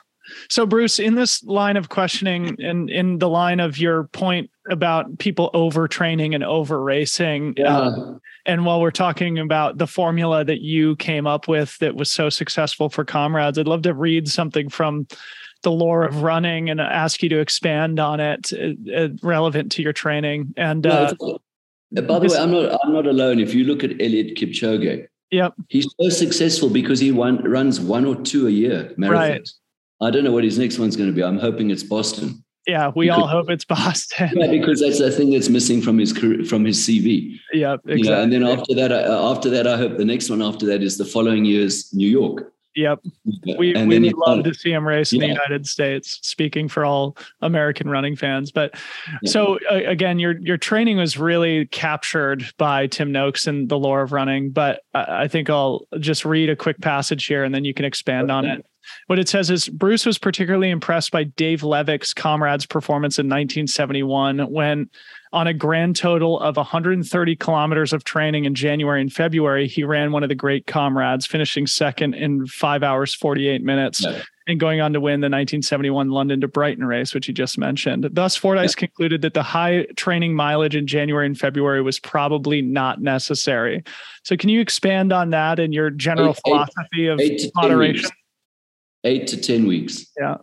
So, 0.48 0.66
Bruce, 0.66 0.98
in 0.98 1.14
this 1.14 1.42
line 1.44 1.76
of 1.76 1.88
questioning 1.88 2.56
and 2.60 2.90
in 2.90 3.18
the 3.18 3.28
line 3.28 3.60
of 3.60 3.78
your 3.78 4.04
point 4.04 4.50
about 4.70 5.18
people 5.18 5.50
overtraining 5.54 6.34
and 6.34 6.44
over 6.44 6.82
racing, 6.82 7.54
yeah. 7.56 7.78
Um, 7.78 8.20
and 8.46 8.64
while 8.64 8.80
we're 8.80 8.90
talking 8.90 9.38
about 9.38 9.78
the 9.78 9.86
formula 9.86 10.44
that 10.44 10.60
you 10.60 10.96
came 10.96 11.26
up 11.26 11.46
with 11.46 11.78
that 11.78 11.94
was 11.94 12.10
so 12.10 12.28
successful 12.28 12.88
for 12.88 13.04
comrades, 13.04 13.58
I'd 13.58 13.68
love 13.68 13.82
to 13.82 13.94
read 13.94 14.28
something 14.28 14.68
from 14.68 15.06
the 15.62 15.70
lore 15.70 16.04
of 16.04 16.22
running 16.22 16.70
and 16.70 16.80
ask 16.80 17.22
you 17.22 17.28
to 17.28 17.38
expand 17.38 18.00
on 18.00 18.18
it, 18.18 18.50
uh, 18.52 18.92
uh 18.94 19.08
relevant 19.22 19.72
to 19.72 19.82
your 19.82 19.92
training. 19.92 20.54
And 20.56 20.86
uh, 20.86 21.12
by 21.92 22.18
the 22.18 22.28
way, 22.30 22.38
I'm 22.38 22.50
not 22.50 22.80
I'm 22.82 22.92
not 22.92 23.06
alone. 23.06 23.40
If 23.40 23.54
you 23.54 23.64
look 23.64 23.84
at 23.84 23.90
Eliud 23.90 24.38
Kipchoge, 24.38 25.06
Yep. 25.30 25.54
He's 25.68 25.86
so 26.00 26.08
successful 26.08 26.68
because 26.68 26.98
he 26.98 27.12
one, 27.12 27.42
runs 27.44 27.80
one 27.80 28.04
or 28.04 28.16
two 28.16 28.48
a 28.48 28.50
year 28.50 28.92
marathons. 28.98 29.10
Right. 29.10 29.48
I 30.00 30.10
don't 30.10 30.24
know 30.24 30.32
what 30.32 30.44
his 30.44 30.58
next 30.58 30.78
one's 30.78 30.96
going 30.96 31.08
to 31.08 31.14
be. 31.14 31.22
I'm 31.22 31.38
hoping 31.38 31.70
it's 31.70 31.82
Boston. 31.82 32.42
Yeah, 32.66 32.92
we 32.94 33.06
because, 33.06 33.20
all 33.20 33.26
hope 33.26 33.50
it's 33.50 33.64
Boston. 33.64 34.30
yeah, 34.34 34.46
because 34.46 34.80
that's 34.80 34.98
the 34.98 35.10
thing 35.10 35.30
that's 35.30 35.48
missing 35.48 35.80
from 35.82 35.98
his 35.98 36.12
career, 36.12 36.44
from 36.44 36.64
his 36.64 36.78
CV. 36.78 37.36
Yeah, 37.52 37.74
exactly. 37.74 37.98
You 37.98 38.04
know, 38.04 38.22
and 38.22 38.32
then 38.32 38.42
after 38.44 38.74
that, 38.74 38.92
uh, 38.92 39.30
after 39.30 39.50
that, 39.50 39.66
I 39.66 39.76
hope 39.76 39.96
the 39.96 40.04
next 40.04 40.30
one 40.30 40.42
after 40.42 40.66
that 40.66 40.82
is 40.82 40.98
the 40.98 41.04
following 41.04 41.44
year's 41.44 41.92
New 41.94 42.08
York. 42.08 42.52
Yep. 42.76 43.00
We, 43.58 43.74
and 43.74 43.88
we 43.88 43.98
would 43.98 44.16
love 44.16 44.44
to 44.44 44.54
see 44.54 44.70
him 44.70 44.86
race 44.86 45.12
yeah. 45.12 45.16
in 45.16 45.20
the 45.22 45.34
United 45.34 45.66
States, 45.66 46.20
speaking 46.22 46.68
for 46.68 46.84
all 46.84 47.16
American 47.42 47.88
running 47.88 48.14
fans. 48.14 48.52
But 48.52 48.74
yeah. 49.22 49.30
so 49.30 49.58
uh, 49.70 49.80
again, 49.86 50.20
your 50.20 50.38
your 50.38 50.56
training 50.56 50.96
was 50.96 51.18
really 51.18 51.66
captured 51.66 52.44
by 52.58 52.86
Tim 52.86 53.10
Noakes 53.10 53.46
and 53.46 53.68
the 53.68 53.78
lore 53.78 54.02
of 54.02 54.12
running. 54.12 54.50
But 54.50 54.82
I, 54.94 55.24
I 55.24 55.28
think 55.28 55.50
I'll 55.50 55.86
just 55.98 56.24
read 56.24 56.48
a 56.48 56.56
quick 56.56 56.80
passage 56.80 57.26
here 57.26 57.42
and 57.42 57.52
then 57.52 57.64
you 57.64 57.74
can 57.74 57.84
expand 57.84 58.30
on 58.30 58.44
it. 58.44 58.64
What 59.07 59.18
it 59.18 59.29
says 59.29 59.50
is 59.50 59.68
Bruce 59.68 60.07
was 60.07 60.18
particularly 60.18 60.70
impressed 60.70 61.11
by 61.11 61.24
Dave 61.24 61.62
Levick's 61.62 62.14
comrades 62.14 62.66
performance 62.66 63.18
in 63.18 63.26
1971 63.26 64.50
when 64.50 64.88
on 65.33 65.46
a 65.46 65.55
grand 65.55 65.94
total 65.94 66.40
of 66.40 66.57
130 66.57 67.37
kilometers 67.37 67.92
of 67.92 68.03
training 68.03 68.46
in 68.46 68.55
January 68.55 69.00
and 69.00 69.12
February, 69.12 69.68
he 69.68 69.85
ran 69.85 70.11
one 70.11 70.22
of 70.24 70.29
the 70.29 70.35
great 70.35 70.66
comrades, 70.66 71.24
finishing 71.24 71.66
second 71.66 72.14
in 72.14 72.46
five 72.46 72.83
hours, 72.83 73.14
48 73.14 73.62
minutes. 73.62 74.05
And 74.48 74.59
going 74.59 74.81
on 74.81 74.92
to 74.94 75.00
win 75.00 75.20
the 75.20 75.26
1971 75.26 76.11
London 76.11 76.40
to 76.40 76.48
Brighton 76.48 76.85
race, 76.85 77.14
which 77.14 77.26
he 77.26 77.33
just 77.33 77.57
mentioned. 77.57 78.09
Thus, 78.11 78.35
Fordyce 78.35 78.74
yeah. 78.74 78.81
concluded 78.81 79.22
that 79.22 79.35
the 79.35 79.44
high 79.44 79.87
training 79.94 80.35
mileage 80.35 80.74
in 80.74 80.88
January 80.88 81.26
and 81.26 81.38
February 81.38 81.83
was 81.83 82.00
probably 82.00 82.61
not 82.61 83.00
necessary. 83.00 83.85
So, 84.24 84.37
can 84.37 84.48
you 84.48 84.61
expand 84.61 85.12
on 85.12 85.31
that 85.31 85.61
and 85.61 85.72
your 85.72 85.90
general 85.90 86.31
eight, 86.31 86.40
philosophy 86.44 87.07
eight, 87.07 87.07
of 87.07 87.20
eight 87.20 87.53
moderation? 87.55 88.11
Eight 89.04 89.26
to 89.28 89.40
10 89.40 89.66
weeks. 89.66 90.06
Yeah. 90.18 90.36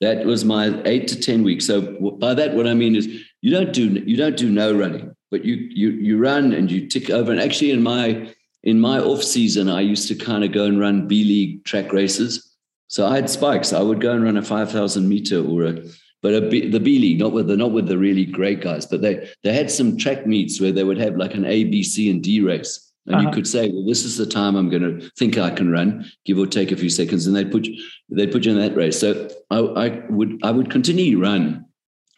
That 0.00 0.24
was 0.24 0.44
my 0.44 0.80
eight 0.84 1.08
to 1.08 1.20
10 1.20 1.42
weeks. 1.42 1.66
So 1.66 1.80
by 2.18 2.34
that, 2.34 2.54
what 2.54 2.68
I 2.68 2.74
mean 2.74 2.94
is 2.94 3.06
you 3.40 3.50
don't 3.50 3.72
do, 3.72 3.88
you 3.88 4.16
don't 4.16 4.36
do 4.36 4.48
no 4.50 4.76
running, 4.76 5.14
but 5.30 5.44
you, 5.44 5.56
you, 5.56 5.90
you 5.90 6.18
run 6.18 6.52
and 6.52 6.70
you 6.70 6.88
tick 6.88 7.10
over. 7.10 7.32
And 7.32 7.40
actually 7.40 7.72
in 7.72 7.82
my, 7.82 8.32
in 8.62 8.80
my 8.80 9.00
off 9.00 9.22
season, 9.22 9.68
I 9.68 9.80
used 9.80 10.06
to 10.08 10.14
kind 10.14 10.44
of 10.44 10.52
go 10.52 10.64
and 10.64 10.78
run 10.78 11.08
B 11.08 11.24
league 11.24 11.64
track 11.64 11.92
races. 11.92 12.54
So 12.86 13.06
I 13.06 13.16
had 13.16 13.28
spikes. 13.28 13.72
I 13.72 13.80
would 13.80 14.00
go 14.00 14.12
and 14.12 14.22
run 14.22 14.36
a 14.36 14.42
5,000 14.42 15.08
meter 15.08 15.44
or 15.44 15.64
a, 15.64 15.82
but 16.22 16.34
a 16.34 16.48
B, 16.48 16.68
the 16.68 16.80
B 16.80 16.98
league, 16.98 17.18
not 17.18 17.32
with 17.32 17.48
the, 17.48 17.56
not 17.56 17.72
with 17.72 17.88
the 17.88 17.98
really 17.98 18.24
great 18.24 18.60
guys, 18.60 18.86
but 18.86 19.02
they, 19.02 19.28
they 19.42 19.52
had 19.52 19.70
some 19.70 19.96
track 19.96 20.26
meets 20.26 20.60
where 20.60 20.72
they 20.72 20.84
would 20.84 20.98
have 20.98 21.16
like 21.16 21.34
an 21.34 21.44
A, 21.44 21.64
B, 21.64 21.82
C 21.82 22.10
and 22.10 22.22
D 22.22 22.40
race. 22.40 22.87
And 23.08 23.16
uh-huh. 23.16 23.28
you 23.28 23.34
could 23.34 23.46
say, 23.46 23.70
well, 23.70 23.86
this 23.86 24.04
is 24.04 24.18
the 24.18 24.26
time 24.26 24.54
I'm 24.54 24.68
going 24.68 24.82
to 24.82 25.10
think 25.18 25.38
I 25.38 25.48
can 25.48 25.70
run, 25.70 26.10
give 26.26 26.38
or 26.38 26.46
take 26.46 26.72
a 26.72 26.76
few 26.76 26.90
seconds, 26.90 27.26
and 27.26 27.34
they 27.34 27.44
put 27.44 27.64
you, 27.64 27.82
they 28.10 28.26
put 28.26 28.44
you 28.44 28.52
in 28.52 28.58
that 28.58 28.76
race. 28.76 29.00
So 29.00 29.30
I, 29.50 29.58
I 29.58 30.02
would 30.10 30.38
I 30.42 30.50
would 30.50 30.70
continue 30.70 31.16
to 31.16 31.22
run, 31.22 31.64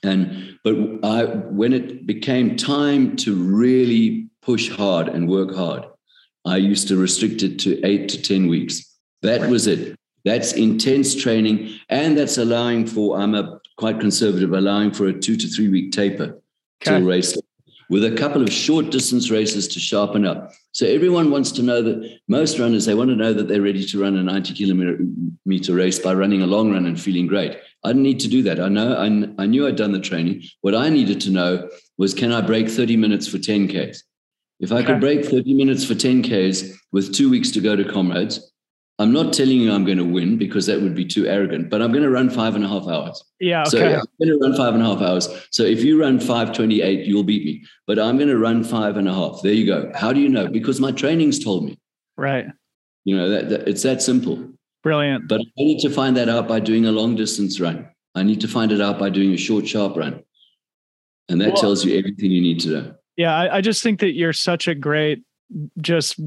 and 0.02 0.58
but 0.64 0.74
I 1.04 1.24
when 1.24 1.72
it 1.72 2.06
became 2.06 2.56
time 2.56 3.14
to 3.18 3.34
really 3.36 4.28
push 4.42 4.68
hard 4.68 5.08
and 5.08 5.28
work 5.28 5.54
hard, 5.54 5.86
I 6.44 6.56
used 6.56 6.88
to 6.88 6.96
restrict 6.96 7.44
it 7.44 7.60
to 7.60 7.80
eight 7.84 8.08
to 8.08 8.20
ten 8.20 8.48
weeks. 8.48 8.84
That 9.22 9.42
right. 9.42 9.50
was 9.50 9.68
it. 9.68 9.96
That's 10.24 10.52
intense 10.54 11.14
training, 11.14 11.78
and 11.88 12.18
that's 12.18 12.36
allowing 12.36 12.88
for 12.88 13.20
I'm 13.20 13.36
a 13.36 13.60
quite 13.76 14.00
conservative, 14.00 14.52
allowing 14.52 14.90
for 14.90 15.06
a 15.06 15.12
two 15.12 15.36
to 15.36 15.46
three 15.46 15.68
week 15.68 15.92
taper 15.92 16.24
okay. 16.82 16.98
till 16.98 17.02
race 17.02 17.36
with 17.90 18.04
a 18.04 18.16
couple 18.16 18.40
of 18.40 18.52
short 18.52 18.90
distance 18.90 19.30
races 19.30 19.66
to 19.66 19.80
sharpen 19.80 20.24
up. 20.24 20.52
So 20.72 20.86
everyone 20.86 21.32
wants 21.32 21.50
to 21.52 21.62
know 21.62 21.82
that 21.82 22.20
most 22.28 22.58
runners, 22.58 22.86
they 22.86 22.94
want 22.94 23.10
to 23.10 23.16
know 23.16 23.32
that 23.32 23.48
they're 23.48 23.60
ready 23.60 23.84
to 23.84 24.00
run 24.00 24.16
a 24.16 24.22
90 24.22 24.54
kilometer 24.54 25.74
race 25.74 25.98
by 25.98 26.14
running 26.14 26.40
a 26.40 26.46
long 26.46 26.72
run 26.72 26.86
and 26.86 26.98
feeling 26.98 27.26
great. 27.26 27.58
I 27.84 27.88
didn't 27.88 28.04
need 28.04 28.20
to 28.20 28.28
do 28.28 28.42
that. 28.44 28.60
I 28.60 28.68
know 28.68 28.94
I, 28.94 29.42
I 29.42 29.46
knew 29.46 29.66
I'd 29.66 29.76
done 29.76 29.92
the 29.92 30.00
training. 30.00 30.44
What 30.60 30.74
I 30.74 30.88
needed 30.88 31.20
to 31.22 31.30
know 31.30 31.68
was 31.98 32.14
can 32.14 32.32
I 32.32 32.40
break 32.40 32.68
30 32.68 32.96
minutes 32.96 33.26
for 33.26 33.38
10Ks? 33.38 33.98
If 34.60 34.72
I 34.72 34.82
could 34.82 35.00
break 35.00 35.24
30 35.24 35.54
minutes 35.54 35.84
for 35.84 35.94
10Ks 35.94 36.72
with 36.92 37.14
two 37.14 37.28
weeks 37.28 37.50
to 37.52 37.60
go 37.60 37.74
to 37.74 37.84
comrades, 37.84 38.49
I'm 39.00 39.14
not 39.14 39.32
telling 39.32 39.56
you 39.56 39.72
I'm 39.72 39.86
going 39.86 39.96
to 39.96 40.04
win 40.04 40.36
because 40.36 40.66
that 40.66 40.82
would 40.82 40.94
be 40.94 41.06
too 41.06 41.26
arrogant, 41.26 41.70
but 41.70 41.80
I'm 41.80 41.90
going 41.90 42.04
to 42.04 42.10
run 42.10 42.28
five 42.28 42.54
and 42.54 42.62
a 42.62 42.68
half 42.68 42.86
hours. 42.86 43.24
Yeah. 43.40 43.62
Okay. 43.62 43.70
So 43.70 43.78
I'm 43.78 44.04
going 44.22 44.38
to 44.38 44.38
run 44.38 44.54
five 44.54 44.74
and 44.74 44.82
a 44.82 44.86
half 44.86 45.00
hours. 45.00 45.26
So 45.50 45.62
if 45.62 45.82
you 45.82 45.98
run 45.98 46.20
528, 46.20 47.06
you'll 47.06 47.24
beat 47.24 47.46
me, 47.46 47.64
but 47.86 47.98
I'm 47.98 48.18
going 48.18 48.28
to 48.28 48.36
run 48.36 48.62
five 48.62 48.98
and 48.98 49.08
a 49.08 49.14
half. 49.14 49.40
There 49.42 49.54
you 49.54 49.64
go. 49.64 49.90
How 49.94 50.12
do 50.12 50.20
you 50.20 50.28
know? 50.28 50.48
Because 50.48 50.80
my 50.80 50.92
training's 50.92 51.42
told 51.42 51.64
me. 51.64 51.78
Right. 52.18 52.44
You 53.04 53.16
know, 53.16 53.30
that, 53.30 53.48
that 53.48 53.68
it's 53.68 53.82
that 53.84 54.02
simple. 54.02 54.50
Brilliant. 54.82 55.28
But 55.28 55.40
I 55.40 55.62
need 55.62 55.80
to 55.80 55.88
find 55.88 56.14
that 56.18 56.28
out 56.28 56.46
by 56.46 56.60
doing 56.60 56.84
a 56.84 56.92
long 56.92 57.16
distance 57.16 57.58
run. 57.58 57.88
I 58.14 58.22
need 58.22 58.42
to 58.42 58.48
find 58.48 58.70
it 58.70 58.82
out 58.82 58.98
by 58.98 59.08
doing 59.08 59.32
a 59.32 59.38
short, 59.38 59.66
sharp 59.66 59.96
run. 59.96 60.22
And 61.30 61.40
that 61.40 61.54
well, 61.54 61.62
tells 61.62 61.86
you 61.86 61.98
everything 61.98 62.32
you 62.32 62.42
need 62.42 62.60
to 62.60 62.68
know. 62.68 62.94
Yeah. 63.16 63.34
I, 63.34 63.56
I 63.56 63.60
just 63.62 63.82
think 63.82 64.00
that 64.00 64.12
you're 64.12 64.34
such 64.34 64.68
a 64.68 64.74
great, 64.74 65.22
just 65.80 66.20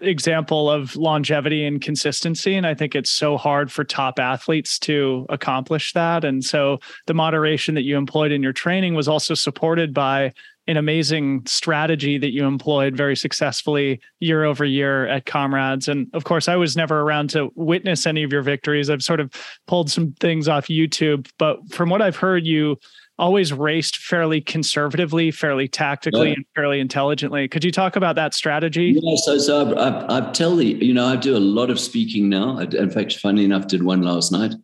example 0.00 0.70
of 0.70 0.96
longevity 0.96 1.64
and 1.64 1.80
consistency. 1.80 2.54
And 2.54 2.66
I 2.66 2.74
think 2.74 2.94
it's 2.94 3.10
so 3.10 3.36
hard 3.36 3.70
for 3.70 3.84
top 3.84 4.18
athletes 4.18 4.78
to 4.80 5.26
accomplish 5.28 5.92
that. 5.92 6.24
And 6.24 6.44
so 6.44 6.78
the 7.06 7.14
moderation 7.14 7.74
that 7.74 7.82
you 7.82 7.96
employed 7.96 8.32
in 8.32 8.42
your 8.42 8.52
training 8.52 8.94
was 8.94 9.08
also 9.08 9.34
supported 9.34 9.92
by 9.92 10.32
an 10.68 10.76
amazing 10.76 11.44
strategy 11.44 12.18
that 12.18 12.32
you 12.32 12.44
employed 12.44 12.96
very 12.96 13.16
successfully 13.16 14.00
year 14.20 14.44
over 14.44 14.64
year 14.64 15.08
at 15.08 15.26
Comrades. 15.26 15.88
And 15.88 16.06
of 16.14 16.22
course, 16.22 16.48
I 16.48 16.54
was 16.54 16.76
never 16.76 17.00
around 17.00 17.30
to 17.30 17.50
witness 17.56 18.06
any 18.06 18.22
of 18.22 18.32
your 18.32 18.42
victories. 18.42 18.88
I've 18.88 19.02
sort 19.02 19.18
of 19.18 19.32
pulled 19.66 19.90
some 19.90 20.12
things 20.20 20.46
off 20.46 20.68
YouTube, 20.68 21.28
but 21.36 21.58
from 21.72 21.90
what 21.90 22.00
I've 22.00 22.16
heard, 22.16 22.46
you 22.46 22.78
always 23.22 23.52
raced 23.52 23.98
fairly 23.98 24.40
conservatively, 24.40 25.30
fairly 25.30 25.68
tactically, 25.68 26.30
yeah. 26.30 26.34
and 26.34 26.44
fairly 26.56 26.80
intelligently. 26.80 27.46
Could 27.46 27.62
you 27.62 27.70
talk 27.70 27.94
about 27.94 28.16
that 28.16 28.34
strategy? 28.34 28.98
Yeah, 29.00 29.16
so 29.16 29.38
so 29.38 29.74
I, 29.74 29.88
I, 29.88 30.28
I 30.28 30.32
tell 30.32 30.56
the 30.56 30.66
you 30.66 30.92
know 30.92 31.06
I 31.06 31.14
do 31.14 31.36
a 31.36 31.38
lot 31.38 31.70
of 31.70 31.78
speaking 31.78 32.28
now. 32.28 32.58
I, 32.58 32.64
in 32.64 32.90
fact, 32.90 33.16
funny 33.16 33.44
enough, 33.44 33.68
did 33.68 33.84
one 33.84 34.02
last 34.02 34.32
night 34.32 34.54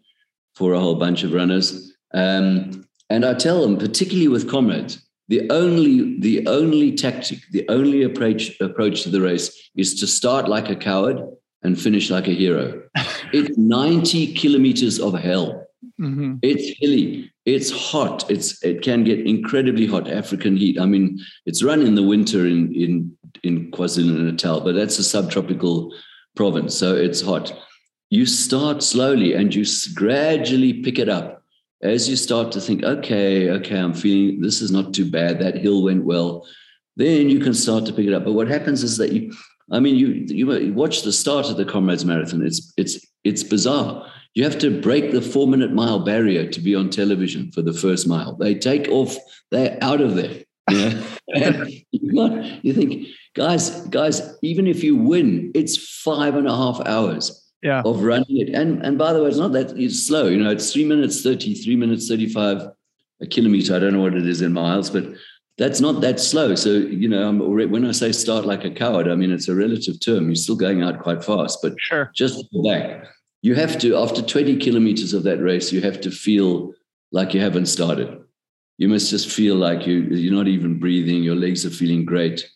for 0.57 0.73
a 0.73 0.81
whole 0.81 0.97
bunch 0.97 1.23
of 1.23 1.33
runners, 1.33 1.95
um, 2.13 2.85
and 3.09 3.25
I 3.25 3.35
tell 3.35 3.63
them, 3.63 3.79
particularly 3.79 4.29
with 4.29 4.51
comrades, 4.51 5.01
the 5.29 5.49
only 5.51 6.19
the 6.19 6.45
only 6.49 6.93
tactic, 6.97 7.39
the 7.53 7.65
only 7.69 8.03
approach 8.03 8.61
approach 8.61 9.05
to 9.05 9.09
the 9.09 9.21
race 9.21 9.71
is 9.77 9.95
to 10.01 10.07
start 10.09 10.49
like 10.49 10.69
a 10.69 10.77
coward 10.77 11.21
and 11.63 11.81
finish 11.81 12.11
like 12.11 12.27
a 12.27 12.35
hero. 12.35 12.83
it's 13.33 13.57
90 13.57 14.35
kilometers 14.35 14.99
of 14.99 15.15
hell. 15.15 15.65
Mm-hmm. 16.01 16.37
It's 16.43 16.79
hilly. 16.79 17.31
It's 17.55 17.71
hot. 17.71 18.31
It's 18.31 18.63
it 18.63 18.83
can 18.83 19.05
get 19.05 19.27
incredibly 19.27 19.87
hot. 19.87 20.07
African 20.07 20.55
heat. 20.57 20.79
I 20.79 20.85
mean, 20.85 21.19
it's 21.47 21.63
run 21.63 21.81
in 21.81 21.95
the 21.95 22.03
winter 22.03 22.47
in 22.47 22.75
in 22.75 23.17
in 23.43 23.71
KwaZulu 23.71 24.31
Natal, 24.31 24.61
but 24.61 24.75
that's 24.75 24.99
a 24.99 25.05
subtropical 25.05 25.95
province, 26.37 26.77
so 26.77 26.95
it's 26.95 27.23
hot. 27.23 27.53
You 28.11 28.27
start 28.27 28.83
slowly 28.83 29.33
and 29.33 29.55
you 29.55 29.65
gradually 29.95 30.75
pick 30.83 30.99
it 30.99 31.09
up 31.09 31.43
as 31.83 32.09
you 32.09 32.17
start 32.17 32.53
to 32.53 32.61
think, 32.61 32.83
okay, 32.83 33.51
okay, 33.51 33.79
I'm 33.79 33.95
feeling 33.95 34.41
this 34.41 34.61
is 34.61 34.71
not 34.71 34.93
too 34.93 35.11
bad. 35.11 35.39
That 35.39 35.57
hill 35.57 35.83
went 35.85 36.05
well. 36.05 36.47
Then 36.97 37.31
you 37.31 37.39
can 37.39 37.55
start 37.55 37.87
to 37.87 37.93
pick 37.93 38.07
it 38.07 38.13
up. 38.13 38.25
But 38.25 38.33
what 38.33 38.49
happens 38.49 38.83
is 38.83 38.97
that 38.97 39.13
you, 39.13 39.33
I 39.71 39.79
mean, 39.81 39.97
you 39.97 40.09
you 40.29 40.73
watch 40.75 41.03
the 41.03 41.13
start 41.13 41.49
of 41.49 41.57
the 41.57 41.65
Comrades 41.65 42.05
Marathon. 42.05 42.45
It's 42.45 42.73
it's 42.77 42.95
it's 43.25 43.43
bizarre. 43.43 44.11
You 44.35 44.45
have 44.45 44.59
to 44.59 44.81
break 44.81 45.11
the 45.11 45.23
four 45.23 45.49
minute 45.49 45.73
mile 45.73 46.01
barrier 46.01 46.49
to 46.49 46.61
be 46.61 46.75
on 46.75 46.91
television 46.91 47.51
for 47.53 47.63
the 47.63 47.73
first 47.73 48.07
mile. 48.07 48.37
They 48.37 48.55
take 48.55 48.89
off. 48.89 49.17
They're 49.51 49.79
out 49.83 50.01
of 50.01 50.15
there. 50.15 50.45
You, 51.31 52.13
know? 52.13 52.59
you, 52.63 52.73
think, 52.73 53.09
guys, 53.35 53.83
guys, 53.89 54.23
even 54.43 54.67
if 54.67 54.83
you 54.83 54.97
win, 54.97 55.51
it's 55.55 55.77
five 56.03 56.35
and 56.37 56.47
a 56.47 56.57
half 56.57 56.81
hours 56.87 57.51
yeah. 57.63 57.83
of 57.85 58.03
running 58.03 58.39
it. 58.39 58.55
And 58.55 58.85
and 58.85 58.97
by 58.97 59.13
the 59.13 59.23
way, 59.23 59.29
it's 59.29 59.39
not 59.39 59.53
that 59.53 59.77
it's 59.79 60.07
slow. 60.07 60.27
You 60.27 60.43
know, 60.43 60.51
it's 60.51 60.73
three 60.73 60.85
minutes 60.85 61.23
30, 61.23 61.55
three 61.55 61.77
minutes 61.77 62.09
35 62.09 62.69
a 63.21 63.27
kilometer. 63.27 63.75
I 63.75 63.79
don't 63.79 63.93
know 63.93 64.01
what 64.01 64.15
it 64.15 64.27
is 64.27 64.43
in 64.43 64.53
miles, 64.53 64.91
but 64.91 65.05
that's 65.57 65.81
not 65.81 66.01
that 66.01 66.21
slow. 66.21 66.55
So, 66.55 66.71
you 66.71 67.09
know, 67.09 67.29
I'm 67.29 67.43
already, 67.43 67.67
when 67.67 67.85
I 67.85 67.91
say 67.91 68.13
start 68.13 68.47
like 68.47 68.65
a 68.65 68.71
coward, 68.71 69.09
I 69.09 69.17
mean, 69.17 69.33
it's 69.33 69.49
a 69.49 69.55
relative 69.55 70.01
term. 70.01 70.27
You're 70.27 70.37
still 70.37 70.57
going 70.57 70.83
out 70.83 71.01
quite 71.01 71.25
fast, 71.25 71.59
but 71.63 71.75
sure. 71.79 72.13
just 72.15 72.49
that, 72.63 73.09
you 73.43 73.55
have 73.55 73.79
to, 73.79 73.97
after 73.97 74.23
20 74.23 74.57
kilometers 74.57 75.13
of 75.13 75.23
that 75.25 75.41
race, 75.41 75.73
you 75.73 75.81
have 75.81 76.01
to 76.03 76.11
feel 76.11 76.73
like 77.13 77.35
you 77.35 77.41
haven't 77.41 77.67
started. 77.67 78.19
You 78.79 78.89
must 78.89 79.11
just 79.11 79.31
feel 79.31 79.57
like 79.57 79.87
you, 79.87 80.03
you're 80.03 80.35
not 80.35 80.49
even 80.49 80.79
breathing. 80.79 81.23
Your 81.23 81.37
legs 81.37 81.65
are 81.65 81.71
feeling 81.71 82.05
great. 82.05 82.49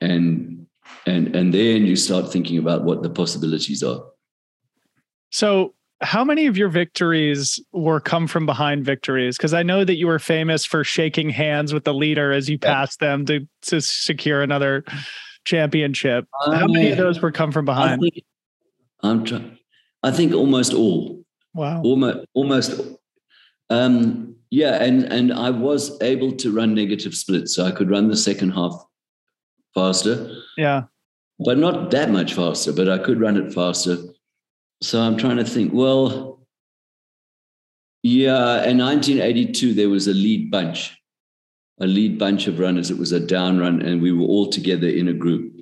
And, 0.00 0.66
and, 1.06 1.34
and 1.34 1.52
then 1.52 1.86
you 1.86 1.96
start 1.96 2.32
thinking 2.32 2.58
about 2.58 2.84
what 2.84 3.02
the 3.02 3.10
possibilities 3.10 3.82
are. 3.82 4.04
So, 5.30 5.74
how 6.00 6.24
many 6.24 6.46
of 6.46 6.58
your 6.58 6.68
victories 6.68 7.58
were 7.72 8.00
come 8.00 8.26
from 8.26 8.46
behind 8.46 8.84
victories? 8.84 9.36
Because 9.36 9.54
I 9.54 9.62
know 9.62 9.84
that 9.84 9.96
you 9.96 10.06
were 10.06 10.18
famous 10.18 10.64
for 10.64 10.84
shaking 10.84 11.30
hands 11.30 11.72
with 11.72 11.84
the 11.84 11.94
leader 11.94 12.32
as 12.32 12.48
you 12.48 12.58
passed 12.58 13.00
them 13.00 13.24
to 13.26 13.46
to 13.62 13.80
secure 13.80 14.42
another 14.42 14.84
championship. 15.44 16.26
how 16.44 16.66
many 16.66 16.90
of 16.90 16.98
those 16.98 17.20
were 17.22 17.32
come 17.32 17.52
from 17.52 17.64
behind? 17.64 18.02
I 18.04 19.08
I'm 19.08 19.24
trying. 19.24 19.58
I 20.04 20.10
think 20.10 20.34
almost 20.34 20.74
all. 20.74 21.24
Wow. 21.54 21.82
Almost, 21.82 22.26
almost. 22.34 22.80
Um, 23.70 24.36
yeah, 24.50 24.82
and 24.82 25.04
and 25.04 25.32
I 25.32 25.50
was 25.50 26.00
able 26.02 26.32
to 26.32 26.52
run 26.52 26.74
negative 26.74 27.14
splits, 27.14 27.56
so 27.56 27.64
I 27.64 27.70
could 27.70 27.90
run 27.90 28.08
the 28.08 28.16
second 28.16 28.50
half 28.50 28.74
faster. 29.74 30.30
Yeah. 30.56 30.82
But 31.40 31.58
not 31.58 31.90
that 31.90 32.10
much 32.10 32.34
faster, 32.34 32.72
but 32.72 32.88
I 32.88 32.98
could 32.98 33.18
run 33.18 33.36
it 33.36 33.52
faster. 33.52 33.96
So 34.82 35.00
I'm 35.00 35.16
trying 35.16 35.38
to 35.38 35.44
think. 35.44 35.72
Well, 35.72 36.46
yeah, 38.02 38.62
in 38.68 38.78
1982 38.78 39.72
there 39.72 39.88
was 39.88 40.06
a 40.06 40.12
lead 40.12 40.50
bunch, 40.50 40.96
a 41.80 41.86
lead 41.86 42.18
bunch 42.18 42.46
of 42.46 42.58
runners. 42.58 42.90
It 42.90 42.98
was 42.98 43.12
a 43.12 43.20
down 43.20 43.58
run, 43.58 43.80
and 43.80 44.02
we 44.02 44.12
were 44.12 44.26
all 44.26 44.50
together 44.50 44.88
in 44.88 45.08
a 45.08 45.14
group. 45.14 45.60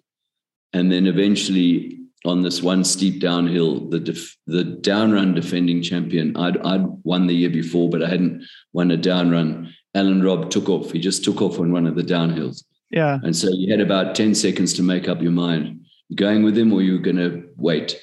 And 0.72 0.90
then 0.90 1.06
eventually, 1.06 2.01
on 2.24 2.42
this 2.42 2.62
one 2.62 2.84
steep 2.84 3.20
downhill, 3.20 3.88
the 3.88 4.00
def- 4.00 4.36
the 4.46 4.64
down 4.64 5.12
run 5.12 5.34
defending 5.34 5.82
champion, 5.82 6.36
I'd 6.36 6.58
I'd 6.58 6.84
won 7.04 7.26
the 7.26 7.34
year 7.34 7.50
before, 7.50 7.90
but 7.90 8.02
I 8.02 8.08
hadn't 8.08 8.44
won 8.72 8.90
a 8.90 8.96
downrun. 8.96 9.72
Alan 9.94 10.22
Robb 10.22 10.50
took 10.50 10.68
off. 10.68 10.92
He 10.92 10.98
just 10.98 11.24
took 11.24 11.42
off 11.42 11.58
on 11.58 11.72
one 11.72 11.86
of 11.86 11.96
the 11.96 12.02
downhills. 12.02 12.64
Yeah. 12.90 13.18
And 13.22 13.36
so 13.36 13.48
you 13.50 13.70
had 13.70 13.80
about 13.80 14.14
10 14.14 14.34
seconds 14.34 14.72
to 14.74 14.82
make 14.82 15.08
up 15.08 15.20
your 15.20 15.32
mind. 15.32 15.84
Going 16.14 16.42
with 16.42 16.56
him 16.56 16.72
or 16.72 16.82
you 16.82 16.92
were 16.92 16.98
going 16.98 17.16
to 17.16 17.48
wait? 17.56 17.98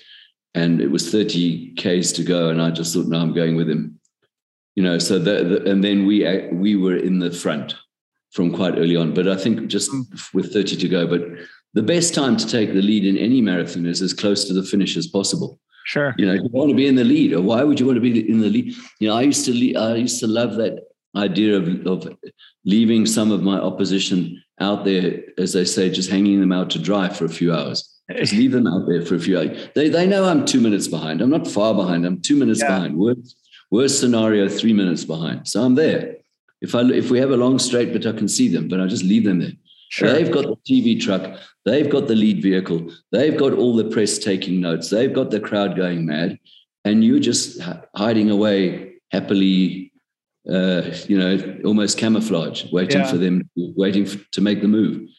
and 0.56 0.82
it 0.82 0.90
was 0.90 1.12
30 1.12 1.74
k's 1.76 2.12
to 2.14 2.24
go 2.24 2.50
and 2.50 2.62
i 2.62 2.70
just 2.72 2.94
thought 2.94 3.08
no 3.08 3.20
i'm 3.20 3.34
going 3.34 3.56
with 3.56 3.70
him 3.70 4.00
you 4.76 4.84
know 4.84 4.98
so 4.98 5.20
the, 5.20 5.44
the, 5.44 5.72
and 5.72 5.84
then 5.84 6.06
we 6.06 6.48
we 6.52 6.76
were 6.76 6.96
in 6.96 7.20
the 7.20 7.32
front 7.32 7.76
from 8.32 8.54
quite 8.54 8.78
early 8.78 8.96
on 8.96 9.14
but 9.14 9.28
i 9.28 9.36
think 9.36 9.68
just 9.68 9.92
mm. 9.92 10.06
with 10.34 10.54
30 10.54 10.76
to 10.78 10.88
go 10.88 11.08
but 11.08 11.22
the 11.74 11.84
best 11.84 12.14
time 12.14 12.36
to 12.36 12.48
take 12.48 12.74
the 12.74 12.82
lead 12.82 13.06
in 13.06 13.18
any 13.18 13.42
marathon 13.42 13.86
is 13.86 14.02
as 14.02 14.14
close 14.14 14.46
to 14.46 14.54
the 14.54 14.64
finish 14.64 14.98
as 14.98 15.08
possible 15.08 15.60
sure 15.86 16.14
you 16.18 16.26
know 16.26 16.34
you 16.34 16.50
want 16.52 16.70
to 16.70 16.76
be 16.76 16.88
in 16.88 16.96
the 16.96 17.04
lead 17.04 17.34
or 17.34 17.42
why 17.42 17.64
would 17.64 17.80
you 17.80 17.86
want 17.86 17.96
to 17.96 18.02
be 18.02 18.30
in 18.30 18.40
the 18.42 18.50
lead 18.50 18.74
you 19.00 19.08
know 19.08 19.16
i 19.16 19.22
used 19.22 19.46
to 19.46 19.52
lead, 19.52 19.76
i 19.78 19.96
used 19.96 20.20
to 20.20 20.28
love 20.28 20.56
that 20.56 20.84
idea 21.16 21.58
of, 21.58 21.88
of 21.88 22.16
leaving 22.66 23.06
some 23.06 23.32
of 23.32 23.42
my 23.42 23.58
opposition 23.60 24.42
out 24.60 24.86
there 24.86 25.22
as 25.38 25.54
they 25.54 25.66
say 25.66 25.90
just 25.90 26.10
hanging 26.10 26.40
them 26.40 26.52
out 26.52 26.70
to 26.70 26.80
dry 26.80 27.10
for 27.10 27.26
a 27.26 27.30
few 27.30 27.54
hours 27.54 28.00
just 28.18 28.34
leave 28.34 28.52
them 28.52 28.68
out 28.68 28.88
there 28.88 29.06
for 29.06 29.16
a 29.16 29.20
few 29.20 29.38
hours. 29.38 29.70
They, 29.76 29.90
they 29.90 30.08
know 30.08 30.26
I'm 30.26 30.46
two 30.46 30.60
minutes 30.60 30.88
behind. 30.88 31.22
I'm 31.22 31.30
not 31.30 31.48
far 31.48 31.74
behind. 31.76 32.06
I'm 32.06 32.22
two 32.22 32.36
minutes 32.36 32.60
yeah. 32.62 32.68
behind. 32.68 32.98
Worst, 32.98 33.36
worst 33.70 34.00
scenario, 34.00 34.50
three 34.50 34.74
minutes 34.74 35.06
behind. 35.06 35.48
So 35.48 35.64
I'm 35.64 35.76
there. 35.76 36.16
If 36.62 36.76
I 36.76 36.82
if 36.82 37.10
we 37.10 37.20
have 37.20 37.32
a 37.32 37.38
long 37.38 37.58
straight, 37.60 37.94
but 37.94 38.06
I 38.06 38.12
can 38.12 38.28
see 38.28 38.48
them, 38.50 38.68
but 38.68 38.82
I 38.82 38.88
just 38.88 39.04
leave 39.04 39.24
them 39.24 39.40
there. 39.40 39.52
Sure. 39.90 40.14
They've 40.14 40.32
got 40.32 40.46
the 40.46 40.56
TV 40.68 41.00
truck. 41.02 41.40
They've 41.66 41.90
got 41.90 42.08
the 42.08 42.16
lead 42.16 42.42
vehicle. 42.42 42.92
They've 43.12 43.38
got 43.38 43.54
all 43.54 43.76
the 43.76 43.90
press 43.90 44.18
taking 44.18 44.62
notes. 44.62 44.90
They've 44.90 45.14
got 45.14 45.32
the 45.32 45.40
crowd 45.40 45.76
going 45.76 46.06
mad, 46.06 46.40
and 46.86 47.04
you're 47.04 47.20
just 47.20 47.60
hiding 47.96 48.30
away 48.30 48.94
happily, 49.12 49.92
uh, 50.50 50.84
you 51.08 51.18
know, 51.18 51.60
almost 51.66 51.98
camouflage, 51.98 52.72
waiting 52.72 53.02
yeah. 53.02 53.12
for 53.12 53.18
them, 53.18 53.50
waiting 53.56 54.08
to 54.32 54.42
make 54.42 54.62
the 54.62 54.68
move 54.68 55.10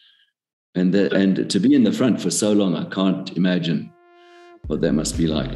and 0.75 0.95
the, 0.95 1.13
and 1.15 1.51
to 1.51 1.59
be 1.59 1.75
in 1.75 1.85
the 1.85 1.93
front 1.93 2.21
for 2.21 2.31
so 2.31 2.53
long, 2.53 2.77
I 2.77 2.85
can't 2.85 3.37
imagine 3.37 3.93
what 4.67 4.81
that 4.83 4.93
must 4.93 5.17
be 5.17 5.27
like. 5.27 5.51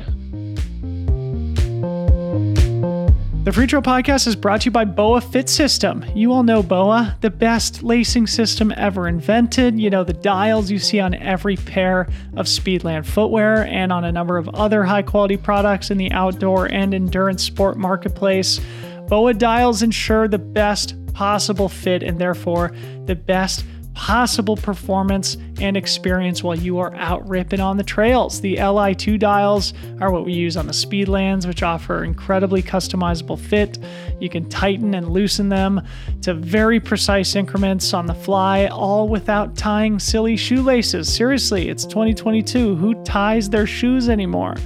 The 3.45 3.51
Freetrail 3.51 3.83
Podcast 3.83 4.27
is 4.27 4.37
brought 4.37 4.63
to 4.63 4.65
you 4.65 4.71
by 4.71 4.87
BOA 4.87 5.21
Fit 5.21 5.51
System. 5.51 6.03
You 6.15 6.33
all 6.33 6.43
know 6.43 6.63
BOA, 6.63 7.19
the 7.21 7.29
best 7.29 7.83
lacing 7.83 8.27
system 8.27 8.73
ever 8.75 9.07
invented. 9.07 9.79
You 9.79 9.91
know, 9.91 10.03
the 10.03 10.15
dials 10.15 10.71
you 10.71 10.79
see 10.79 10.99
on 10.99 11.13
every 11.13 11.57
pair 11.57 12.09
of 12.39 12.47
Speedland 12.47 13.05
footwear 13.05 13.67
and 13.67 13.93
on 13.93 14.03
a 14.03 14.13
number 14.13 14.39
of 14.39 14.49
other 14.55 14.83
high 14.83 15.03
quality 15.03 15.37
products 15.37 15.91
in 15.91 15.99
the 15.99 16.11
outdoor 16.13 16.73
and 16.73 16.95
endurance 16.95 17.43
sport 17.43 17.77
marketplace. 17.77 18.63
BOA 19.09 19.35
dials 19.35 19.83
ensure 19.83 20.27
the 20.27 20.39
best 20.39 20.95
possible 21.13 21.69
fit 21.69 22.03
and 22.03 22.19
therefore 22.19 22.73
the 23.05 23.15
best 23.15 23.67
possible 23.95 24.57
performance 24.57 25.37
and 25.61 25.77
experience 25.77 26.43
while 26.43 26.57
you 26.57 26.79
are 26.79 26.95
out 26.97 27.27
ripping 27.29 27.61
on 27.61 27.77
the 27.77 27.85
trails. 27.85 28.41
The 28.41 28.57
Li2 28.57 29.19
dials 29.19 29.73
are 30.01 30.11
what 30.11 30.25
we 30.25 30.33
use 30.33 30.57
on 30.57 30.67
the 30.67 30.73
Speedlands, 30.73 31.47
which 31.47 31.63
offer 31.63 32.05
incredibly 32.05 32.63
customizable 32.63 33.39
fit. 33.39 33.79
You 34.21 34.29
can 34.29 34.49
tighten 34.49 34.95
and 34.95 35.09
loosen 35.09 35.49
them 35.49 35.81
to 36.23 36.35
very 36.35 36.81
precise 36.81 37.37
increments 37.37 37.95
on 37.95 38.07
the 38.07 38.15
fly, 38.15 38.67
all 38.67 39.09
without 39.09 39.57
tying 39.57 39.99
silly 39.99 40.37
shoelaces. 40.37 41.13
Seriously, 41.13 41.69
it's 41.69 41.85
2022. 41.87 42.75
Who 42.77 42.95
ties 43.05 43.49
their 43.49 43.67
shoes 43.67 44.09
anymore? 44.09 44.57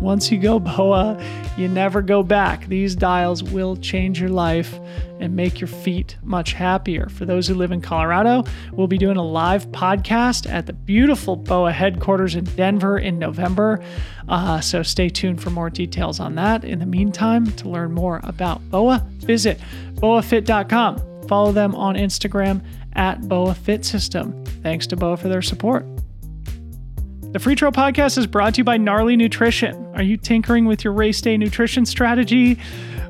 Once 0.00 0.30
you 0.30 0.38
go 0.38 0.58
BOA, 0.60 1.22
you 1.56 1.68
never 1.68 2.02
go 2.02 2.22
back. 2.22 2.66
These 2.66 2.96
dials 2.96 3.42
will 3.42 3.76
change 3.76 4.20
your 4.20 4.30
life 4.30 4.78
and 5.20 5.36
make 5.36 5.60
your 5.60 5.68
feet 5.68 6.16
much 6.22 6.52
happier. 6.52 7.08
For 7.08 7.24
those 7.24 7.46
who 7.46 7.54
live 7.54 7.70
in 7.70 7.80
Colorado, 7.80 8.44
we'll 8.72 8.88
be 8.88 8.98
doing 8.98 9.16
a 9.16 9.22
live 9.22 9.66
podcast 9.68 10.50
at 10.50 10.66
the 10.66 10.72
beautiful 10.72 11.36
BOA 11.36 11.72
headquarters 11.72 12.34
in 12.34 12.44
Denver 12.44 12.98
in 12.98 13.18
November. 13.18 13.82
Uh, 14.28 14.60
so 14.60 14.82
stay 14.82 15.08
tuned 15.08 15.40
for 15.40 15.50
more 15.50 15.70
details 15.70 16.18
on 16.18 16.34
that. 16.34 16.64
In 16.64 16.80
the 16.80 16.86
meantime, 16.86 17.46
to 17.52 17.68
learn 17.68 17.92
more 17.92 18.20
about 18.24 18.68
BOA, 18.70 19.06
visit 19.18 19.60
boafit.com. 19.94 21.28
Follow 21.28 21.52
them 21.52 21.74
on 21.76 21.94
Instagram 21.94 22.64
at 22.94 23.28
BOA. 23.28 23.54
Thanks 23.54 24.86
to 24.88 24.96
BOA 24.96 25.16
for 25.16 25.28
their 25.28 25.42
support. 25.42 25.86
The 27.32 27.38
Freetrail 27.38 27.72
Podcast 27.72 28.18
is 28.18 28.26
brought 28.26 28.52
to 28.54 28.58
you 28.58 28.64
by 28.64 28.76
Gnarly 28.76 29.16
Nutrition. 29.16 29.86
Are 29.94 30.02
you 30.02 30.18
tinkering 30.18 30.66
with 30.66 30.84
your 30.84 30.92
race 30.92 31.18
day 31.22 31.38
nutrition 31.38 31.86
strategy? 31.86 32.58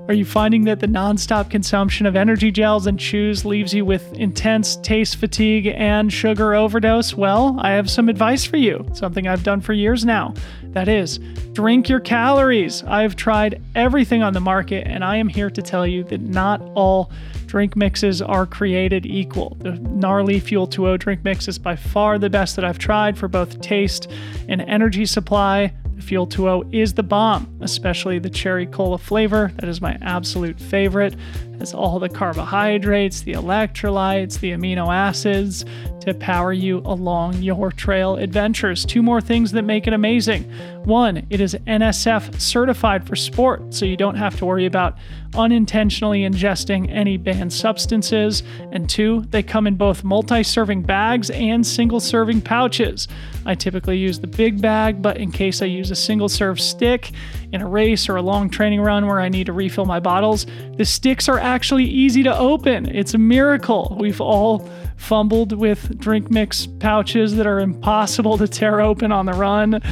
Are 0.07 0.15
you 0.15 0.25
finding 0.25 0.63
that 0.67 0.79
the 0.79 0.87
nonstop 0.87 1.51
consumption 1.51 2.07
of 2.07 2.15
energy 2.15 2.53
gels 2.53 2.87
and 2.87 3.01
chews 3.01 3.45
leaves 3.45 3.75
you 3.75 3.85
with 3.85 4.13
intense 4.13 4.77
taste 4.77 5.17
fatigue 5.17 5.67
and 5.75 6.13
sugar 6.13 6.55
overdose? 6.55 7.15
Well, 7.15 7.57
I 7.59 7.73
have 7.73 7.91
some 7.91 8.09
advice 8.09 8.45
for 8.45 8.59
you, 8.59 8.87
something 8.93 9.27
I've 9.27 9.43
done 9.43 9.61
for 9.61 9.73
years 9.73 10.05
now. 10.05 10.35
That 10.67 10.87
is, 10.87 11.19
drink 11.53 11.89
your 11.89 11.99
calories. 11.99 12.85
I've 12.85 13.17
tried 13.17 13.61
everything 13.75 14.23
on 14.23 14.35
the 14.35 14.41
market, 14.41 14.87
and 14.87 15.03
I 15.03 15.17
am 15.17 15.27
here 15.27 15.51
to 15.51 15.61
tell 15.61 15.85
you 15.85 16.05
that 16.05 16.21
not 16.21 16.63
all 16.77 17.11
drink 17.53 17.77
mixes 17.77 18.23
are 18.23 18.47
created 18.47 19.05
equal. 19.05 19.59
The 19.61 19.73
Gnarly 19.73 20.41
Fuel 20.41 20.67
2O 20.67 20.99
drink 20.99 21.23
mix 21.23 21.49
is 21.49 21.59
by 21.59 21.77
far 21.77 22.19
the 22.19 22.31
best 22.31 22.57
that 22.57 22.65
I've 22.65 22.79
tried 22.79 23.19
for 23.19 23.29
both 23.29 23.61
taste 23.61 24.11
and 24.49 24.63
energy 24.63 25.05
supply. 25.05 25.75
The 25.95 26.01
Fuel 26.01 26.27
2O 26.27 26.73
is 26.75 26.95
the 26.95 27.03
bomb, 27.03 27.55
especially 27.61 28.19
the 28.19 28.31
cherry 28.31 28.65
cola 28.65 28.97
flavor. 28.97 29.53
That 29.57 29.69
is 29.69 29.83
my 29.83 29.99
absolute 30.01 30.59
favorite. 30.59 31.13
It 31.13 31.59
has 31.59 31.75
all 31.75 31.99
the 31.99 32.09
carbohydrates, 32.09 33.21
the 33.21 33.35
electrolytes, 33.35 34.41
the 34.41 34.53
amino 34.53 34.91
acids 34.91 35.67
to 36.01 36.15
power 36.15 36.55
you 36.55 36.79
along 36.87 37.43
your 37.43 37.71
trail 37.71 38.17
adventures. 38.17 38.87
Two 38.87 39.03
more 39.03 39.21
things 39.21 39.53
that 39.53 39.63
make 39.63 39.87
it 39.87 39.93
amazing. 39.93 40.51
One, 40.85 41.27
it 41.29 41.43
is 41.43 41.55
NSF 41.67 42.41
certified 42.41 43.07
for 43.07 43.15
sport, 43.15 43.75
so 43.75 43.85
you 43.85 43.99
don't 43.99 44.17
have 44.17 44.39
to 44.39 44.47
worry 44.47 44.65
about 44.65 44.97
unintentionally 45.35 46.23
ingesting 46.23 46.91
any 46.91 47.17
banned 47.17 47.53
substances. 47.53 48.43
And 48.71 48.89
two, 48.89 49.25
they 49.31 49.43
come 49.43 49.67
in 49.67 49.77
both 49.77 50.05
multi 50.05 50.43
serving 50.43 50.83
bags 50.83 51.31
and 51.31 51.67
single 51.67 52.01
serving 52.01 52.43
pouches. 52.43 53.09
I 53.45 53.55
typically 53.55 53.99
use 53.99 54.21
the 54.21 54.27
big 54.27 54.61
bag, 54.61 55.03
but 55.03 55.17
in 55.17 55.33
case 55.33 55.63
I 55.63 55.67
use 55.67 55.91
a 55.91 55.97
single 55.97 56.29
serve 56.29 56.61
stick 56.61 57.13
in 57.53 57.61
a 57.61 57.69
race 57.69 58.09
or 58.09 58.17
a 58.17 58.23
long 58.23 58.49
training 58.49 58.81
run 58.81 59.07
where 59.07 59.21
I 59.21 59.29
need 59.29 59.47
to 59.47 59.53
refill 59.53 59.85
my 59.85 60.01
bottles, 60.01 60.47
the 60.77 60.85
sticks 60.85 61.29
are 61.29 61.39
actually 61.39 61.85
easy 61.85 62.23
to 62.23 62.37
open. 62.37 62.87
It's 62.87 63.15
a 63.15 63.19
miracle. 63.19 63.97
We've 63.99 64.21
all 64.21 64.69
fumbled 64.97 65.53
with 65.53 65.99
drink 65.99 66.31
mix 66.31 66.67
pouches 66.67 67.35
that 67.37 67.47
are 67.47 67.61
impossible 67.61 68.39
to 68.39 68.47
tear 68.47 68.81
open 68.81 69.11
on 69.11 69.27
the 69.27 69.33
run. 69.33 69.83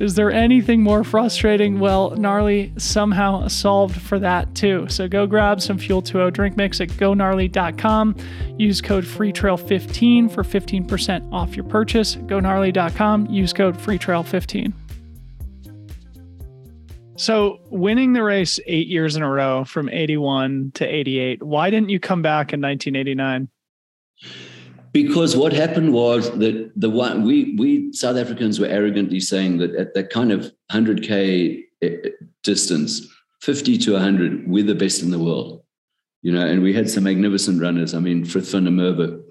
Is 0.00 0.14
there 0.14 0.30
anything 0.30 0.82
more 0.82 1.02
frustrating? 1.02 1.80
Well, 1.80 2.10
Gnarly 2.16 2.72
somehow 2.76 3.48
solved 3.48 4.00
for 4.00 4.18
that 4.20 4.54
too. 4.54 4.86
So 4.88 5.08
go 5.08 5.26
grab 5.26 5.60
some 5.60 5.78
Fuel 5.78 6.02
2O 6.02 6.32
drink 6.32 6.56
mix 6.56 6.80
at 6.80 6.88
gonarly.com. 6.88 8.16
Use 8.58 8.80
code 8.80 9.04
FreeTrail15 9.04 10.30
for 10.30 10.44
15% 10.44 11.32
off 11.32 11.56
your 11.56 11.64
purchase. 11.64 12.16
GoNarly.com. 12.16 13.26
Use 13.26 13.52
code 13.52 13.76
FreeTrail15. 13.76 14.72
So, 17.16 17.58
winning 17.68 18.12
the 18.12 18.22
race 18.22 18.60
eight 18.68 18.86
years 18.86 19.16
in 19.16 19.24
a 19.24 19.28
row 19.28 19.64
from 19.64 19.88
81 19.88 20.70
to 20.74 20.86
88, 20.86 21.42
why 21.42 21.68
didn't 21.68 21.88
you 21.88 21.98
come 21.98 22.22
back 22.22 22.52
in 22.52 22.60
1989? 22.60 23.48
Because 24.92 25.36
what 25.36 25.52
happened 25.52 25.92
was 25.92 26.30
that 26.38 26.72
the 26.76 26.90
one 26.90 27.24
we 27.24 27.54
we 27.58 27.92
South 27.92 28.16
Africans 28.16 28.58
were 28.58 28.66
arrogantly 28.66 29.20
saying 29.20 29.58
that 29.58 29.74
at 29.74 29.94
that 29.94 30.10
kind 30.10 30.32
of 30.32 30.52
100k 30.72 31.62
eh, 31.82 31.96
distance, 32.42 33.06
50 33.42 33.78
to 33.78 33.92
100, 33.92 34.48
we're 34.48 34.64
the 34.64 34.74
best 34.74 35.02
in 35.02 35.10
the 35.10 35.18
world. 35.18 35.62
You 36.22 36.32
know, 36.32 36.46
and 36.46 36.62
we 36.62 36.72
had 36.72 36.90
some 36.90 37.04
magnificent 37.04 37.60
runners. 37.60 37.94
I 37.94 38.00
mean, 38.00 38.24
Frith 38.24 38.50
van 38.50 38.64
der 38.64 38.70
Merwe, 38.70 39.22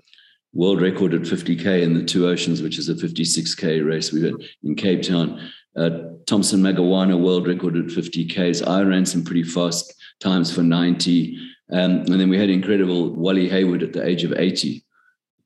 world 0.53 0.82
record 0.82 1.14
at 1.14 1.22
50k 1.22 1.82
in 1.82 1.93
the 1.93 2.03
Two 2.03 2.28
Oceans, 2.28 2.62
which 2.62 2.78
is 2.78 2.89
a 2.89 2.93
56k 2.93 3.86
race 3.86 4.12
we 4.12 4.24
had 4.24 4.36
in 4.64 4.76
Cape 4.76 5.01
Town. 5.01 5.51
Uh, 5.76 5.89
Thompson 6.26 6.62
Magawana, 6.62 7.20
world 7.20 7.47
record 7.47 7.78
at 7.78 7.86
50Ks. 7.86 8.68
I 8.68 8.82
ran 8.82 9.05
some 9.05 9.24
pretty 9.24 9.43
fast 9.43 9.93
times 10.20 10.53
for 10.53 10.64
90. 10.64 11.38
Um, 11.72 11.91
and 11.91 12.20
then 12.20 12.30
we 12.30 12.38
had 12.38 12.49
incredible 12.49 13.14
Wally 13.14 13.47
Hayward 13.47 13.84
at 13.84 13.93
the 13.93 14.05
age 14.05 14.24
of 14.24 14.34
80. 14.34 14.84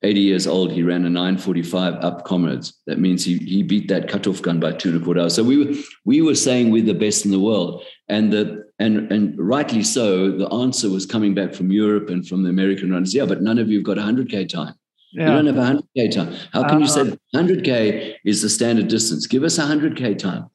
80 0.03 0.19
years 0.19 0.47
old, 0.47 0.71
he 0.71 0.81
ran 0.81 1.05
a 1.05 1.09
945 1.09 1.93
up 1.95 2.25
comrades. 2.25 2.73
That 2.87 2.99
means 2.99 3.23
he, 3.23 3.37
he 3.37 3.61
beat 3.61 3.87
that 3.89 4.07
cutoff 4.07 4.41
gun 4.41 4.59
by 4.59 4.71
two 4.71 4.89
and 4.89 5.01
a 5.01 5.03
quarter 5.03 5.21
hours. 5.21 5.35
So 5.35 5.43
we 5.43 5.63
were, 5.63 5.73
we 6.05 6.21
were 6.21 6.35
saying 6.35 6.71
we're 6.71 6.83
the 6.83 6.93
best 6.93 7.23
in 7.23 7.31
the 7.31 7.39
world. 7.39 7.83
And, 8.09 8.33
the, 8.33 8.65
and, 8.79 9.11
and 9.11 9.37
rightly 9.37 9.83
so, 9.83 10.31
the 10.31 10.49
answer 10.49 10.89
was 10.89 11.05
coming 11.05 11.35
back 11.35 11.53
from 11.53 11.71
Europe 11.71 12.09
and 12.09 12.27
from 12.27 12.43
the 12.43 12.49
American 12.49 12.91
runners. 12.91 13.13
Yeah, 13.13 13.25
but 13.25 13.43
none 13.43 13.59
of 13.59 13.69
you 13.69 13.77
have 13.77 13.85
got 13.85 13.97
100K 13.97 14.49
time. 14.49 14.73
Yeah. 15.11 15.27
You 15.27 15.43
don't 15.43 15.55
have 15.55 15.57
a 15.57 15.81
100K 15.99 16.11
time. 16.11 16.35
How 16.51 16.63
can 16.63 16.77
uh, 16.77 16.79
you 16.79 16.87
say 16.87 17.17
100K 17.35 18.13
uh. 18.13 18.17
is 18.25 18.41
the 18.41 18.49
standard 18.49 18.87
distance? 18.87 19.27
Give 19.27 19.43
us 19.43 19.59
a 19.59 19.63
100K 19.63 20.17
time. 20.17 20.49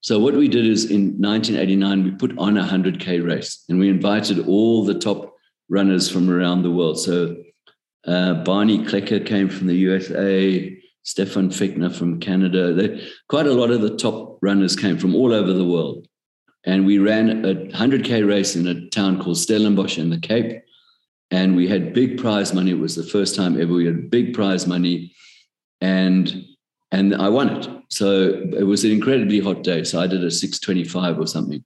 So 0.00 0.18
what 0.18 0.34
we 0.34 0.48
did 0.48 0.66
is 0.66 0.90
in 0.90 1.14
1989, 1.20 2.04
we 2.04 2.10
put 2.10 2.36
on 2.36 2.58
a 2.58 2.64
100K 2.64 3.24
race 3.24 3.64
and 3.68 3.78
we 3.78 3.88
invited 3.88 4.46
all 4.48 4.84
the 4.84 4.98
top 4.98 5.32
runners 5.68 6.10
from 6.10 6.28
around 6.28 6.62
the 6.62 6.72
world. 6.72 6.98
So 6.98 7.36
uh, 8.06 8.34
Barney 8.44 8.78
Klecker 8.78 9.24
came 9.24 9.48
from 9.48 9.66
the 9.66 9.76
USA, 9.76 10.78
Stefan 11.02 11.50
Fechner 11.50 11.94
from 11.94 12.20
Canada. 12.20 12.72
They, 12.72 13.06
quite 13.28 13.46
a 13.46 13.52
lot 13.52 13.70
of 13.70 13.80
the 13.80 13.96
top 13.96 14.38
runners 14.42 14.76
came 14.76 14.98
from 14.98 15.14
all 15.14 15.32
over 15.32 15.52
the 15.52 15.64
world. 15.64 16.06
And 16.64 16.86
we 16.86 16.98
ran 16.98 17.44
a 17.44 17.54
100K 17.54 18.26
race 18.26 18.54
in 18.54 18.68
a 18.68 18.88
town 18.90 19.20
called 19.20 19.36
Stellenbosch 19.38 19.98
in 19.98 20.10
the 20.10 20.18
Cape 20.18 20.62
and 21.32 21.56
we 21.56 21.66
had 21.66 21.94
big 21.94 22.18
prize 22.18 22.52
money. 22.52 22.70
It 22.70 22.78
was 22.78 22.94
the 22.94 23.02
first 23.02 23.34
time 23.34 23.60
ever 23.60 23.72
we 23.72 23.86
had 23.86 24.10
big 24.10 24.34
prize 24.34 24.66
money, 24.66 25.12
and 25.80 26.44
and 26.92 27.14
I 27.14 27.30
won 27.30 27.48
it. 27.56 27.68
So 27.88 28.44
it 28.56 28.64
was 28.64 28.84
an 28.84 28.92
incredibly 28.92 29.40
hot 29.40 29.64
day. 29.64 29.82
So 29.82 29.98
I 29.98 30.06
did 30.06 30.22
a 30.22 30.30
six 30.30 30.60
twenty 30.60 30.84
five 30.84 31.18
or 31.18 31.26
something, 31.26 31.64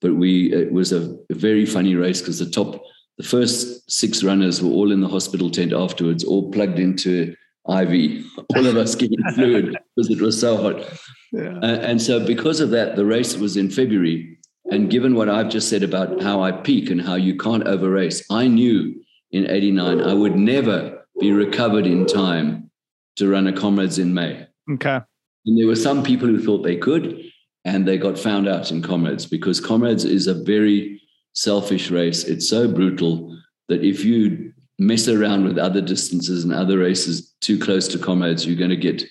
but 0.00 0.14
we 0.14 0.52
it 0.52 0.72
was 0.72 0.92
a 0.92 1.16
very 1.30 1.66
funny 1.66 1.96
race 1.96 2.20
because 2.20 2.38
the 2.38 2.48
top 2.48 2.80
the 3.18 3.24
first 3.24 3.90
six 3.90 4.22
runners 4.22 4.62
were 4.62 4.70
all 4.70 4.92
in 4.92 5.00
the 5.00 5.08
hospital 5.08 5.50
tent 5.50 5.72
afterwards, 5.72 6.24
all 6.24 6.50
plugged 6.50 6.78
into 6.78 7.34
IV, 7.68 8.24
all 8.56 8.66
of 8.66 8.76
us 8.76 8.94
getting 8.94 9.18
fluid 9.34 9.76
because 9.96 10.10
it 10.10 10.20
was 10.20 10.40
so 10.40 10.56
hot. 10.56 11.00
Yeah. 11.32 11.58
Uh, 11.58 11.80
and 11.80 12.00
so 12.00 12.24
because 12.24 12.60
of 12.60 12.70
that, 12.70 12.96
the 12.96 13.04
race 13.04 13.36
was 13.36 13.56
in 13.56 13.70
February. 13.70 14.38
And 14.70 14.90
given 14.90 15.14
what 15.14 15.28
I've 15.28 15.48
just 15.48 15.68
said 15.68 15.82
about 15.82 16.22
how 16.22 16.42
I 16.42 16.52
peak 16.52 16.90
and 16.90 17.02
how 17.02 17.16
you 17.16 17.36
can't 17.36 17.66
over 17.66 17.90
race, 17.90 18.24
I 18.30 18.46
knew 18.46 18.94
in 19.32 19.50
89, 19.50 20.00
I 20.00 20.14
would 20.14 20.36
never 20.36 21.04
be 21.20 21.32
recovered 21.32 21.86
in 21.86 22.06
time 22.06 22.70
to 23.16 23.28
run 23.28 23.46
a 23.46 23.52
Comrades 23.52 23.98
in 23.98 24.14
May. 24.14 24.46
Okay. 24.70 25.00
And 25.44 25.58
there 25.58 25.66
were 25.66 25.76
some 25.76 26.02
people 26.02 26.28
who 26.28 26.42
thought 26.42 26.62
they 26.62 26.76
could, 26.76 27.20
and 27.64 27.86
they 27.86 27.98
got 27.98 28.18
found 28.18 28.46
out 28.46 28.70
in 28.70 28.82
Comrades 28.82 29.26
because 29.26 29.60
Comrades 29.60 30.04
is 30.04 30.26
a 30.26 30.34
very 30.34 31.00
selfish 31.38 31.88
race. 31.90 32.24
It's 32.24 32.48
so 32.48 32.66
brutal 32.66 33.36
that 33.68 33.84
if 33.84 34.04
you 34.04 34.52
mess 34.78 35.06
around 35.06 35.44
with 35.44 35.56
other 35.56 35.80
distances 35.80 36.42
and 36.42 36.52
other 36.52 36.78
races 36.78 37.32
too 37.40 37.58
close 37.58 37.86
to 37.88 37.98
Comrades, 37.98 38.44
you're 38.44 38.56
going 38.56 38.70
to 38.70 38.76
get 38.76 39.04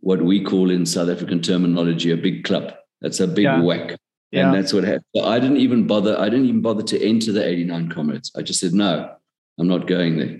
what 0.00 0.20
we 0.20 0.42
call 0.42 0.70
in 0.70 0.84
South 0.84 1.08
African 1.08 1.40
terminology 1.40 2.10
a 2.10 2.16
big 2.16 2.42
club. 2.42 2.74
That's 3.00 3.20
a 3.20 3.28
big 3.28 3.44
yeah. 3.44 3.60
whack. 3.60 3.96
Yeah. 4.32 4.46
And 4.46 4.54
that's 4.54 4.72
what 4.72 4.82
happened. 4.82 5.04
So 5.14 5.24
I 5.24 5.38
didn't 5.38 5.58
even 5.58 5.86
bother. 5.86 6.18
I 6.18 6.24
didn't 6.24 6.46
even 6.46 6.60
bother 6.60 6.82
to 6.82 7.08
enter 7.08 7.30
the 7.30 7.46
89 7.46 7.90
Comrades. 7.90 8.32
I 8.36 8.42
just 8.42 8.58
said, 8.58 8.74
no, 8.74 9.14
I'm 9.58 9.68
not 9.68 9.86
going 9.86 10.18
there. 10.18 10.36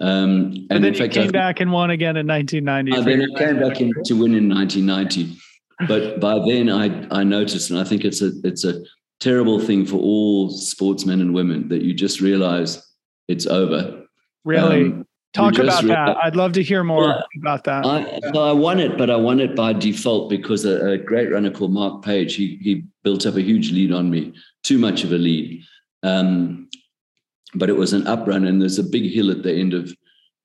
Um, 0.00 0.50
and, 0.50 0.66
and 0.70 0.84
then 0.84 0.94
you 0.94 0.98
fact, 0.98 1.14
came 1.14 1.28
I, 1.28 1.30
back 1.30 1.60
and 1.60 1.70
won 1.70 1.90
again 1.90 2.16
in 2.16 2.26
1990. 2.26 2.92
Uh, 2.92 3.04
then 3.04 3.22
I 3.22 3.38
came 3.38 3.60
back 3.60 3.80
in, 3.80 3.92
to 4.06 4.14
win 4.14 4.34
in 4.34 4.48
1990. 4.48 5.38
But 5.86 6.20
by 6.20 6.40
then 6.46 6.68
I, 6.68 7.20
I 7.20 7.22
noticed, 7.22 7.70
and 7.70 7.78
I 7.78 7.84
think 7.84 8.04
it's 8.04 8.20
a, 8.20 8.32
it's 8.42 8.64
a 8.64 8.82
terrible 9.24 9.58
thing 9.58 9.86
for 9.86 9.96
all 9.96 10.50
sportsmen 10.50 11.22
and 11.22 11.32
women 11.32 11.68
that 11.68 11.82
you 11.82 11.94
just 11.94 12.20
realize 12.20 12.86
it's 13.26 13.46
over. 13.46 14.04
Really? 14.44 14.84
Um, 14.84 15.06
Talk 15.32 15.58
about 15.58 15.82
that. 15.84 16.16
I'd 16.22 16.36
love 16.36 16.52
to 16.52 16.62
hear 16.62 16.84
more 16.84 17.08
yeah, 17.08 17.20
about 17.40 17.64
that. 17.64 17.84
I, 17.84 18.20
I 18.38 18.52
won 18.52 18.78
it, 18.78 18.96
but 18.96 19.10
I 19.10 19.16
won 19.16 19.40
it 19.40 19.56
by 19.56 19.72
default 19.72 20.30
because 20.30 20.64
a, 20.64 20.90
a, 20.90 20.98
great 20.98 21.32
runner 21.32 21.50
called 21.50 21.72
Mark 21.72 22.04
Page, 22.04 22.36
he, 22.36 22.56
he 22.62 22.84
built 23.02 23.26
up 23.26 23.34
a 23.34 23.42
huge 23.42 23.72
lead 23.72 23.90
on 23.90 24.10
me, 24.10 24.32
too 24.62 24.78
much 24.78 25.02
of 25.02 25.10
a 25.10 25.18
lead. 25.18 25.64
Um, 26.04 26.68
but 27.52 27.68
it 27.68 27.72
was 27.72 27.92
an 27.92 28.02
uprun, 28.02 28.46
and 28.46 28.62
there's 28.62 28.78
a 28.78 28.84
big 28.84 29.10
hill 29.10 29.32
at 29.32 29.42
the 29.42 29.52
end 29.52 29.74
of 29.74 29.92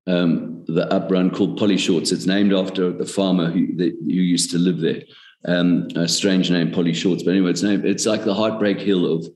um, 0.07 0.63
the 0.65 0.87
uprun 0.87 1.35
called 1.35 1.59
Polly 1.59 1.77
Shorts. 1.77 2.11
It's 2.11 2.25
named 2.25 2.53
after 2.53 2.91
the 2.91 3.05
farmer 3.05 3.51
who, 3.51 3.75
the, 3.75 3.91
who 3.91 4.13
used 4.13 4.49
to 4.51 4.57
live 4.57 4.79
there. 4.79 5.03
Um, 5.45 5.87
a 5.95 6.07
strange 6.07 6.51
name, 6.51 6.71
Polly 6.71 6.93
Shorts. 6.93 7.23
But 7.23 7.31
anyway, 7.31 7.51
it's 7.51 7.63
named, 7.63 7.85
it's 7.85 8.05
like 8.05 8.23
the 8.23 8.33
heartbreak 8.33 8.79
hill 8.79 9.11
of 9.11 9.27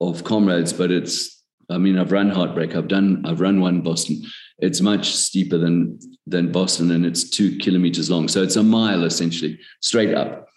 of 0.00 0.24
comrades, 0.24 0.72
but 0.72 0.90
it's 0.90 1.42
I 1.70 1.78
mean, 1.78 1.98
I've 1.98 2.12
run 2.12 2.30
heartbreak. 2.30 2.74
I've 2.74 2.88
done 2.88 3.22
I've 3.26 3.40
run 3.40 3.60
one 3.60 3.82
Boston. 3.82 4.22
It's 4.58 4.80
much 4.80 5.14
steeper 5.14 5.58
than 5.58 5.98
than 6.26 6.52
Boston, 6.52 6.90
and 6.90 7.04
it's 7.04 7.28
two 7.28 7.58
kilometers 7.58 8.10
long. 8.10 8.28
So 8.28 8.42
it's 8.42 8.56
a 8.56 8.62
mile 8.62 9.04
essentially, 9.04 9.58
straight 9.80 10.14
up. 10.14 10.48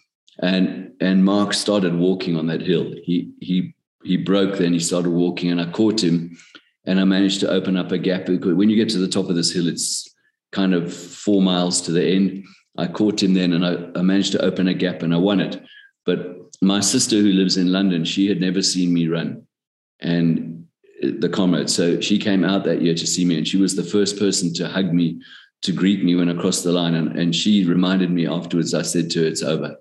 And 0.41 0.93
and 1.01 1.25
Mark 1.25 1.53
started 1.53 1.95
walking 1.95 2.37
on 2.37 2.47
that 2.47 2.61
hill. 2.61 2.93
He 3.03 3.31
he 3.41 3.75
he 4.05 4.17
broke 4.17 4.57
then 4.57 4.71
he 4.71 4.79
started 4.79 5.09
walking 5.09 5.51
and 5.51 5.59
i 5.59 5.69
caught 5.71 6.01
him 6.01 6.37
and 6.85 6.99
i 6.99 7.03
managed 7.03 7.39
to 7.39 7.49
open 7.49 7.75
up 7.75 7.91
a 7.91 7.97
gap 7.97 8.27
when 8.29 8.69
you 8.69 8.75
get 8.75 8.87
to 8.87 8.99
the 8.99 9.07
top 9.07 9.29
of 9.29 9.35
this 9.35 9.51
hill 9.51 9.67
it's 9.67 10.07
kind 10.51 10.73
of 10.73 10.93
four 10.93 11.41
miles 11.41 11.81
to 11.81 11.91
the 11.91 12.05
end 12.05 12.45
i 12.77 12.87
caught 12.87 13.21
him 13.21 13.33
then 13.33 13.53
and 13.53 13.65
I, 13.65 13.99
I 13.99 14.01
managed 14.01 14.31
to 14.33 14.43
open 14.43 14.67
a 14.67 14.73
gap 14.73 15.01
and 15.01 15.13
i 15.13 15.17
won 15.17 15.39
it 15.39 15.61
but 16.05 16.37
my 16.61 16.79
sister 16.79 17.17
who 17.17 17.33
lives 17.33 17.57
in 17.57 17.71
london 17.71 18.05
she 18.05 18.27
had 18.27 18.39
never 18.39 18.61
seen 18.61 18.93
me 18.93 19.07
run 19.07 19.45
and 19.99 20.55
the 21.01 21.29
comrades. 21.29 21.75
So 21.75 21.99
she 22.01 22.17
came 22.17 22.43
out 22.43 22.63
that 22.65 22.81
year 22.81 22.95
to 22.95 23.07
see 23.07 23.25
me, 23.25 23.37
and 23.37 23.47
she 23.47 23.57
was 23.57 23.75
the 23.75 23.83
first 23.83 24.17
person 24.17 24.53
to 24.55 24.67
hug 24.67 24.93
me, 24.93 25.21
to 25.63 25.71
greet 25.71 26.03
me 26.03 26.15
when 26.15 26.29
I 26.29 26.39
crossed 26.39 26.63
the 26.63 26.71
line. 26.71 26.95
And, 26.95 27.17
and 27.17 27.35
she 27.35 27.65
reminded 27.65 28.11
me 28.11 28.27
afterwards, 28.27 28.73
I 28.73 28.81
said 28.81 29.09
to 29.11 29.21
her, 29.21 29.27
It's 29.27 29.43
over. 29.43 29.77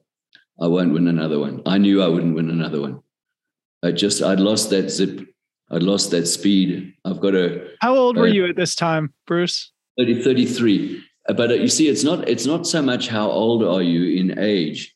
I 0.60 0.66
won't 0.68 0.92
win 0.92 1.08
another 1.08 1.38
one. 1.38 1.62
I 1.66 1.78
knew 1.78 2.02
I 2.02 2.08
wouldn't 2.08 2.34
win 2.34 2.50
another 2.50 2.80
one. 2.80 3.02
I 3.82 3.90
just, 3.90 4.22
I'd 4.22 4.40
lost 4.40 4.70
that 4.70 4.88
zip. 4.88 5.26
I'd 5.70 5.82
lost 5.82 6.10
that 6.12 6.26
speed. 6.26 6.94
I've 7.04 7.20
got 7.20 7.34
a. 7.34 7.68
How 7.80 7.96
old 7.96 8.16
were 8.16 8.28
you 8.28 8.46
at 8.46 8.56
this 8.56 8.74
time, 8.74 9.12
Bruce? 9.26 9.72
30, 9.98 10.22
33. 10.22 11.02
But 11.26 11.58
you 11.60 11.68
see, 11.68 11.88
it's 11.88 12.04
not, 12.04 12.28
it's 12.28 12.46
not 12.46 12.66
so 12.66 12.82
much 12.82 13.08
how 13.08 13.30
old 13.30 13.62
are 13.62 13.82
you 13.82 14.20
in 14.20 14.38
age, 14.38 14.94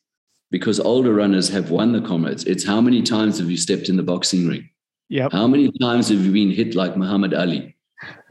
because 0.51 0.79
older 0.79 1.13
runners 1.13 1.49
have 1.49 1.71
won 1.71 1.91
the 1.91 2.01
comrades. 2.01 2.43
It's 2.45 2.65
how 2.65 2.81
many 2.81 3.01
times 3.01 3.39
have 3.39 3.49
you 3.49 3.57
stepped 3.57 3.89
in 3.89 3.97
the 3.97 4.03
boxing 4.03 4.47
ring? 4.47 4.69
Yep. 5.09 5.31
How 5.31 5.47
many 5.47 5.71
times 5.81 6.09
have 6.09 6.19
you 6.19 6.31
been 6.31 6.51
hit 6.51 6.75
like 6.75 6.95
Muhammad 6.95 7.33
Ali? 7.33 7.75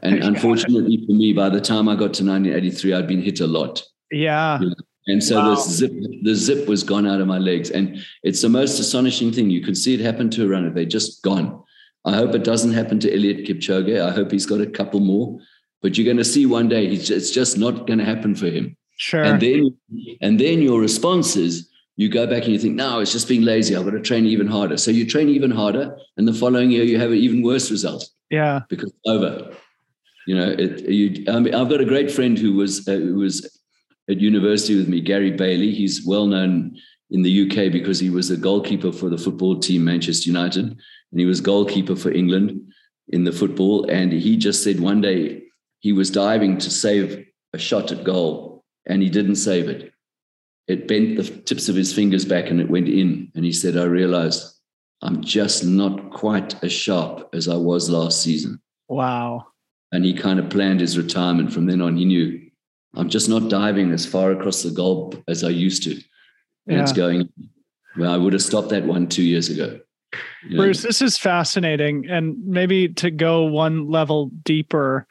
And 0.01 0.23
unfortunately 0.23 1.03
for 1.05 1.13
me, 1.13 1.33
by 1.33 1.49
the 1.49 1.61
time 1.61 1.89
I 1.89 1.93
got 1.93 2.13
to 2.15 2.25
1983, 2.25 2.93
I'd 2.93 3.07
been 3.07 3.21
hit 3.21 3.41
a 3.41 3.47
lot. 3.47 3.83
Yeah. 4.11 4.59
And 5.07 5.23
so 5.23 5.37
wow. 5.37 5.55
the 5.55 5.61
zip, 5.61 5.91
the 6.23 6.35
zip 6.35 6.67
was 6.67 6.83
gone 6.83 7.07
out 7.07 7.19
of 7.19 7.27
my 7.27 7.37
legs. 7.37 7.69
And 7.69 8.03
it's 8.23 8.41
the 8.41 8.49
most 8.49 8.79
astonishing 8.79 9.31
thing. 9.31 9.49
You 9.49 9.61
can 9.61 9.75
see 9.75 9.93
it 9.93 9.99
happen 9.99 10.29
to 10.31 10.45
a 10.45 10.47
runner. 10.47 10.69
They're 10.69 10.85
just 10.85 11.21
gone. 11.23 11.63
I 12.05 12.15
hope 12.15 12.33
it 12.33 12.43
doesn't 12.43 12.73
happen 12.73 12.99
to 13.01 13.11
Eliud 13.11 13.45
Kipchoge. 13.45 14.01
I 14.01 14.11
hope 14.11 14.31
he's 14.31 14.45
got 14.45 14.61
a 14.61 14.67
couple 14.67 14.99
more. 14.99 15.39
But 15.81 15.97
you're 15.97 16.05
going 16.05 16.17
to 16.17 16.25
see 16.25 16.45
one 16.45 16.67
day 16.67 16.85
it's 16.87 17.31
just 17.31 17.57
not 17.57 17.87
going 17.87 17.99
to 17.99 18.05
happen 18.05 18.35
for 18.35 18.47
him. 18.47 18.75
Sure. 18.97 19.23
And 19.23 19.41
then, 19.41 19.77
and 20.21 20.39
then 20.39 20.61
your 20.61 20.81
response 20.81 21.37
is 21.37 21.69
you 21.95 22.09
go 22.09 22.27
back 22.27 22.43
and 22.43 22.53
you 22.53 22.59
think, 22.59 22.75
no, 22.75 22.99
it's 22.99 23.11
just 23.13 23.27
being 23.27 23.43
lazy. 23.43 23.75
I've 23.75 23.85
got 23.85 23.91
to 23.91 24.01
train 24.01 24.25
even 24.25 24.47
harder. 24.47 24.77
So 24.77 24.91
you 24.91 25.05
train 25.05 25.29
even 25.29 25.51
harder, 25.51 25.97
and 26.17 26.27
the 26.27 26.33
following 26.33 26.71
year 26.71 26.83
you 26.83 26.99
have 26.99 27.11
an 27.11 27.17
even 27.17 27.41
worse 27.43 27.71
result. 27.71 28.09
Yeah. 28.29 28.61
Because 28.69 28.93
over. 29.05 29.55
You 30.27 30.35
know, 30.35 30.49
it, 30.49 30.81
you, 30.81 31.25
I 31.27 31.39
mean, 31.39 31.55
I've 31.55 31.69
got 31.69 31.81
a 31.81 31.85
great 31.85 32.11
friend 32.11 32.37
who 32.37 32.53
was 32.53 32.87
uh, 32.87 32.93
who 32.93 33.15
was 33.15 33.59
at 34.09 34.19
university 34.19 34.77
with 34.77 34.87
me, 34.87 35.01
Gary 35.01 35.31
Bailey. 35.31 35.73
He's 35.73 36.05
well 36.05 36.25
known 36.25 36.77
in 37.09 37.23
the 37.23 37.49
UK 37.49 37.71
because 37.71 37.99
he 37.99 38.09
was 38.09 38.29
the 38.29 38.37
goalkeeper 38.37 38.91
for 38.91 39.09
the 39.09 39.17
football 39.17 39.59
team 39.59 39.83
Manchester 39.83 40.29
United, 40.29 40.65
and 40.65 41.19
he 41.19 41.25
was 41.25 41.41
goalkeeper 41.41 41.95
for 41.95 42.11
England 42.11 42.61
in 43.07 43.23
the 43.23 43.31
football. 43.31 43.89
And 43.89 44.13
he 44.13 44.37
just 44.37 44.63
said 44.63 44.79
one 44.79 45.01
day 45.01 45.43
he 45.79 45.91
was 45.93 46.11
diving 46.11 46.57
to 46.59 46.69
save 46.69 47.25
a 47.53 47.57
shot 47.57 47.91
at 47.91 48.03
goal 48.03 48.63
and 48.85 49.01
he 49.01 49.09
didn't 49.09 49.35
save 49.35 49.67
it. 49.67 49.93
It 50.67 50.87
bent 50.87 51.17
the 51.17 51.23
tips 51.23 51.67
of 51.69 51.75
his 51.75 51.93
fingers 51.93 52.25
back 52.25 52.49
and 52.49 52.61
it 52.61 52.69
went 52.69 52.87
in. 52.87 53.31
And 53.35 53.43
he 53.43 53.51
said, 53.51 53.75
I 53.75 53.83
realized 53.83 54.55
I'm 55.01 55.23
just 55.23 55.63
not 55.63 56.11
quite 56.11 56.61
as 56.63 56.71
sharp 56.71 57.29
as 57.33 57.47
I 57.47 57.55
was 57.55 57.89
last 57.89 58.21
season. 58.21 58.61
Wow. 58.87 59.47
And 59.91 60.05
he 60.05 60.13
kind 60.13 60.39
of 60.39 60.49
planned 60.49 60.81
his 60.81 60.97
retirement. 60.97 61.51
From 61.51 61.65
then 61.65 61.81
on, 61.81 61.97
he 61.97 62.05
knew 62.05 62.39
I'm 62.95 63.09
just 63.09 63.29
not 63.29 63.49
diving 63.49 63.91
as 63.91 64.05
far 64.05 64.31
across 64.31 64.61
the 64.61 64.71
goal 64.71 65.13
as 65.27 65.43
I 65.43 65.49
used 65.49 65.83
to. 65.83 65.91
And 65.91 66.77
yeah. 66.77 66.81
it's 66.83 66.93
going, 66.93 67.29
well, 67.97 68.11
I 68.11 68.17
would 68.17 68.33
have 68.33 68.41
stopped 68.41 68.69
that 68.69 68.85
one 68.85 69.07
two 69.07 69.23
years 69.23 69.49
ago. 69.49 69.79
You 70.43 70.57
know? 70.57 70.63
Bruce, 70.63 70.81
this 70.83 71.01
is 71.01 71.17
fascinating. 71.17 72.07
And 72.09 72.35
maybe 72.45 72.89
to 72.89 73.09
go 73.09 73.43
one 73.45 73.89
level 73.89 74.31
deeper, 74.43 75.07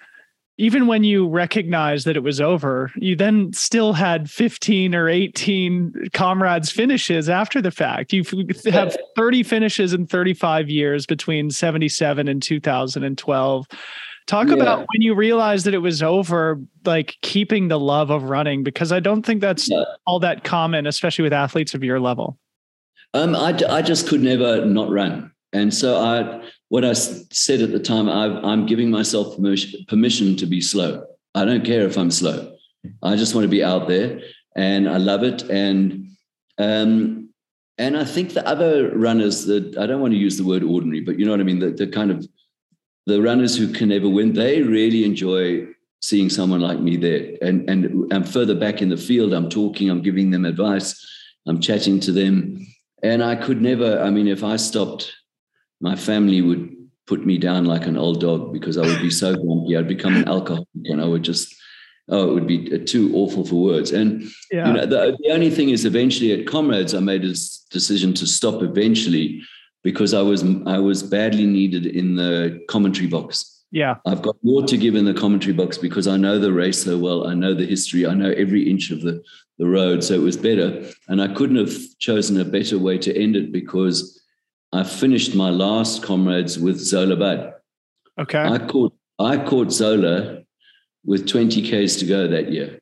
even 0.58 0.88
when 0.88 1.04
you 1.04 1.28
recognize 1.28 2.02
that 2.02 2.16
it 2.16 2.22
was 2.24 2.40
over, 2.40 2.90
you 2.96 3.14
then 3.14 3.52
still 3.52 3.92
had 3.92 4.28
15 4.28 4.92
or 4.92 5.08
18 5.08 6.08
comrades 6.12 6.70
finishes 6.70 7.28
after 7.28 7.62
the 7.62 7.70
fact. 7.70 8.12
You 8.12 8.24
have 8.70 8.96
30 9.14 9.44
finishes 9.44 9.94
in 9.94 10.08
35 10.08 10.68
years 10.68 11.06
between 11.06 11.50
77 11.50 12.26
and 12.26 12.42
2012. 12.42 13.66
Talk 14.26 14.48
yeah. 14.48 14.54
about 14.54 14.78
when 14.92 15.00
you 15.00 15.14
realized 15.14 15.64
that 15.64 15.74
it 15.74 15.78
was 15.78 16.02
over, 16.02 16.60
like 16.84 17.16
keeping 17.22 17.68
the 17.68 17.78
love 17.78 18.10
of 18.10 18.24
running, 18.24 18.64
because 18.64 18.90
I 18.90 18.98
don't 18.98 19.24
think 19.24 19.40
that's 19.40 19.70
yeah. 19.70 19.84
all 20.06 20.18
that 20.20 20.42
common, 20.42 20.88
especially 20.88 21.22
with 21.22 21.32
athletes 21.32 21.72
of 21.72 21.84
your 21.84 22.00
level. 22.00 22.36
Um, 23.14 23.34
I, 23.36 23.58
I 23.68 23.80
just 23.80 24.08
could 24.08 24.22
never 24.22 24.64
not 24.64 24.90
run. 24.90 25.32
And 25.52 25.72
so 25.72 25.96
I, 25.96 26.50
what 26.68 26.84
I 26.84 26.92
said 26.92 27.62
at 27.62 27.72
the 27.72 27.80
time, 27.80 28.08
i 28.08 28.52
am 28.52 28.66
giving 28.66 28.90
myself 28.90 29.36
permission 29.88 30.36
to 30.36 30.46
be 30.46 30.60
slow. 30.60 31.06
I 31.34 31.44
don't 31.44 31.64
care 31.64 31.86
if 31.86 31.96
I'm 31.96 32.10
slow. 32.10 32.56
I 33.02 33.16
just 33.16 33.34
want 33.34 33.44
to 33.44 33.48
be 33.48 33.64
out 33.64 33.88
there, 33.88 34.20
and 34.56 34.88
I 34.88 34.98
love 34.98 35.22
it. 35.22 35.42
And 35.42 36.16
um, 36.58 37.30
and 37.76 37.96
I 37.96 38.04
think 38.04 38.32
the 38.32 38.46
other 38.46 38.96
runners 38.96 39.44
that 39.46 39.76
I 39.78 39.86
don't 39.86 40.00
want 40.00 40.12
to 40.12 40.18
use 40.18 40.36
the 40.36 40.44
word 40.44 40.62
ordinary, 40.62 41.00
but 41.00 41.18
you 41.18 41.24
know 41.24 41.30
what 41.30 41.40
I 41.40 41.44
mean. 41.44 41.60
The, 41.60 41.70
the 41.70 41.86
kind 41.86 42.10
of 42.10 42.26
the 43.06 43.22
runners 43.22 43.56
who 43.56 43.72
can 43.72 43.90
never 43.90 44.08
win, 44.08 44.32
they 44.32 44.62
really 44.62 45.04
enjoy 45.04 45.66
seeing 46.00 46.28
someone 46.28 46.60
like 46.60 46.80
me 46.80 46.96
there. 46.96 47.36
And 47.40 47.68
and 47.68 48.12
I'm 48.12 48.24
further 48.24 48.54
back 48.54 48.82
in 48.82 48.88
the 48.88 48.96
field. 48.96 49.32
I'm 49.32 49.48
talking. 49.48 49.90
I'm 49.90 50.02
giving 50.02 50.30
them 50.30 50.44
advice. 50.44 51.04
I'm 51.46 51.60
chatting 51.60 52.00
to 52.00 52.12
them. 52.12 52.66
And 53.02 53.22
I 53.22 53.36
could 53.36 53.62
never. 53.62 54.00
I 54.00 54.10
mean, 54.10 54.28
if 54.28 54.42
I 54.42 54.56
stopped 54.56 55.14
my 55.80 55.96
family 55.96 56.42
would 56.42 56.74
put 57.06 57.24
me 57.24 57.38
down 57.38 57.64
like 57.64 57.86
an 57.86 57.96
old 57.96 58.20
dog 58.20 58.52
because 58.52 58.76
I 58.76 58.82
would 58.82 59.00
be 59.00 59.10
so 59.10 59.34
grumpy. 59.34 59.76
I'd 59.76 59.88
become 59.88 60.14
an 60.16 60.28
alcoholic 60.28 60.68
and 60.84 61.00
I 61.00 61.06
would 61.06 61.22
just, 61.22 61.54
oh, 62.08 62.30
it 62.30 62.34
would 62.34 62.46
be 62.46 62.74
uh, 62.74 62.84
too 62.84 63.10
awful 63.14 63.46
for 63.46 63.56
words. 63.56 63.92
And 63.92 64.22
yeah. 64.50 64.66
you 64.66 64.72
know, 64.74 64.86
the, 64.86 65.16
the 65.20 65.30
only 65.30 65.50
thing 65.50 65.70
is, 65.70 65.84
eventually 65.84 66.38
at 66.38 66.46
Comrades, 66.46 66.94
I 66.94 67.00
made 67.00 67.24
a 67.24 67.34
decision 67.70 68.12
to 68.14 68.26
stop 68.26 68.62
eventually 68.62 69.42
because 69.82 70.12
I 70.12 70.22
was 70.22 70.44
I 70.66 70.78
was 70.78 71.02
badly 71.02 71.46
needed 71.46 71.86
in 71.86 72.16
the 72.16 72.62
commentary 72.68 73.06
box. 73.06 73.64
Yeah, 73.70 73.96
I've 74.06 74.22
got 74.22 74.36
more 74.42 74.62
to 74.64 74.76
give 74.76 74.94
in 74.94 75.04
the 75.04 75.14
commentary 75.14 75.52
box 75.52 75.78
because 75.78 76.08
I 76.08 76.16
know 76.16 76.38
the 76.38 76.52
race 76.52 76.82
so 76.82 76.98
well. 76.98 77.26
I 77.26 77.34
know 77.34 77.54
the 77.54 77.66
history. 77.66 78.06
I 78.06 78.14
know 78.14 78.30
every 78.30 78.68
inch 78.68 78.90
of 78.90 79.02
the 79.02 79.22
the 79.58 79.66
road, 79.66 80.02
so 80.02 80.14
it 80.14 80.22
was 80.22 80.36
better. 80.36 80.84
And 81.08 81.20
I 81.20 81.28
couldn't 81.28 81.56
have 81.56 81.76
chosen 81.98 82.40
a 82.40 82.44
better 82.44 82.78
way 82.78 82.98
to 82.98 83.16
end 83.16 83.36
it 83.36 83.52
because 83.52 84.20
I 84.72 84.84
finished 84.84 85.34
my 85.34 85.50
last 85.50 86.02
comrades 86.02 86.58
with 86.58 86.78
Zola 86.78 87.16
Budd. 87.16 87.54
Okay. 88.20 88.38
I 88.38 88.58
caught 88.58 88.94
I 89.18 89.36
caught 89.36 89.72
Zola 89.72 90.42
with 91.04 91.26
20 91.26 91.62
Ks 91.62 91.96
to 91.96 92.06
go 92.06 92.28
that 92.28 92.52
year. 92.52 92.78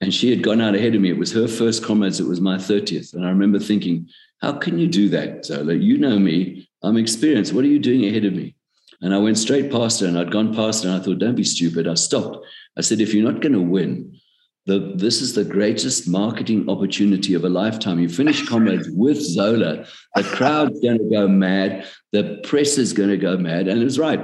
And 0.00 0.14
she 0.14 0.30
had 0.30 0.42
gone 0.42 0.60
out 0.60 0.74
ahead 0.74 0.94
of 0.94 1.00
me. 1.00 1.10
It 1.10 1.18
was 1.18 1.32
her 1.32 1.46
first 1.46 1.84
comrades. 1.84 2.18
It 2.18 2.26
was 2.26 2.40
my 2.40 2.56
30th. 2.56 3.12
And 3.14 3.24
I 3.24 3.28
remember 3.28 3.58
thinking, 3.58 4.08
how 4.40 4.54
can 4.54 4.78
you 4.78 4.88
do 4.88 5.10
that, 5.10 5.44
Zola? 5.44 5.74
You 5.74 5.98
know 5.98 6.18
me. 6.18 6.68
I'm 6.82 6.96
experienced. 6.96 7.52
What 7.52 7.64
are 7.64 7.68
you 7.68 7.78
doing 7.78 8.06
ahead 8.06 8.24
of 8.24 8.32
me? 8.32 8.56
And 9.02 9.14
I 9.14 9.18
went 9.18 9.38
straight 9.38 9.70
past 9.70 10.00
her 10.00 10.06
and 10.06 10.18
I'd 10.18 10.32
gone 10.32 10.54
past 10.54 10.84
her 10.84 10.90
and 10.90 11.00
I 11.00 11.04
thought, 11.04 11.18
don't 11.18 11.34
be 11.34 11.44
stupid. 11.44 11.86
I 11.86 11.94
stopped. 11.94 12.44
I 12.76 12.80
said, 12.80 13.00
if 13.00 13.12
you're 13.12 13.30
not 13.30 13.42
going 13.42 13.52
to 13.52 13.60
win, 13.60 14.18
the, 14.66 14.92
this 14.94 15.20
is 15.20 15.34
the 15.34 15.44
greatest 15.44 16.08
marketing 16.08 16.68
opportunity 16.68 17.34
of 17.34 17.44
a 17.44 17.48
lifetime. 17.48 17.98
You 17.98 18.08
finish 18.08 18.46
comrades 18.48 18.88
with 18.90 19.20
Zola, 19.20 19.86
the 20.14 20.22
crowd's 20.22 20.80
going 20.80 20.98
to 20.98 21.10
go 21.10 21.26
mad, 21.26 21.86
the 22.12 22.40
press 22.44 22.78
is 22.78 22.92
going 22.92 23.10
to 23.10 23.16
go 23.16 23.36
mad, 23.36 23.68
and 23.68 23.80
it 23.80 23.84
was 23.84 23.98
right. 23.98 24.20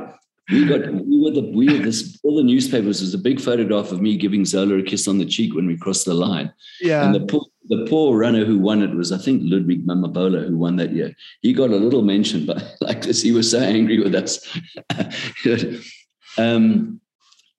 We 0.51 0.65
got 0.65 0.93
we 0.93 1.21
were 1.21 1.33
the 1.33 1.51
we 1.53 1.67
were 1.67 1.85
this 1.85 2.21
all 2.23 2.37
the 2.37 2.45
newspapers 2.45 3.01
was 3.01 3.13
a 3.13 3.19
big 3.19 3.41
photograph 3.41 3.91
of 3.91 4.01
me 4.01 4.17
giving 4.17 4.45
Zola 4.45 4.79
a 4.79 4.83
kiss 4.83 5.09
on 5.09 5.19
the 5.19 5.25
cheek 5.25 5.55
when 5.55 5.67
we 5.67 5.77
crossed 5.77 6.05
the 6.05 6.15
line. 6.15 6.53
Yeah, 6.81 7.05
and 7.05 7.13
the 7.13 7.27
poor 7.27 7.47
the 7.69 7.85
poor 7.89 8.17
runner 8.17 8.45
who 8.45 8.59
won 8.59 8.81
it 8.81 8.95
was 8.95 9.11
I 9.11 9.19
think 9.19 9.43
Ludwick 9.43 9.85
Mamabolo 9.85 10.47
who 10.47 10.57
won 10.57 10.77
that 10.77 10.93
year. 10.93 11.17
He 11.43 11.53
got 11.53 11.71
a 11.71 11.77
little 11.77 12.03
mention, 12.03 12.47
but 12.47 12.63
like 12.81 13.03
this, 13.03 13.23
he 13.23 13.33
was 13.33 13.51
so 13.51 13.59
angry 13.59 13.99
with 13.99 14.15
us. 14.15 14.47
um, 16.39 17.01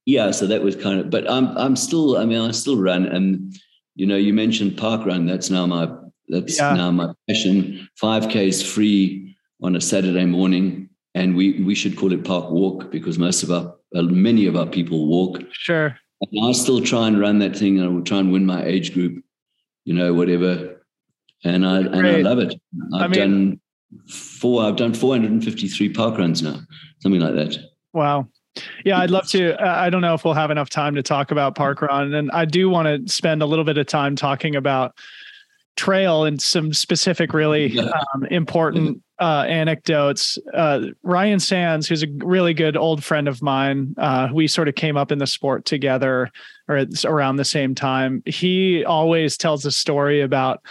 yeah, 0.07 0.31
so 0.31 0.47
that 0.47 0.63
was 0.63 0.77
kind 0.77 1.01
of, 1.01 1.09
but 1.09 1.29
I'm 1.29 1.49
I'm 1.57 1.75
still, 1.75 2.17
I 2.17 2.23
mean, 2.23 2.39
I 2.39 2.51
still 2.51 2.81
run, 2.81 3.05
and 3.05 3.53
you 3.95 4.05
know, 4.05 4.15
you 4.15 4.33
mentioned 4.33 4.77
park 4.77 5.05
run. 5.05 5.25
That's 5.25 5.49
now 5.49 5.65
my 5.65 5.93
that's 6.29 6.57
yeah. 6.57 6.73
now 6.75 6.91
my 6.91 7.11
passion. 7.27 7.89
Five 7.97 8.29
Ks 8.29 8.61
free 8.61 9.35
on 9.61 9.75
a 9.75 9.81
Saturday 9.81 10.23
morning, 10.23 10.89
and 11.13 11.35
we 11.35 11.61
we 11.61 11.75
should 11.75 11.97
call 11.97 12.13
it 12.13 12.23
park 12.23 12.49
walk 12.49 12.89
because 12.89 13.19
most 13.19 13.43
of 13.43 13.51
our 13.51 13.75
uh, 13.95 14.01
many 14.03 14.45
of 14.45 14.55
our 14.55 14.65
people 14.65 15.07
walk. 15.07 15.41
Sure. 15.51 15.97
And 16.21 16.45
I 16.45 16.53
still 16.53 16.79
try 16.79 17.05
and 17.09 17.19
run 17.19 17.39
that 17.39 17.57
thing, 17.57 17.77
and 17.77 17.85
I 17.85 17.91
will 17.91 18.01
try 18.01 18.19
and 18.19 18.31
win 18.31 18.45
my 18.45 18.63
age 18.63 18.93
group, 18.93 19.21
you 19.83 19.93
know, 19.93 20.13
whatever. 20.13 20.85
And 21.43 21.67
I 21.67 21.81
Great. 21.81 21.93
and 21.95 22.07
I 22.07 22.29
love 22.29 22.39
it. 22.39 22.55
I've 22.95 23.01
I 23.01 23.07
mean, 23.09 23.19
done 23.19 23.59
four. 24.07 24.63
I've 24.63 24.77
done 24.77 24.93
453 24.93 25.89
park 25.89 26.17
runs 26.17 26.41
now, 26.41 26.61
something 27.01 27.19
like 27.19 27.35
that. 27.35 27.57
Wow. 27.91 28.29
Yeah, 28.85 28.99
I'd 28.99 29.11
love 29.11 29.27
to. 29.29 29.55
I 29.61 29.89
don't 29.89 30.01
know 30.01 30.13
if 30.13 30.23
we'll 30.23 30.33
have 30.33 30.51
enough 30.51 30.69
time 30.69 30.95
to 30.95 31.03
talk 31.03 31.31
about 31.31 31.55
park 31.55 31.81
run, 31.81 32.13
and 32.13 32.31
I 32.31 32.45
do 32.45 32.69
want 32.69 32.87
to 33.07 33.11
spend 33.11 33.41
a 33.41 33.45
little 33.45 33.65
bit 33.65 33.77
of 33.77 33.87
time 33.87 34.15
talking 34.15 34.55
about 34.55 34.95
trail 35.75 36.25
and 36.25 36.41
some 36.41 36.73
specific, 36.73 37.33
really 37.33 37.79
um, 37.79 38.25
important 38.31 39.01
uh, 39.19 39.45
anecdotes. 39.47 40.37
Uh, 40.53 40.87
Ryan 41.03 41.39
Sandes, 41.39 41.87
who's 41.87 42.03
a 42.03 42.07
really 42.17 42.53
good 42.53 42.75
old 42.75 43.03
friend 43.03 43.27
of 43.27 43.41
mine, 43.41 43.93
uh, 43.97 44.29
we 44.33 44.47
sort 44.47 44.67
of 44.67 44.75
came 44.75 44.97
up 44.97 45.11
in 45.11 45.19
the 45.19 45.27
sport 45.27 45.65
together, 45.65 46.31
or 46.67 46.85
around 47.05 47.37
the 47.37 47.45
same 47.45 47.75
time. 47.75 48.23
He 48.25 48.83
always 48.83 49.37
tells 49.37 49.65
a 49.65 49.71
story 49.71 50.21
about 50.21 50.61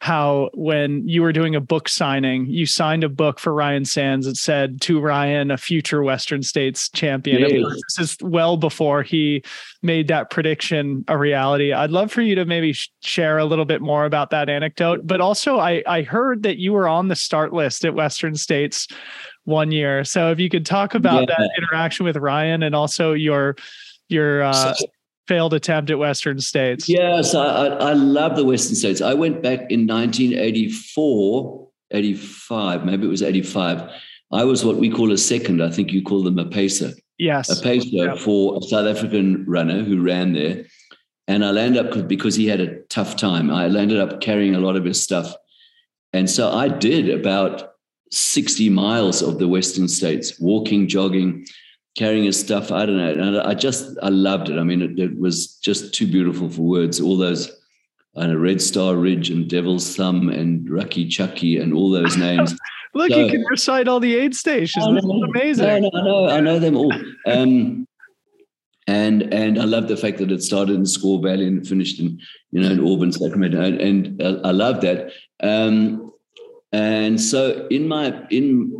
how 0.00 0.50
when 0.52 1.08
you 1.08 1.22
were 1.22 1.32
doing 1.32 1.54
a 1.54 1.60
book 1.60 1.88
signing, 1.88 2.46
you 2.46 2.66
signed 2.66 3.02
a 3.02 3.08
book 3.08 3.38
for 3.38 3.52
Ryan 3.52 3.84
Sandes 3.84 4.24
that 4.24 4.36
said 4.36 4.80
to 4.82 5.00
Ryan, 5.00 5.50
a 5.50 5.56
future 5.56 6.02
Western 6.02 6.42
States 6.42 6.90
champion. 6.90 7.40
Yes. 7.40 7.80
This 7.96 8.10
is 8.10 8.16
well 8.20 8.56
before 8.56 9.02
he 9.02 9.42
made 9.82 10.08
that 10.08 10.30
prediction 10.30 11.04
a 11.08 11.16
reality. 11.16 11.72
I'd 11.72 11.90
love 11.90 12.12
for 12.12 12.20
you 12.20 12.34
to 12.34 12.44
maybe 12.44 12.74
share 13.02 13.38
a 13.38 13.46
little 13.46 13.64
bit 13.64 13.80
more 13.80 14.04
about 14.04 14.30
that 14.30 14.50
anecdote. 14.50 15.06
But 15.06 15.20
also, 15.20 15.58
I, 15.58 15.82
I 15.86 16.02
heard 16.02 16.42
that 16.42 16.58
you 16.58 16.72
were 16.72 16.88
on 16.88 17.08
the 17.08 17.16
start 17.16 17.52
list 17.54 17.84
at 17.84 17.94
Western 17.94 18.34
States 18.34 18.86
one 19.44 19.72
year. 19.72 20.04
So 20.04 20.30
if 20.30 20.38
you 20.38 20.50
could 20.50 20.66
talk 20.66 20.94
about 20.94 21.20
yeah. 21.20 21.36
that 21.38 21.50
interaction 21.56 22.04
with 22.04 22.16
Ryan 22.16 22.62
and 22.62 22.74
also 22.74 23.12
your 23.12 23.56
your 24.08 24.42
uh, 24.42 24.74
failed 25.26 25.54
attempt 25.54 25.90
at 25.90 25.98
Western 25.98 26.40
States. 26.40 26.88
Yes, 26.88 27.34
I, 27.34 27.66
I 27.66 27.92
love 27.92 28.36
the 28.36 28.44
Western 28.44 28.76
States. 28.76 29.00
I 29.00 29.14
went 29.14 29.42
back 29.42 29.70
in 29.70 29.86
1984, 29.86 31.68
85, 31.90 32.84
maybe 32.84 33.06
it 33.06 33.10
was 33.10 33.22
85. 33.22 33.90
I 34.32 34.44
was 34.44 34.64
what 34.64 34.76
we 34.76 34.90
call 34.90 35.12
a 35.12 35.18
second. 35.18 35.62
I 35.62 35.70
think 35.70 35.92
you 35.92 36.02
call 36.02 36.22
them 36.22 36.38
a 36.38 36.46
pacer. 36.46 36.92
Yes. 37.18 37.48
A 37.48 37.62
pacer 37.62 37.88
yep. 37.90 38.18
for 38.18 38.58
a 38.58 38.62
South 38.62 38.86
African 38.86 39.44
runner 39.46 39.82
who 39.82 40.02
ran 40.02 40.32
there. 40.32 40.64
And 41.28 41.44
I 41.44 41.50
landed 41.50 41.86
up 41.86 42.08
because 42.08 42.34
he 42.34 42.46
had 42.46 42.60
a 42.60 42.80
tough 42.84 43.16
time. 43.16 43.50
I 43.50 43.68
landed 43.68 43.98
up 43.98 44.20
carrying 44.20 44.54
a 44.54 44.60
lot 44.60 44.76
of 44.76 44.84
his 44.84 45.02
stuff. 45.02 45.34
And 46.12 46.30
so 46.30 46.52
I 46.52 46.68
did 46.68 47.08
about 47.08 47.72
60 48.12 48.70
miles 48.70 49.22
of 49.22 49.38
the 49.38 49.48
Western 49.48 49.88
States, 49.88 50.38
walking, 50.40 50.86
jogging, 50.86 51.46
carrying 51.96 52.24
his 52.24 52.38
stuff. 52.38 52.70
I 52.70 52.86
don't 52.86 52.98
know. 52.98 53.10
And 53.10 53.38
I 53.38 53.54
just, 53.54 53.96
I 54.02 54.10
loved 54.10 54.48
it. 54.50 54.58
I 54.58 54.62
mean, 54.62 54.82
it, 54.82 54.98
it 54.98 55.18
was 55.18 55.56
just 55.56 55.94
too 55.94 56.06
beautiful 56.06 56.48
for 56.48 56.62
words. 56.62 57.00
All 57.00 57.16
those, 57.16 57.50
I 58.16 58.26
know, 58.26 58.36
Red 58.36 58.60
Star 58.60 58.96
Ridge 58.96 59.30
and 59.30 59.48
Devil's 59.48 59.96
Thumb 59.96 60.28
and 60.28 60.68
Rucky 60.68 61.08
Chucky 61.10 61.58
and 61.58 61.72
all 61.72 61.90
those 61.90 62.16
names. 62.28 62.56
Look, 62.94 63.10
so, 63.10 63.18
you 63.18 63.30
can 63.30 63.44
recite 63.50 63.88
all 63.88 64.00
the 64.00 64.14
aid 64.16 64.34
stations. 64.34 64.86
This 64.86 65.04
is 65.04 65.22
amazing. 65.34 65.82
No, 65.82 65.90
no, 65.90 65.90
I 65.92 66.04
know, 66.04 66.28
I 66.28 66.40
know 66.40 66.58
them 66.58 66.76
all. 66.76 66.92
Um, 67.26 67.86
and 68.86 69.34
and 69.34 69.60
I 69.60 69.64
love 69.64 69.88
the 69.88 69.96
fact 69.96 70.18
that 70.18 70.30
it 70.30 70.42
started 70.42 70.76
in 70.76 70.82
Squaw 70.82 71.20
Valley 71.20 71.46
and 71.46 71.66
finished 71.66 71.98
in 71.98 72.20
you 72.52 72.60
know 72.60 72.70
in 72.70 72.80
Auburn, 72.80 73.10
Sacramento, 73.10 73.60
and, 73.60 73.80
and 73.80 74.22
I, 74.22 74.48
I 74.48 74.52
love 74.52 74.80
that. 74.82 75.10
Um, 75.42 76.12
and 76.72 77.20
so 77.20 77.66
in 77.68 77.88
my 77.88 78.14
in 78.30 78.72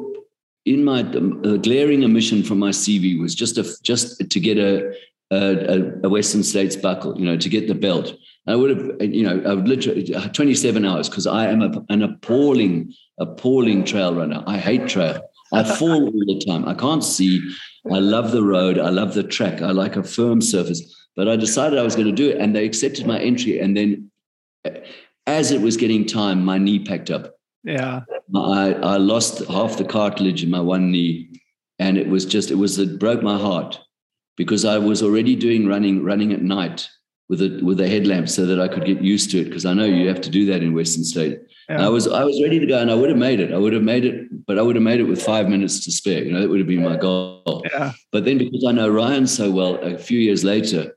in 0.66 0.84
my 0.84 1.00
uh, 1.00 1.56
glaring 1.56 2.04
omission 2.04 2.42
from 2.42 2.58
my 2.58 2.70
CV 2.70 3.18
was 3.18 3.34
just 3.34 3.56
a 3.56 3.64
just 3.82 4.28
to 4.28 4.40
get 4.40 4.58
a 4.58 4.92
a, 5.30 5.92
a 6.04 6.08
Western 6.08 6.42
States 6.42 6.76
buckle, 6.76 7.18
you 7.18 7.24
know, 7.24 7.36
to 7.36 7.48
get 7.48 7.66
the 7.66 7.74
belt. 7.74 8.14
I 8.46 8.54
would 8.54 8.70
have, 8.70 9.02
you 9.02 9.24
know, 9.24 9.42
I 9.48 9.54
would 9.54 9.66
literally 9.66 10.14
uh, 10.14 10.28
27 10.28 10.84
hours 10.84 11.08
because 11.08 11.26
I 11.26 11.46
am 11.48 11.62
a, 11.62 11.84
an 11.88 12.02
appalling, 12.02 12.94
appalling 13.18 13.84
trail 13.84 14.14
runner. 14.14 14.44
I 14.46 14.58
hate 14.58 14.88
trail. 14.88 15.20
I 15.52 15.64
fall 15.78 16.04
all 16.04 16.12
the 16.12 16.44
time. 16.46 16.68
I 16.68 16.74
can't 16.74 17.02
see. 17.02 17.40
I 17.90 17.98
love 17.98 18.30
the 18.30 18.42
road. 18.42 18.78
I 18.78 18.90
love 18.90 19.14
the 19.14 19.24
track. 19.24 19.62
I 19.62 19.72
like 19.72 19.96
a 19.96 20.04
firm 20.04 20.40
surface. 20.40 20.94
But 21.16 21.28
I 21.28 21.36
decided 21.36 21.78
I 21.78 21.82
was 21.82 21.96
going 21.96 22.08
to 22.08 22.12
do 22.12 22.28
it, 22.28 22.38
and 22.38 22.54
they 22.54 22.64
accepted 22.64 23.06
my 23.06 23.18
entry. 23.18 23.58
And 23.58 23.76
then, 23.76 24.10
uh, 24.64 24.70
as 25.26 25.50
it 25.50 25.60
was 25.60 25.76
getting 25.76 26.04
time, 26.04 26.44
my 26.44 26.58
knee 26.58 26.84
packed 26.84 27.10
up. 27.10 27.35
Yeah. 27.66 28.02
I, 28.34 28.72
I 28.74 28.96
lost 28.96 29.44
half 29.46 29.76
the 29.76 29.84
cartilage 29.84 30.42
in 30.42 30.50
my 30.50 30.60
one 30.60 30.90
knee. 30.90 31.42
And 31.78 31.98
it 31.98 32.08
was 32.08 32.24
just, 32.24 32.50
it 32.50 32.54
was, 32.54 32.78
it 32.78 32.98
broke 32.98 33.22
my 33.22 33.38
heart 33.38 33.78
because 34.36 34.64
I 34.64 34.78
was 34.78 35.02
already 35.02 35.36
doing 35.36 35.66
running, 35.66 36.02
running 36.02 36.32
at 36.32 36.40
night 36.40 36.88
with 37.28 37.42
a, 37.42 37.60
with 37.62 37.80
a 37.80 37.88
headlamp 37.88 38.28
so 38.28 38.46
that 38.46 38.60
I 38.60 38.68
could 38.68 38.86
get 38.86 39.02
used 39.02 39.30
to 39.32 39.40
it. 39.40 39.52
Cause 39.52 39.66
I 39.66 39.74
know 39.74 39.84
you 39.84 40.08
have 40.08 40.20
to 40.22 40.30
do 40.30 40.46
that 40.46 40.62
in 40.62 40.74
Western 40.74 41.04
State. 41.04 41.40
Yeah. 41.68 41.84
I 41.84 41.88
was, 41.88 42.06
I 42.06 42.24
was 42.24 42.40
ready 42.40 42.60
to 42.60 42.66
go 42.66 42.78
and 42.78 42.90
I 42.90 42.94
would 42.94 43.10
have 43.10 43.18
made 43.18 43.40
it. 43.40 43.52
I 43.52 43.58
would 43.58 43.72
have 43.72 43.82
made 43.82 44.04
it, 44.04 44.46
but 44.46 44.58
I 44.58 44.62
would 44.62 44.76
have 44.76 44.84
made 44.84 45.00
it 45.00 45.04
with 45.04 45.20
five 45.20 45.48
minutes 45.48 45.84
to 45.84 45.92
spare. 45.92 46.22
You 46.22 46.32
know, 46.32 46.40
that 46.40 46.48
would 46.48 46.60
have 46.60 46.68
been 46.68 46.84
my 46.84 46.96
goal. 46.96 47.64
Yeah. 47.70 47.92
But 48.12 48.24
then 48.24 48.38
because 48.38 48.64
I 48.66 48.72
know 48.72 48.88
Ryan 48.88 49.26
so 49.26 49.50
well, 49.50 49.74
a 49.82 49.98
few 49.98 50.20
years 50.20 50.44
later, 50.44 50.95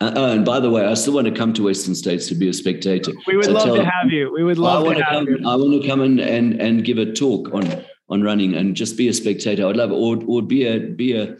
uh, 0.00 0.12
oh, 0.14 0.32
and 0.32 0.44
by 0.44 0.60
the 0.60 0.68
way, 0.68 0.84
I 0.84 0.94
still 0.94 1.14
want 1.14 1.26
to 1.26 1.32
come 1.32 1.54
to 1.54 1.64
Western 1.64 1.94
States 1.94 2.28
to 2.28 2.34
be 2.34 2.48
a 2.48 2.52
spectator. 2.52 3.12
We 3.26 3.36
would 3.36 3.46
so 3.46 3.52
love 3.52 3.76
to 3.76 3.84
have 3.84 4.10
you. 4.10 4.30
We 4.32 4.44
would 4.44 4.58
love 4.58 4.84
to 4.84 5.02
have 5.02 5.04
come, 5.08 5.26
you. 5.26 5.38
I 5.46 5.56
want 5.56 5.80
to 5.80 5.88
come 5.88 6.02
and, 6.02 6.20
and 6.20 6.60
and 6.60 6.84
give 6.84 6.98
a 6.98 7.12
talk 7.12 7.48
on 7.54 7.84
on 8.10 8.22
running 8.22 8.54
and 8.54 8.76
just 8.76 8.96
be 8.98 9.08
a 9.08 9.14
spectator. 9.14 9.66
I'd 9.66 9.76
love. 9.76 9.92
Or 9.92 10.18
or 10.26 10.42
be 10.42 10.66
a 10.66 10.80
be 10.80 11.16
a 11.16 11.36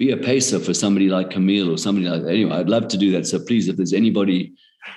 be 0.00 0.10
a 0.10 0.16
pacer 0.16 0.58
for 0.58 0.74
somebody 0.74 1.08
like 1.08 1.30
Camille 1.30 1.70
or 1.70 1.78
somebody 1.78 2.08
like 2.08 2.22
that. 2.22 2.30
Anyway, 2.30 2.56
I'd 2.56 2.68
love 2.68 2.88
to 2.88 2.98
do 2.98 3.12
that. 3.12 3.26
So 3.26 3.38
please, 3.38 3.68
if 3.68 3.76
there's 3.76 3.92
anybody, 3.92 4.54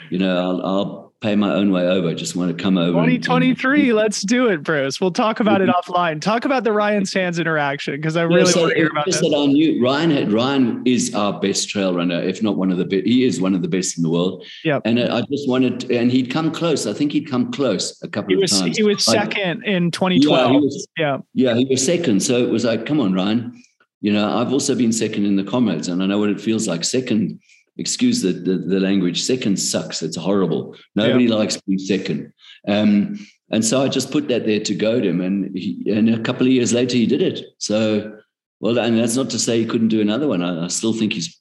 you 0.10 0.18
know, 0.18 0.38
I'll, 0.38 0.66
I'll 0.66 1.13
pay 1.24 1.36
my 1.36 1.54
own 1.54 1.72
way 1.72 1.88
over. 1.88 2.10
I 2.10 2.14
just 2.14 2.36
want 2.36 2.56
to 2.56 2.62
come 2.62 2.78
over. 2.78 2.92
2023. 2.92 3.90
And, 3.90 3.98
let's 3.98 4.22
do 4.22 4.48
it, 4.48 4.62
Bruce. 4.62 5.00
We'll 5.00 5.12
talk 5.12 5.40
about 5.40 5.62
it 5.62 5.70
mm-hmm. 5.70 5.92
offline. 5.92 6.22
Talk 6.22 6.44
about 6.46 6.66
the 6.66 6.74
Ryan 6.74 7.04
Sandes 7.04 7.40
interaction 7.40 7.96
because 7.96 8.18
I 8.18 8.24
really 8.24 8.42
yeah, 8.42 8.46
so 8.48 8.62
want 8.62 8.74
to 8.74 8.78
hear 8.78 8.90
about. 8.90 9.06
That 9.06 9.36
I 9.36 9.46
knew 9.46 9.82
Ryan 9.82 10.12
had, 10.12 10.34
Ryan 10.34 10.84
is 10.86 11.16
our 11.16 11.40
best 11.40 11.70
trail 11.70 11.96
runner, 11.96 12.22
if 12.22 12.44
not 12.44 12.58
one 12.58 12.72
of 12.72 12.78
the 12.78 12.86
best. 12.86 13.06
He 13.06 13.24
is 13.24 13.40
one 13.40 13.56
of 13.56 13.62
the 13.62 13.70
best 13.70 13.98
in 13.98 14.04
the 14.04 14.10
world. 14.10 14.46
Yeah. 14.64 14.82
And 14.84 15.00
I 15.00 15.22
just 15.22 15.48
wanted, 15.48 15.90
and 15.90 16.12
he'd 16.12 16.30
come 16.30 16.52
close. 16.52 16.86
I 16.86 16.94
think 16.94 17.14
he'd 17.14 17.30
come 17.30 17.52
close 17.52 18.00
a 18.04 18.08
couple 18.10 18.30
he 18.30 18.36
was, 18.36 18.52
of 18.52 18.60
times. 18.60 18.78
He 18.78 18.84
was 18.84 19.04
second 19.04 19.64
in 19.64 19.92
2012. 19.92 20.52
Yeah 20.52 20.60
was, 20.60 20.88
yeah. 20.98 21.18
Yeah, 21.34 21.56
he 21.56 21.66
was 21.66 21.86
second. 21.86 22.22
So 22.22 22.38
it 22.38 22.50
was 22.50 22.66
like, 22.66 22.86
come 22.86 23.00
on, 23.00 23.14
Ryan. 23.14 23.64
You 24.02 24.12
know, 24.12 24.38
I've 24.38 24.52
also 24.52 24.76
been 24.76 24.92
second 24.92 25.26
in 25.26 25.38
the 25.38 25.46
comrades, 25.46 25.88
and 25.88 26.04
I 26.04 26.06
know 26.06 26.18
what 26.18 26.30
it 26.30 26.42
feels 26.42 26.68
like. 26.68 26.84
Second 26.84 27.40
excuse 27.78 28.22
the, 28.22 28.34
the, 28.34 28.58
the, 28.58 28.80
language, 28.80 29.24
second 29.24 29.58
sucks. 29.58 30.02
It's 30.02 30.18
horrible. 30.18 30.76
Nobody 30.96 31.26
yeah. 31.26 31.36
likes 31.36 31.60
being 31.62 31.80
second. 31.80 32.34
Um, 32.68 33.20
and 33.52 33.66
so 33.66 33.84
I 33.84 33.88
just 33.88 34.12
put 34.12 34.28
that 34.28 34.46
there 34.46 34.60
to 34.60 34.76
goad 34.76 35.06
him. 35.06 35.22
And, 35.22 35.56
he, 35.58 35.84
and 35.92 36.10
a 36.10 36.20
couple 36.20 36.46
of 36.46 36.54
years 36.54 36.74
later, 36.74 36.96
he 36.96 37.06
did 37.06 37.22
it. 37.22 37.46
So, 37.58 38.20
well, 38.60 38.78
and 38.78 38.98
that's 38.98 39.16
not 39.16 39.30
to 39.32 39.40
say 39.40 39.60
he 39.60 39.66
couldn't 39.66 39.90
do 39.90 40.02
another 40.02 40.28
one. 40.28 40.44
I, 40.44 40.66
I 40.66 40.68
still 40.68 40.94
think 40.94 41.14
he's 41.14 41.40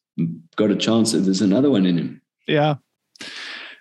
got 0.56 0.70
a 0.70 0.76
chance 0.76 1.12
that 1.12 1.20
there's 1.20 1.40
another 1.40 1.70
one 1.70 1.86
in 1.86 1.98
him. 1.98 2.22
Yeah. 2.46 2.76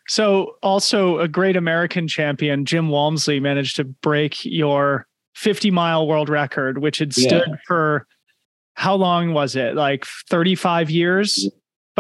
So, 0.08 0.56
also 0.62 1.20
a 1.20 1.28
great 1.28 1.56
American 1.56 2.08
champion, 2.08 2.66
Jim 2.66 2.90
Walmsley, 2.90 3.40
managed 3.40 3.78
to 3.78 3.86
break 3.86 4.44
your 4.44 5.08
50 5.36 5.72
mile 5.72 6.08
world 6.08 6.30
record, 6.30 6.80
which 6.80 7.00
had 7.00 7.14
stood 7.14 7.46
yeah. 7.48 7.56
for 7.66 8.08
how 8.74 8.96
long 8.96 9.34
was 9.34 9.56
it? 9.56 9.76
Like 9.76 10.06
35 10.30 10.90
years? 10.90 11.48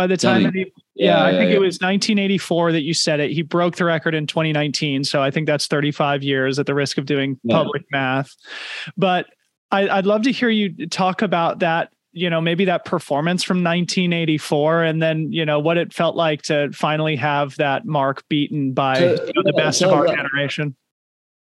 By 0.01 0.07
the 0.07 0.17
time 0.17 0.43
that 0.43 0.55
he, 0.55 0.71
yeah, 0.95 1.19
yeah, 1.19 1.23
I 1.25 1.31
think 1.31 1.51
yeah. 1.51 1.57
it 1.57 1.59
was 1.59 1.75
1984 1.75 2.71
that 2.71 2.81
you 2.81 2.95
said 2.95 3.19
it. 3.19 3.29
He 3.29 3.43
broke 3.43 3.75
the 3.75 3.85
record 3.85 4.15
in 4.15 4.25
2019. 4.25 5.03
So 5.03 5.21
I 5.21 5.29
think 5.29 5.45
that's 5.45 5.67
35 5.67 6.23
years 6.23 6.57
at 6.57 6.65
the 6.65 6.73
risk 6.73 6.97
of 6.97 7.05
doing 7.05 7.39
public 7.47 7.83
math. 7.91 8.35
But 8.97 9.27
I, 9.69 9.95
would 9.95 10.07
love 10.07 10.23
to 10.23 10.31
hear 10.31 10.49
you 10.49 10.87
talk 10.87 11.21
about 11.21 11.59
that, 11.59 11.93
you 12.13 12.31
know, 12.31 12.41
maybe 12.41 12.65
that 12.65 12.83
performance 12.83 13.43
from 13.43 13.57
1984 13.57 14.83
and 14.85 15.03
then, 15.03 15.31
you 15.31 15.45
know, 15.45 15.59
what 15.59 15.77
it 15.77 15.93
felt 15.93 16.15
like 16.15 16.41
to 16.43 16.71
finally 16.71 17.15
have 17.17 17.55
that 17.57 17.85
mark 17.85 18.27
beaten 18.27 18.73
by 18.73 18.95
so, 18.95 19.23
you 19.27 19.33
know, 19.35 19.43
the 19.43 19.53
best 19.53 19.79
so 19.79 19.87
of 19.87 19.93
our 19.93 20.07
generation. 20.07 20.75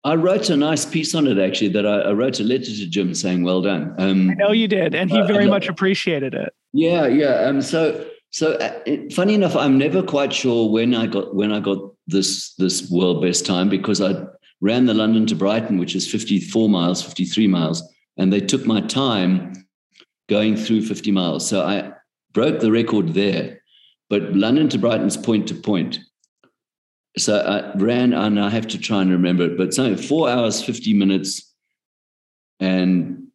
I 0.03 0.15
wrote 0.15 0.49
a 0.49 0.57
nice 0.57 0.85
piece 0.85 1.15
on 1.15 1.27
it 1.27 1.39
actually 1.39 1.69
that 1.69 1.85
I, 1.85 1.99
I 1.99 2.11
wrote 2.11 2.41
a 2.41 2.43
letter 2.43 2.65
to 2.65 2.87
Jim 2.87 3.13
saying, 3.15 3.43
well 3.43 3.61
done. 3.61 3.95
Um, 3.97 4.29
I 4.31 4.33
know 4.33 4.51
you 4.51 4.67
did. 4.67 4.95
And 4.95 5.09
he 5.09 5.21
very 5.21 5.45
uh, 5.45 5.49
much 5.49 5.69
appreciated 5.69 6.33
it. 6.33 6.53
Yeah. 6.73 7.07
Yeah. 7.07 7.45
Um, 7.45 7.61
so, 7.61 8.05
so 8.31 8.53
uh, 8.53 8.79
funny 9.11 9.33
enough, 9.33 9.55
I'm 9.55 9.77
never 9.77 10.03
quite 10.03 10.31
sure 10.31 10.69
when 10.69 10.93
I 10.93 11.07
got 11.07 11.35
when 11.35 11.51
I 11.51 11.59
got 11.59 11.79
this 12.07 12.53
this 12.55 12.89
world 12.89 13.21
best 13.21 13.45
time 13.45 13.69
because 13.69 14.01
I 14.01 14.25
ran 14.61 14.85
the 14.85 14.93
London 14.93 15.25
to 15.27 15.35
Brighton, 15.35 15.77
which 15.79 15.95
is 15.95 16.09
54 16.09 16.69
miles, 16.69 17.01
53 17.01 17.47
miles, 17.47 17.81
and 18.17 18.31
they 18.31 18.41
took 18.41 18.65
my 18.65 18.81
time 18.81 19.53
going 20.27 20.55
through 20.55 20.83
50 20.83 21.11
miles. 21.11 21.47
So 21.47 21.63
I 21.63 21.91
broke 22.33 22.59
the 22.59 22.71
record 22.71 23.09
there, 23.13 23.61
but 24.09 24.35
London 24.35 24.69
to 24.69 24.77
Brighton's 24.77 25.17
point 25.17 25.47
to 25.47 25.55
point. 25.55 25.99
So 27.17 27.39
I 27.39 27.75
ran, 27.77 28.13
and 28.13 28.39
I 28.39 28.49
have 28.49 28.67
to 28.67 28.77
try 28.77 29.01
and 29.01 29.11
remember 29.11 29.43
it, 29.45 29.57
but 29.57 29.73
something 29.73 29.97
four 29.97 30.29
hours, 30.29 30.61
50 30.61 30.93
minutes, 30.93 31.51
and 32.59 33.27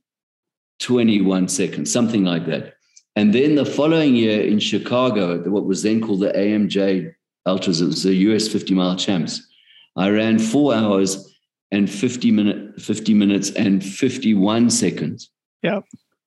21 0.78 1.48
seconds, 1.48 1.92
something 1.92 2.24
like 2.24 2.46
that. 2.46 2.74
And 3.16 3.32
then 3.32 3.54
the 3.54 3.64
following 3.64 4.14
year 4.16 4.42
in 4.42 4.58
Chicago, 4.58 5.38
what 5.48 5.66
was 5.66 5.82
then 5.82 6.00
called 6.00 6.20
the 6.20 6.32
AMJ 6.32 7.14
Ultras, 7.46 7.80
it 7.80 7.86
was 7.86 8.02
the 8.02 8.14
US 8.14 8.48
50 8.48 8.74
mile 8.74 8.96
champs. 8.96 9.46
I 9.96 10.10
ran 10.10 10.38
four 10.38 10.74
hours 10.74 11.32
and 11.70 11.88
50 11.88 12.30
minute, 12.30 12.80
50 12.80 13.14
minutes 13.14 13.50
and 13.50 13.84
51 13.84 14.70
seconds. 14.70 15.30
Yeah. 15.62 15.80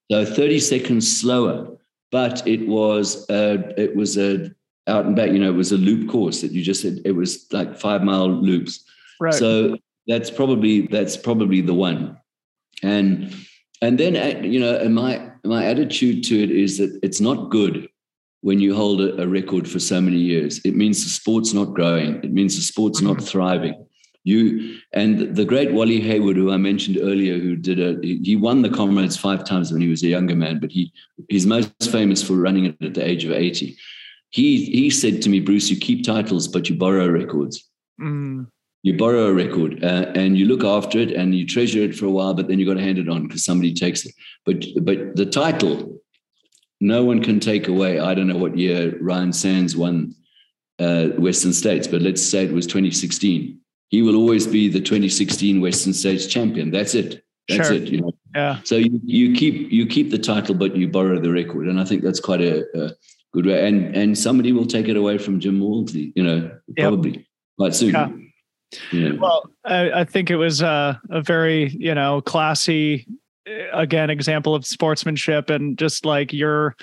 So 0.09 0.23
30 0.25 0.59
seconds 0.59 1.19
slower, 1.19 1.77
but 2.11 2.47
it 2.47 2.67
was 2.67 3.29
a, 3.29 3.73
it 3.77 3.95
was 3.95 4.17
a 4.17 4.51
out 4.87 5.05
and 5.05 5.15
back, 5.15 5.31
you 5.31 5.39
know, 5.39 5.49
it 5.49 5.55
was 5.55 5.73
a 5.73 5.77
loop 5.77 6.09
course 6.09 6.41
that 6.41 6.51
you 6.51 6.63
just 6.63 6.81
said 6.81 7.01
it 7.03 7.11
was 7.11 7.45
like 7.51 7.77
five 7.77 8.03
mile 8.03 8.29
loops. 8.29 8.85
Right. 9.19 9.33
So 9.33 9.77
that's 10.07 10.31
probably 10.31 10.87
that's 10.87 11.17
probably 11.17 11.61
the 11.61 11.73
one. 11.73 12.17
And 12.83 13.35
and 13.81 13.99
then 13.99 14.15
uh, 14.15 14.41
you 14.41 14.59
know, 14.59 14.75
and 14.77 14.95
my 14.95 15.31
my 15.43 15.65
attitude 15.65 16.23
to 16.25 16.41
it 16.41 16.51
is 16.51 16.77
that 16.77 16.99
it's 17.03 17.21
not 17.21 17.49
good 17.49 17.87
when 18.41 18.59
you 18.59 18.75
hold 18.75 19.01
a, 19.01 19.21
a 19.21 19.27
record 19.27 19.67
for 19.67 19.79
so 19.79 19.99
many 20.01 20.17
years. 20.17 20.59
It 20.63 20.75
means 20.75 21.03
the 21.03 21.09
sport's 21.09 21.53
not 21.53 21.73
growing. 21.73 22.23
It 22.23 22.31
means 22.31 22.55
the 22.55 22.61
sport's 22.61 23.01
not 23.01 23.17
mm-hmm. 23.17 23.25
thriving. 23.25 23.85
You 24.23 24.77
and 24.91 25.35
the 25.35 25.45
great 25.45 25.71
Wally 25.71 26.01
Hayward, 26.01 26.35
who 26.35 26.51
I 26.51 26.57
mentioned 26.57 26.97
earlier, 27.01 27.39
who 27.39 27.55
did 27.55 27.79
a 27.79 27.97
he 28.01 28.35
won 28.35 28.61
the 28.61 28.69
comrades 28.69 29.15
five 29.15 29.45
times 29.45 29.71
when 29.71 29.81
he 29.81 29.87
was 29.87 30.03
a 30.03 30.07
younger 30.07 30.35
man, 30.35 30.59
but 30.59 30.71
he 30.71 30.91
he's 31.29 31.45
most 31.45 31.71
famous 31.91 32.21
for 32.21 32.33
running 32.33 32.65
it 32.65 32.75
at 32.81 32.93
the 32.93 33.07
age 33.07 33.23
of 33.23 33.31
80. 33.31 33.77
He 34.31 34.65
he 34.65 34.89
said 34.89 35.21
to 35.21 35.29
me, 35.29 35.39
Bruce, 35.39 35.69
you 35.69 35.77
keep 35.77 36.03
titles, 36.03 36.47
but 36.47 36.67
you 36.67 36.75
borrow 36.75 37.07
records. 37.07 37.63
Mm. 38.01 38.47
You 38.83 38.95
borrow 38.95 39.27
a 39.27 39.33
record 39.33 39.83
uh, 39.83 40.11
and 40.15 40.37
you 40.37 40.45
look 40.45 40.63
after 40.63 40.99
it 40.99 41.11
and 41.11 41.35
you 41.35 41.45
treasure 41.45 41.81
it 41.81 41.95
for 41.95 42.05
a 42.05 42.11
while, 42.11 42.33
but 42.33 42.47
then 42.47 42.59
you've 42.59 42.67
got 42.67 42.75
to 42.75 42.83
hand 42.83 42.99
it 42.99 43.09
on 43.09 43.27
because 43.27 43.43
somebody 43.43 43.73
takes 43.73 44.05
it. 44.05 44.13
But 44.45 44.65
but 44.81 45.15
the 45.15 45.25
title, 45.25 45.99
no 46.79 47.03
one 47.03 47.21
can 47.21 47.39
take 47.39 47.67
away. 47.67 47.99
I 47.99 48.13
don't 48.13 48.27
know 48.27 48.37
what 48.37 48.57
year 48.57 48.97
Ryan 49.01 49.31
Sandes 49.31 49.75
won 49.75 50.15
uh, 50.79 51.07
Western 51.17 51.53
States, 51.53 51.87
but 51.87 52.01
let's 52.01 52.23
say 52.23 52.45
it 52.45 52.53
was 52.53 52.67
2016 52.67 53.59
he 53.89 54.01
will 54.01 54.15
always 54.15 54.45
be 54.45 54.67
the 54.67 54.79
2016 54.79 55.61
Western 55.61 55.93
States 55.93 56.25
champion. 56.27 56.71
That's 56.71 56.93
it. 56.93 57.23
That's 57.47 57.69
sure. 57.69 57.77
it. 57.77 57.87
You 57.87 58.01
know. 58.01 58.11
Yeah. 58.35 58.59
So 58.63 58.75
you, 58.75 58.99
you 59.03 59.33
keep 59.33 59.71
you 59.71 59.87
keep 59.87 60.11
the 60.11 60.17
title, 60.17 60.55
but 60.55 60.75
you 60.75 60.89
borrow 60.89 61.19
the 61.19 61.31
record, 61.31 61.67
and 61.67 61.79
I 61.79 61.85
think 61.85 62.03
that's 62.03 62.19
quite 62.19 62.41
a, 62.41 62.65
a 62.77 62.91
good 63.33 63.45
way. 63.45 63.67
And 63.67 63.95
and 63.95 64.17
somebody 64.17 64.51
will 64.51 64.65
take 64.65 64.89
it 64.89 64.97
away 64.97 65.17
from 65.17 65.39
Jim 65.39 65.59
Walmsley. 65.61 66.11
You 66.15 66.23
know, 66.23 66.51
probably 66.77 67.11
yep. 67.11 67.21
quite 67.57 67.75
soon. 67.75 67.91
Yeah. 67.91 68.09
Yeah. 68.91 69.13
Well, 69.19 69.49
I, 69.63 70.01
I, 70.01 70.03
think 70.03 70.29
it 70.29 70.35
was 70.35 70.61
a, 70.61 70.99
a 71.09 71.21
very 71.21 71.69
you 71.69 71.95
know 71.95 72.21
classy, 72.21 73.07
uh, 73.47 73.69
again 73.71 74.09
example 74.09 74.55
of 74.55 74.65
sportsmanship 74.65 75.49
and 75.49 75.77
just 75.77 76.05
like 76.05 76.33
your 76.33 76.75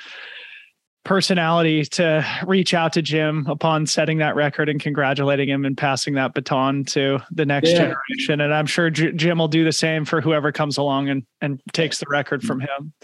personality 1.04 1.84
to 1.84 2.26
reach 2.46 2.72
out 2.72 2.94
to 2.94 3.02
Jim 3.02 3.46
upon 3.46 3.86
setting 3.86 4.18
that 4.18 4.34
record 4.34 4.68
and 4.68 4.80
congratulating 4.80 5.48
him 5.48 5.64
and 5.64 5.76
passing 5.76 6.14
that 6.14 6.34
baton 6.34 6.84
to 6.84 7.18
the 7.30 7.44
next 7.44 7.70
yeah. 7.70 7.76
generation. 7.76 8.40
And 8.40 8.54
I'm 8.54 8.66
sure 8.66 8.88
J- 8.90 9.12
Jim 9.12 9.38
will 9.38 9.48
do 9.48 9.64
the 9.64 9.72
same 9.72 10.06
for 10.06 10.20
whoever 10.22 10.50
comes 10.50 10.78
along 10.78 11.10
and, 11.10 11.22
and 11.42 11.60
takes 11.72 11.98
the 11.98 12.06
record 12.08 12.42
from 12.42 12.60
him. 12.60 12.94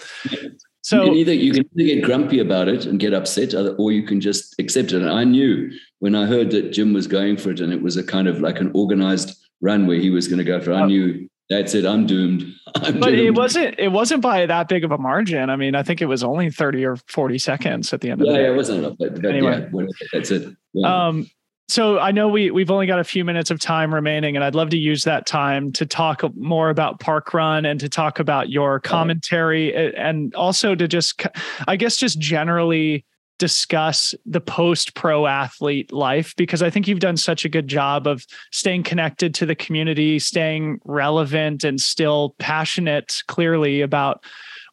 So 0.82 1.02
you 1.02 1.08
can, 1.08 1.16
either, 1.16 1.34
you 1.34 1.52
can 1.52 1.68
either 1.76 1.94
get 1.94 2.04
grumpy 2.04 2.38
about 2.38 2.68
it 2.68 2.86
and 2.86 2.98
get 2.98 3.12
upset, 3.12 3.54
or 3.54 3.92
you 3.92 4.02
can 4.02 4.20
just 4.20 4.54
accept 4.58 4.92
it. 4.92 5.02
And 5.02 5.10
I 5.10 5.24
knew 5.24 5.70
when 5.98 6.14
I 6.14 6.26
heard 6.26 6.50
that 6.52 6.72
Jim 6.72 6.92
was 6.92 7.06
going 7.06 7.36
for 7.36 7.50
it 7.50 7.60
and 7.60 7.72
it 7.72 7.82
was 7.82 7.96
a 7.96 8.02
kind 8.02 8.28
of 8.28 8.40
like 8.40 8.60
an 8.60 8.70
organized 8.74 9.36
run 9.60 9.86
where 9.86 9.98
he 9.98 10.10
was 10.10 10.26
going 10.26 10.38
to 10.38 10.44
go 10.44 10.60
for 10.60 10.72
it, 10.72 10.76
I 10.76 10.86
knew 10.86 11.28
that's 11.50 11.74
it. 11.74 11.84
I'm 11.84 12.06
doomed. 12.06 12.44
I'm 12.76 13.00
but 13.00 13.10
doomed. 13.10 13.20
it 13.20 13.34
wasn't. 13.34 13.78
It 13.78 13.88
wasn't 13.88 14.22
by 14.22 14.46
that 14.46 14.68
big 14.68 14.84
of 14.84 14.92
a 14.92 14.98
margin. 14.98 15.50
I 15.50 15.56
mean, 15.56 15.74
I 15.74 15.82
think 15.82 16.00
it 16.00 16.06
was 16.06 16.22
only 16.22 16.50
thirty 16.50 16.84
or 16.84 16.96
forty 17.08 17.38
seconds 17.38 17.92
at 17.92 18.00
the 18.00 18.10
end 18.10 18.20
yeah, 18.20 18.28
of 18.28 18.34
the 18.34 18.40
Yeah, 18.40 18.50
it 18.50 18.56
wasn't 18.56 18.78
enough. 18.78 18.96
But, 18.98 19.20
but 19.20 19.30
anyway, 19.30 19.68
yeah, 19.72 19.86
that's 20.12 20.30
it. 20.30 20.56
Yeah. 20.72 21.08
Um, 21.08 21.28
so 21.70 21.98
I 21.98 22.10
know 22.10 22.28
we 22.28 22.50
we've 22.50 22.70
only 22.70 22.86
got 22.86 22.98
a 22.98 23.04
few 23.04 23.24
minutes 23.24 23.50
of 23.50 23.60
time 23.60 23.94
remaining, 23.94 24.36
and 24.36 24.44
I'd 24.44 24.54
love 24.54 24.70
to 24.70 24.78
use 24.78 25.04
that 25.04 25.26
time 25.26 25.72
to 25.72 25.86
talk 25.86 26.22
more 26.34 26.68
about 26.68 27.00
Park 27.00 27.32
Run 27.32 27.64
and 27.64 27.78
to 27.80 27.88
talk 27.88 28.18
about 28.18 28.50
your 28.50 28.80
commentary, 28.80 29.94
and 29.96 30.34
also 30.34 30.74
to 30.74 30.88
just, 30.88 31.22
I 31.68 31.76
guess, 31.76 31.96
just 31.96 32.18
generally 32.18 33.04
discuss 33.40 34.14
the 34.26 34.40
post 34.40 34.94
pro 34.94 35.26
athlete 35.26 35.90
life 35.90 36.36
because 36.36 36.62
I 36.62 36.70
think 36.70 36.86
you've 36.86 37.00
done 37.00 37.16
such 37.16 37.44
a 37.44 37.48
good 37.48 37.66
job 37.66 38.06
of 38.06 38.24
staying 38.52 38.84
connected 38.84 39.34
to 39.36 39.46
the 39.46 39.56
community, 39.56 40.20
staying 40.20 40.78
relevant, 40.84 41.64
and 41.64 41.80
still 41.80 42.36
passionate 42.38 43.22
clearly 43.26 43.80
about 43.80 44.22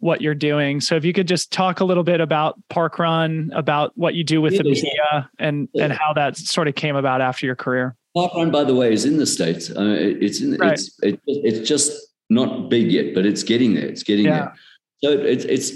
what 0.02 0.22
you're 0.22 0.36
doing. 0.36 0.82
So 0.82 0.96
if 0.96 1.06
you 1.06 1.14
could 1.14 1.28
just 1.28 1.52
talk 1.52 1.80
a 1.80 1.86
little 1.86 2.04
bit 2.04 2.20
about 2.20 2.62
Park 2.70 3.00
Run, 3.00 3.52
about 3.56 3.98
what 3.98 4.14
you 4.14 4.24
do 4.24 4.42
with 4.42 4.54
yeah, 4.54 4.64
the 4.64 4.70
media 4.70 5.30
and 5.40 5.70
yeah. 5.74 5.86
and 5.86 5.94
how 5.94 6.14
that 6.14 6.38
sort 6.38 6.68
of 6.68 6.76
came 6.76 6.98
about 6.98 7.22
after 7.22 7.46
your 7.46 7.56
career. 7.56 7.96
Park 8.16 8.34
Run, 8.36 8.52
by 8.52 8.66
the 8.66 8.76
way, 8.76 8.92
is 8.92 9.06
in 9.06 9.18
the 9.18 9.26
states. 9.26 9.72
Uh, 9.72 9.96
it's 9.98 10.42
in 10.42 10.56
right. 10.58 10.74
it's 10.74 11.00
it, 11.02 11.20
it's 11.26 11.68
just 11.68 11.92
not 12.30 12.70
big 12.70 12.92
yet, 12.92 13.16
but 13.16 13.26
it's 13.26 13.44
getting 13.44 13.74
there. 13.74 13.88
It's 13.88 14.04
getting 14.04 14.26
yeah. 14.26 14.52
there. 15.02 15.16
So 15.16 15.20
it's 15.20 15.46
it's 15.46 15.72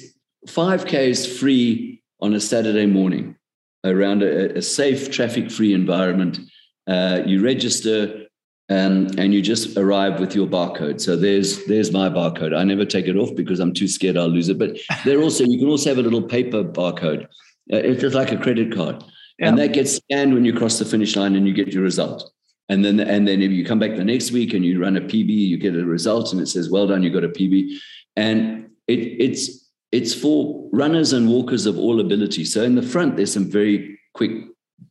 five 0.48 0.86
k 0.86 1.10
is 1.10 1.26
free 1.40 1.91
on 2.22 2.34
a 2.34 2.40
Saturday 2.40 2.86
morning 2.86 3.36
around 3.84 4.24
a, 4.24 4.58
a 4.58 4.62
safe, 4.62 5.12
traffic 5.12 5.52
free 5.52 5.74
environment. 5.74 6.40
Uh, 6.88 7.22
you 7.26 7.44
register 7.44 8.28
um, 8.70 9.08
and 9.18 9.34
you 9.34 9.42
just 9.42 9.78
arrive 9.78 10.20
with 10.20 10.34
your 10.34 10.48
barcode. 10.48 11.02
So 11.02 11.18
there's 11.18 11.66
there's 11.66 11.92
my 11.92 12.08
barcode. 12.08 12.56
I 12.56 12.64
never 12.64 12.86
take 12.86 13.08
it 13.08 13.18
off 13.18 13.36
because 13.36 13.60
I'm 13.60 13.74
too 13.74 13.88
scared 13.88 14.16
I'll 14.16 14.30
lose 14.30 14.48
it. 14.48 14.58
But 14.58 14.78
there 15.06 15.22
also 15.22 15.44
you 15.44 15.60
can 15.60 15.68
also 15.68 15.90
have 15.90 15.98
a 15.98 16.02
little 16.02 16.22
paper 16.22 16.64
barcode. 16.64 17.26
Uh, 17.72 17.78
it's 17.78 18.02
just 18.02 18.16
like 18.16 18.32
a 18.32 18.38
credit 18.38 18.74
card, 18.74 19.04
yeah. 19.40 19.50
and 19.50 19.58
that 19.58 19.74
gets 19.74 19.96
scanned 19.98 20.34
when 20.34 20.46
you 20.46 20.54
cross 20.54 20.80
the 20.80 20.86
finish 20.86 21.16
line 21.16 21.36
and 21.36 21.48
you 21.48 21.54
get 21.54 21.74
your 21.74 21.84
result. 21.84 22.32
And 22.70 22.86
then 22.86 23.00
and 23.02 23.28
then 23.28 23.42
if 23.42 23.52
you 23.52 23.66
come 23.66 23.80
back 23.80 23.98
the 23.98 24.06
next 24.06 24.32
week 24.32 24.54
and 24.54 24.64
you 24.64 24.80
run 24.80 24.96
a 24.96 25.02
PB, 25.02 25.28
you 25.28 25.58
get 25.58 25.76
a 25.76 25.86
result 25.86 26.32
and 26.32 26.42
it 26.42 26.48
says 26.48 26.70
well 26.70 26.88
done, 26.88 27.04
you 27.04 27.10
got 27.10 27.26
a 27.26 27.30
PB, 27.30 27.76
and 28.16 28.70
it, 28.88 29.00
it's 29.00 29.61
it's 29.92 30.14
for 30.14 30.70
runners 30.72 31.14
and 31.14 31.28
walkers 31.28 31.66
of 31.66 31.78
all 31.78 32.00
ability. 32.00 32.46
So 32.46 32.64
in 32.64 32.76
the 32.76 32.82
front, 32.82 33.18
there's 33.18 33.34
some 33.34 33.50
very 33.50 34.00
quick 34.14 34.32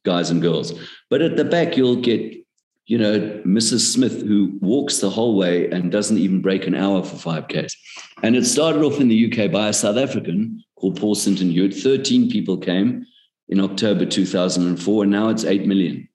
guys 0.05 0.31
and 0.31 0.43
girls. 0.43 0.73
But 1.09 1.23
at 1.23 1.37
the 1.37 1.45
back, 1.45 1.77
you'll 1.77 1.97
get, 1.97 2.37
you 2.87 2.99
know, 2.99 3.19
Mrs. 3.47 3.81
Smith, 3.93 4.23
who 4.23 4.59
walks 4.61 4.99
the 4.99 5.11
whole 5.11 5.37
way 5.37 5.71
and 5.71 5.91
doesn't 5.91 6.19
even 6.19 6.43
break 6.43 6.67
an 6.67 6.75
hour 6.75 7.03
for 7.03 7.17
5Ks. 7.17 7.73
And 8.23 8.37
it 8.37 8.45
started 8.45 8.83
off 8.83 9.01
in 9.01 9.09
the 9.09 9.33
UK 9.33 9.51
by 9.51 9.69
a 9.69 9.73
South 9.73 9.97
African 9.97 10.63
called 10.77 11.01
Paul 11.01 11.15
Hewitt. 11.15 11.75
13 11.75 12.31
people 12.31 12.59
came 12.59 13.07
in 13.49 13.61
October 13.61 14.07
2004, 14.07 15.03
and 15.03 15.13
now 15.13 15.29
it's 15.29 15.45
8 15.45 15.67
million. 15.67 16.09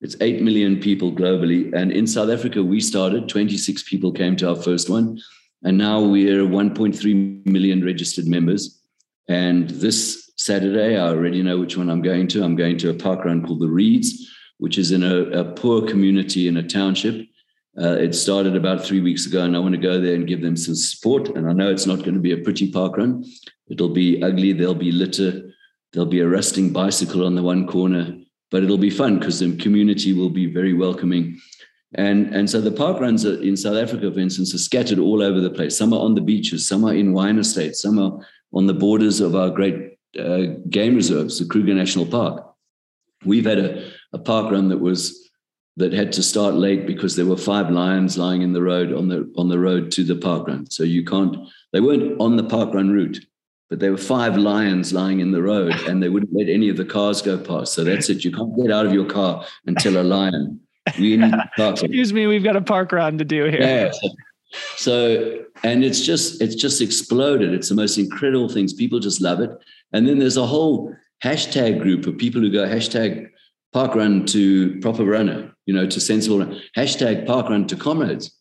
It's 0.00 0.16
8 0.20 0.42
million 0.42 0.80
people 0.80 1.12
globally. 1.12 1.72
And 1.72 1.92
in 1.92 2.06
South 2.06 2.28
Africa, 2.28 2.62
we 2.62 2.80
started, 2.80 3.28
26 3.28 3.84
people 3.84 4.12
came 4.12 4.36
to 4.36 4.50
our 4.50 4.56
first 4.56 4.90
one. 4.90 5.20
And 5.64 5.78
now 5.78 6.00
we're 6.00 6.44
1.3 6.44 7.46
million 7.46 7.84
registered 7.84 8.26
members. 8.26 8.80
And 9.28 9.70
this 9.70 10.30
Saturday, 10.36 10.96
I 10.96 11.08
already 11.08 11.42
know 11.42 11.58
which 11.58 11.76
one 11.76 11.88
I'm 11.88 12.02
going 12.02 12.26
to. 12.28 12.42
I'm 12.42 12.56
going 12.56 12.78
to 12.78 12.90
a 12.90 12.94
park 12.94 13.24
run 13.24 13.46
called 13.46 13.60
the 13.60 13.68
Reeds, 13.68 14.28
which 14.58 14.76
is 14.76 14.90
in 14.90 15.02
a, 15.04 15.22
a 15.30 15.44
poor 15.44 15.86
community 15.86 16.48
in 16.48 16.56
a 16.56 16.66
township. 16.66 17.26
Uh, 17.80 17.96
it 17.96 18.14
started 18.14 18.54
about 18.54 18.84
three 18.84 19.00
weeks 19.00 19.26
ago, 19.26 19.44
and 19.44 19.56
I 19.56 19.60
want 19.60 19.74
to 19.74 19.80
go 19.80 20.00
there 20.00 20.14
and 20.14 20.26
give 20.26 20.42
them 20.42 20.56
some 20.56 20.74
support. 20.74 21.28
And 21.30 21.48
I 21.48 21.52
know 21.52 21.70
it's 21.70 21.86
not 21.86 22.00
going 22.00 22.14
to 22.14 22.20
be 22.20 22.32
a 22.32 22.38
pretty 22.38 22.70
park 22.70 22.96
run. 22.96 23.24
It'll 23.70 23.88
be 23.88 24.22
ugly. 24.22 24.52
There'll 24.52 24.74
be 24.74 24.92
litter. 24.92 25.50
There'll 25.92 26.08
be 26.08 26.20
a 26.20 26.28
rusting 26.28 26.72
bicycle 26.72 27.24
on 27.24 27.34
the 27.34 27.42
one 27.42 27.66
corner, 27.66 28.18
but 28.50 28.62
it'll 28.62 28.78
be 28.78 28.90
fun 28.90 29.18
because 29.18 29.40
the 29.40 29.56
community 29.56 30.12
will 30.12 30.30
be 30.30 30.46
very 30.46 30.74
welcoming. 30.74 31.38
And, 31.94 32.34
and 32.34 32.48
so 32.48 32.60
the 32.60 32.70
park 32.70 33.00
runs 33.00 33.24
in 33.24 33.56
South 33.56 33.76
Africa, 33.76 34.10
for 34.10 34.18
instance, 34.18 34.54
are 34.54 34.58
scattered 34.58 34.98
all 34.98 35.22
over 35.22 35.40
the 35.40 35.50
place. 35.50 35.76
Some 35.76 35.92
are 35.92 36.00
on 36.00 36.14
the 36.14 36.20
beaches, 36.20 36.66
some 36.66 36.84
are 36.84 36.94
in 36.94 37.12
wine 37.12 37.38
estates, 37.38 37.82
some 37.82 37.98
are 37.98 38.18
on 38.52 38.66
the 38.66 38.74
borders 38.74 39.20
of 39.20 39.34
our 39.34 39.50
great 39.50 39.98
uh, 40.18 40.54
game 40.68 40.94
reserves, 40.94 41.38
the 41.38 41.46
Kruger 41.46 41.74
National 41.74 42.06
Park. 42.06 42.46
We've 43.24 43.44
had 43.44 43.58
a, 43.58 43.90
a 44.12 44.18
park 44.18 44.50
run 44.50 44.68
that 44.68 44.78
was 44.78 45.30
that 45.76 45.92
had 45.92 46.12
to 46.12 46.22
start 46.22 46.54
late 46.54 46.86
because 46.86 47.16
there 47.16 47.24
were 47.24 47.36
five 47.36 47.70
lions 47.70 48.18
lying 48.18 48.42
in 48.42 48.52
the 48.52 48.62
road 48.62 48.92
on 48.92 49.08
the 49.08 49.32
on 49.36 49.48
the 49.48 49.58
road 49.58 49.90
to 49.92 50.04
the 50.04 50.16
park 50.16 50.48
run. 50.48 50.68
So 50.70 50.82
you 50.82 51.04
can't. 51.04 51.36
They 51.72 51.80
weren't 51.80 52.20
on 52.20 52.36
the 52.36 52.44
park 52.44 52.74
run 52.74 52.90
route, 52.90 53.24
but 53.70 53.80
there 53.80 53.92
were 53.92 53.98
five 53.98 54.36
lions 54.36 54.92
lying 54.92 55.20
in 55.20 55.30
the 55.30 55.42
road, 55.42 55.72
and 55.88 56.02
they 56.02 56.08
wouldn't 56.08 56.34
let 56.34 56.48
any 56.48 56.68
of 56.68 56.76
the 56.76 56.84
cars 56.84 57.22
go 57.22 57.38
past. 57.38 57.74
So 57.74 57.84
that's 57.84 58.10
it. 58.10 58.24
You 58.24 58.32
can't 58.32 58.56
get 58.56 58.70
out 58.70 58.86
of 58.86 58.92
your 58.92 59.06
car 59.06 59.46
until 59.66 60.00
a 60.00 60.02
lion 60.02 60.60
we 60.98 61.22
Excuse 61.58 62.12
me, 62.12 62.26
we've 62.26 62.44
got 62.44 62.56
a 62.56 62.60
park 62.60 62.92
run 62.92 63.18
to 63.18 63.24
do 63.24 63.44
here. 63.44 63.60
Yeah. 63.60 63.92
So, 64.76 65.44
and 65.62 65.84
it's 65.84 66.00
just 66.00 66.42
it's 66.42 66.54
just 66.54 66.80
exploded. 66.80 67.54
It's 67.54 67.68
the 67.68 67.74
most 67.74 67.98
incredible 67.98 68.48
things. 68.48 68.72
People 68.72 68.98
just 68.98 69.20
love 69.20 69.40
it. 69.40 69.50
And 69.92 70.06
then 70.06 70.18
there's 70.18 70.36
a 70.36 70.46
whole 70.46 70.94
hashtag 71.22 71.80
group 71.80 72.06
of 72.06 72.18
people 72.18 72.40
who 72.40 72.50
go 72.50 72.66
hashtag 72.66 73.30
park 73.72 73.94
run 73.94 74.26
to 74.26 74.78
proper 74.80 75.04
runner, 75.04 75.52
you 75.66 75.74
know, 75.74 75.86
to 75.86 76.00
sensible 76.00 76.40
run, 76.40 76.60
hashtag 76.76 77.26
park 77.26 77.48
run 77.48 77.66
to 77.68 77.76
comrades. 77.76 78.34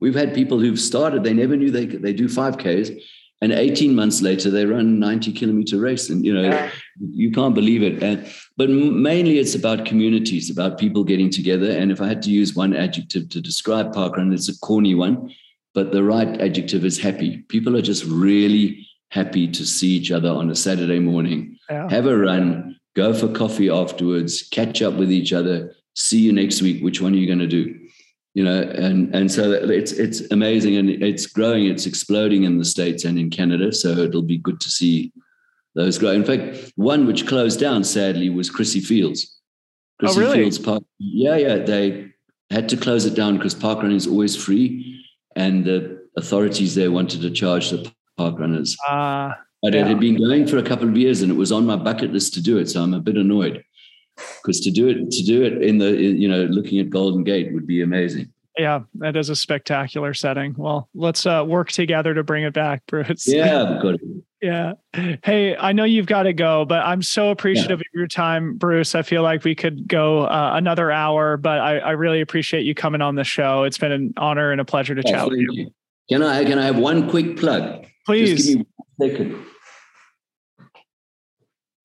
We've 0.00 0.14
had 0.14 0.34
people 0.34 0.58
who've 0.58 0.80
started, 0.80 1.22
they 1.22 1.34
never 1.34 1.56
knew 1.56 1.70
they 1.70 1.86
could, 1.86 2.02
they 2.02 2.12
do 2.12 2.26
5Ks 2.26 3.00
and 3.42 3.52
18 3.52 3.94
months 3.94 4.22
later 4.22 4.50
they 4.50 4.64
run 4.64 5.00
90 5.00 5.32
kilometer 5.32 5.78
race 5.78 6.08
and 6.08 6.24
you 6.24 6.32
know 6.32 6.44
yeah. 6.44 6.70
you 7.10 7.30
can't 7.32 7.54
believe 7.54 7.82
it. 7.82 8.02
And, 8.02 8.32
but 8.56 8.70
mainly 8.70 9.38
it's 9.38 9.54
about 9.54 9.84
communities 9.84 10.48
about 10.48 10.78
people 10.78 11.02
getting 11.02 11.28
together. 11.28 11.70
And 11.70 11.90
if 11.90 12.00
i 12.00 12.06
had 12.06 12.22
to 12.22 12.30
use 12.30 12.54
one 12.54 12.74
adjective 12.74 13.28
to 13.30 13.40
describe 13.40 13.92
parkrun 13.92 14.32
it's 14.32 14.48
a 14.48 14.58
corny 14.60 14.94
one 14.94 15.34
but 15.74 15.90
the 15.90 16.04
right 16.04 16.40
adjective 16.40 16.84
is 16.84 16.98
happy. 16.98 17.38
People 17.48 17.76
are 17.76 17.82
just 17.82 18.04
really 18.04 18.86
happy 19.10 19.48
to 19.48 19.64
see 19.64 19.88
each 19.88 20.10
other 20.10 20.28
on 20.28 20.50
a 20.50 20.54
saturday 20.54 20.98
morning. 20.98 21.58
Yeah. 21.68 21.88
have 21.90 22.06
a 22.06 22.16
run 22.16 22.78
go 22.94 23.12
for 23.14 23.28
coffee 23.28 23.70
afterwards 23.70 24.42
catch 24.50 24.82
up 24.82 24.94
with 24.94 25.10
each 25.10 25.32
other 25.32 25.74
see 25.94 26.20
you 26.20 26.32
next 26.32 26.62
week 26.62 26.82
which 26.82 27.00
one 27.00 27.12
are 27.14 27.16
you 27.16 27.26
going 27.26 27.38
to 27.38 27.46
do 27.46 27.81
you 28.34 28.42
know 28.42 28.62
and 28.62 29.14
and 29.14 29.30
so 29.30 29.52
it's 29.52 29.92
it's 29.92 30.22
amazing 30.30 30.76
and 30.76 30.88
it's 30.88 31.26
growing 31.26 31.66
it's 31.66 31.86
exploding 31.86 32.44
in 32.44 32.58
the 32.58 32.64
states 32.64 33.04
and 33.04 33.18
in 33.18 33.28
canada 33.28 33.72
so 33.72 33.88
it'll 33.90 34.22
be 34.22 34.38
good 34.38 34.58
to 34.60 34.70
see 34.70 35.12
those 35.74 35.98
grow 35.98 36.10
in 36.10 36.24
fact 36.24 36.72
one 36.76 37.06
which 37.06 37.26
closed 37.26 37.60
down 37.60 37.84
sadly 37.84 38.30
was 38.30 38.50
Crissy 38.50 38.80
Fields 38.80 39.38
Crissy 40.00 40.16
oh, 40.16 40.20
really? 40.20 40.38
Fields 40.38 40.58
Park 40.58 40.82
yeah 40.98 41.36
yeah 41.36 41.56
they 41.56 42.12
had 42.52 42.68
to 42.68 42.76
close 42.76 43.06
it 43.06 43.14
down 43.14 43.36
because 43.36 43.54
park 43.54 43.78
running 43.78 43.96
is 43.96 44.06
always 44.06 44.36
free, 44.36 45.04
and 45.34 45.64
the 45.64 46.06
authorities 46.16 46.74
there 46.74 46.92
wanted 46.92 47.22
to 47.22 47.30
charge 47.30 47.70
the 47.70 47.90
park 48.16 48.38
runners. 48.38 48.76
Uh, 48.88 49.32
but 49.62 49.74
yeah. 49.74 49.80
it 49.80 49.86
had 49.86 50.00
been 50.00 50.16
going 50.16 50.46
for 50.46 50.58
a 50.58 50.62
couple 50.62 50.88
of 50.88 50.96
years, 50.96 51.22
and 51.22 51.32
it 51.32 51.36
was 51.36 51.50
on 51.50 51.66
my 51.66 51.76
bucket 51.76 52.12
list 52.12 52.34
to 52.34 52.42
do 52.42 52.58
it. 52.58 52.68
So 52.68 52.82
I'm 52.82 52.94
a 52.94 53.00
bit 53.00 53.16
annoyed 53.16 53.64
because 54.42 54.60
to 54.60 54.70
do 54.70 54.88
it 54.88 55.10
to 55.10 55.22
do 55.22 55.42
it 55.42 55.62
in 55.62 55.78
the 55.78 55.90
you 55.92 56.28
know 56.28 56.44
looking 56.44 56.78
at 56.78 56.90
Golden 56.90 57.24
Gate 57.24 57.52
would 57.52 57.66
be 57.66 57.82
amazing. 57.82 58.32
Yeah, 58.58 58.80
that 58.96 59.16
is 59.16 59.30
a 59.30 59.36
spectacular 59.36 60.12
setting. 60.12 60.54
Well, 60.58 60.88
let's 60.94 61.24
uh, 61.24 61.42
work 61.46 61.72
together 61.72 62.12
to 62.12 62.22
bring 62.22 62.44
it 62.44 62.52
back, 62.52 62.82
Bruce. 62.86 63.26
Yeah, 63.26 63.78
good. 63.80 64.00
yeah. 64.42 64.74
Hey, 64.92 65.56
I 65.56 65.72
know 65.72 65.84
you've 65.84 66.06
got 66.06 66.24
to 66.24 66.34
go, 66.34 66.66
but 66.66 66.84
I'm 66.84 67.00
so 67.02 67.30
appreciative 67.30 67.80
yeah. 67.80 67.88
of 67.88 67.94
your 67.94 68.06
time, 68.08 68.58
Bruce. 68.58 68.94
I 68.94 69.02
feel 69.02 69.22
like 69.22 69.44
we 69.44 69.54
could 69.54 69.88
go 69.88 70.24
uh, 70.26 70.50
another 70.54 70.90
hour, 70.90 71.38
but 71.38 71.60
I, 71.60 71.78
I, 71.78 71.90
really 71.92 72.20
appreciate 72.20 72.64
you 72.64 72.74
coming 72.74 73.00
on 73.00 73.14
the 73.14 73.24
show. 73.24 73.62
It's 73.62 73.78
been 73.78 73.92
an 73.92 74.12
honor 74.18 74.52
and 74.52 74.60
a 74.60 74.66
pleasure 74.66 74.94
to 74.94 75.02
chat 75.02 75.26
with 75.28 75.38
you. 75.38 75.48
you. 75.52 75.70
Can 76.10 76.22
I 76.22 76.44
can 76.44 76.58
I 76.58 76.66
have 76.66 76.76
one 76.76 77.08
quick 77.08 77.38
plug? 77.38 77.86
Please. 78.04 78.36
Just 78.36 78.48
give 78.48 78.58
me 78.58 78.66
one 78.76 79.10
second. 79.10 79.46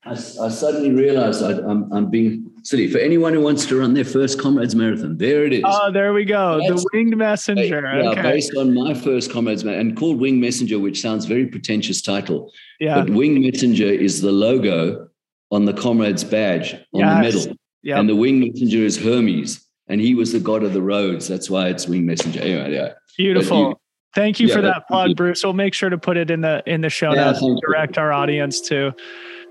I, 0.07 0.11
I 0.11 0.49
suddenly 0.49 0.91
realized 0.91 1.43
I, 1.43 1.51
am 1.51 1.91
I'm 1.91 2.09
being 2.09 2.49
silly. 2.63 2.89
For 2.89 2.97
anyone 2.97 3.33
who 3.33 3.41
wants 3.41 3.65
to 3.65 3.79
run 3.79 3.93
their 3.93 4.05
first 4.05 4.39
Comrades 4.39 4.73
Marathon, 4.73 5.17
there 5.17 5.45
it 5.45 5.53
is. 5.53 5.63
Oh, 5.65 5.91
there 5.91 6.13
we 6.13 6.23
go. 6.23 6.59
That's, 6.67 6.83
the 6.83 6.89
Winged 6.93 7.17
Messenger. 7.17 7.81
Yeah, 7.81 8.09
okay. 8.11 8.21
based 8.21 8.55
on 8.55 8.73
my 8.73 8.93
first 8.93 9.31
Comrades 9.31 9.63
Marathon 9.63 9.87
and 9.87 9.97
called 9.97 10.19
Winged 10.19 10.39
Messenger, 10.39 10.79
which 10.79 11.01
sounds 11.01 11.25
very 11.25 11.45
pretentious 11.45 12.01
title. 12.01 12.51
Yeah. 12.79 13.01
But 13.01 13.09
Winged 13.09 13.43
Messenger 13.43 13.85
is 13.87 14.21
the 14.21 14.31
logo 14.31 15.09
on 15.51 15.65
the 15.65 15.73
Comrades 15.73 16.23
badge 16.23 16.73
on 16.73 17.01
yes. 17.01 17.33
the 17.33 17.39
medal. 17.39 17.57
Yep. 17.83 17.99
And 17.99 18.09
the 18.09 18.15
Winged 18.15 18.53
Messenger 18.53 18.79
is 18.79 18.97
Hermes, 18.97 19.65
and 19.87 19.99
he 19.99 20.15
was 20.15 20.31
the 20.31 20.39
god 20.39 20.63
of 20.63 20.73
the 20.73 20.81
roads. 20.81 21.27
That's 21.27 21.49
why 21.49 21.67
it's 21.67 21.87
Winged 21.87 22.05
Messenger. 22.05 22.41
Anyway, 22.41 22.73
yeah. 22.73 22.93
Beautiful. 23.17 23.81
Thank 24.15 24.39
you 24.39 24.47
yeah, 24.47 24.55
for 24.55 24.61
that 24.61 24.87
plug, 24.87 25.15
Bruce. 25.15 25.43
We'll 25.43 25.53
make 25.53 25.73
sure 25.73 25.89
to 25.89 25.97
put 25.97 26.17
it 26.17 26.31
in 26.31 26.41
the 26.41 26.63
in 26.65 26.81
the 26.81 26.89
show 26.89 27.13
yeah, 27.13 27.25
notes 27.25 27.41
and 27.41 27.59
direct 27.61 27.97
our 27.97 28.11
audience 28.11 28.61
to 28.61 28.93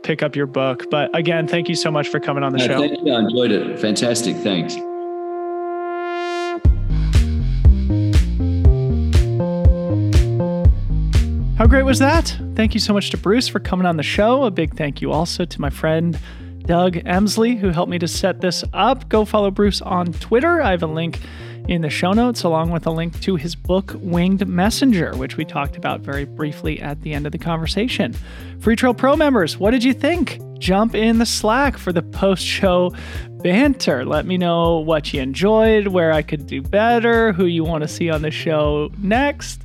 pick 0.03 0.22
up 0.22 0.36
your 0.36 0.47
book. 0.47 0.84
But 0.90 1.16
again, 1.16 1.47
thank 1.47 1.68
you 1.68 1.74
so 1.74 1.90
much 1.90 2.09
for 2.09 2.20
coming 2.20 2.42
on 2.42 2.53
the 2.53 2.59
show. 2.59 2.78
Thank 2.78 3.05
you. 3.05 3.12
I 3.12 3.20
enjoyed 3.20 3.53
it. 3.53 3.78
Fantastic. 3.78 4.36
Thanks. 4.36 4.76
How 11.59 11.66
great 11.66 11.84
was 11.84 11.99
that? 12.01 12.36
Thank 12.55 12.74
you 12.74 12.80
so 12.80 12.92
much 12.92 13.11
to 13.11 13.16
Bruce 13.16 13.49
for 13.49 13.61
coming 13.61 13.86
on 13.86 13.97
the 13.97 14.03
show. 14.03 14.44
A 14.44 14.51
big 14.51 14.76
thank 14.76 15.01
you 15.01 15.11
also 15.11 15.44
to 15.47 15.61
my 15.61 15.70
friend 15.70 16.18
Doug 16.66 16.94
Emsley, 16.94 17.59
who 17.59 17.70
helped 17.70 17.90
me 17.90 17.99
to 17.99 18.07
set 18.07 18.40
this 18.40 18.62
up. 18.72 19.09
Go 19.09 19.24
follow 19.24 19.51
Bruce 19.51 19.80
on 19.80 20.12
Twitter. 20.12 20.61
I 20.61 20.72
have 20.72 20.82
a 20.82 20.86
link 20.86 21.18
in 21.68 21.82
the 21.82 21.90
show 21.90 22.12
notes, 22.12 22.42
along 22.42 22.70
with 22.70 22.86
a 22.86 22.90
link 22.90 23.20
to 23.20 23.36
his 23.36 23.54
book, 23.54 23.94
Winged 23.96 24.46
Messenger, 24.46 25.16
which 25.16 25.36
we 25.36 25.44
talked 25.44 25.76
about 25.76 26.00
very 26.00 26.24
briefly 26.24 26.80
at 26.80 27.02
the 27.02 27.12
end 27.12 27.26
of 27.26 27.32
the 27.32 27.38
conversation. 27.38 28.14
Freetrail 28.58 28.96
Pro 28.96 29.16
members, 29.16 29.58
what 29.58 29.72
did 29.72 29.82
you 29.82 29.92
think? 29.92 30.40
Jump 30.58 30.94
in 30.94 31.18
the 31.18 31.26
Slack 31.26 31.76
for 31.76 31.92
the 31.92 32.02
post 32.02 32.44
show 32.44 32.94
banter. 33.42 34.04
Let 34.04 34.26
me 34.26 34.38
know 34.38 34.78
what 34.78 35.12
you 35.12 35.20
enjoyed, 35.20 35.88
where 35.88 36.12
I 36.12 36.22
could 36.22 36.46
do 36.46 36.62
better, 36.62 37.32
who 37.32 37.46
you 37.46 37.64
want 37.64 37.82
to 37.82 37.88
see 37.88 38.10
on 38.10 38.22
the 38.22 38.30
show 38.30 38.90
next. 38.98 39.60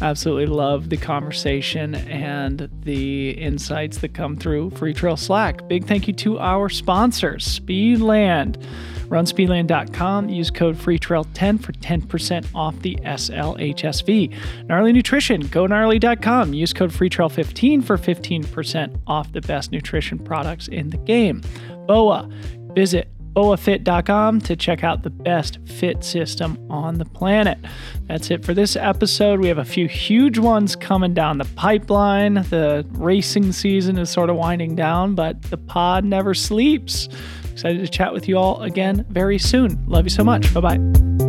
Absolutely 0.00 0.46
love 0.46 0.90
the 0.90 0.96
conversation 0.96 1.96
and 1.96 2.70
the 2.82 3.30
insights 3.30 3.98
that 3.98 4.14
come 4.14 4.36
through 4.36 4.70
Freetrail 4.70 5.18
Slack. 5.18 5.66
Big 5.66 5.86
thank 5.86 6.06
you 6.06 6.14
to 6.14 6.38
our 6.38 6.68
sponsors, 6.68 7.58
Speedland. 7.58 8.64
Runspeedland.com. 9.08 10.28
Use 10.28 10.50
code 10.50 10.76
FreeTrail10 10.76 11.62
for 11.62 11.72
10% 11.72 12.46
off 12.54 12.78
the 12.80 12.96
SLHSV. 12.96 14.66
Gnarly 14.66 14.92
Nutrition. 14.92 15.40
Go 15.48 15.66
gnarly.com. 15.66 16.54
Use 16.54 16.72
code 16.72 16.90
FreeTrail15 16.90 17.84
for 17.84 17.96
15% 17.96 19.00
off 19.06 19.32
the 19.32 19.40
best 19.42 19.72
nutrition 19.72 20.18
products 20.18 20.68
in 20.68 20.90
the 20.90 20.98
game. 20.98 21.42
BOA. 21.86 22.28
Visit 22.74 23.08
boafit.com 23.38 24.40
to 24.40 24.56
check 24.56 24.82
out 24.82 25.04
the 25.04 25.10
best 25.10 25.58
fit 25.64 26.02
system 26.02 26.58
on 26.70 26.98
the 26.98 27.04
planet. 27.04 27.56
That's 28.08 28.30
it 28.32 28.44
for 28.44 28.52
this 28.52 28.74
episode. 28.74 29.38
We 29.38 29.46
have 29.48 29.58
a 29.58 29.64
few 29.64 29.86
huge 29.86 30.38
ones 30.38 30.74
coming 30.74 31.14
down 31.14 31.38
the 31.38 31.44
pipeline. 31.54 32.34
The 32.34 32.84
racing 32.92 33.52
season 33.52 33.96
is 33.96 34.10
sort 34.10 34.28
of 34.28 34.36
winding 34.36 34.74
down, 34.74 35.14
but 35.14 35.40
the 35.42 35.56
pod 35.56 36.04
never 36.04 36.34
sleeps. 36.34 37.08
Excited 37.58 37.80
to 37.80 37.88
chat 37.88 38.12
with 38.12 38.28
you 38.28 38.38
all 38.38 38.62
again 38.62 39.04
very 39.08 39.36
soon. 39.36 39.84
Love 39.88 40.04
you 40.04 40.10
so 40.10 40.22
much. 40.22 40.54
Bye 40.54 40.60
bye. 40.60 41.27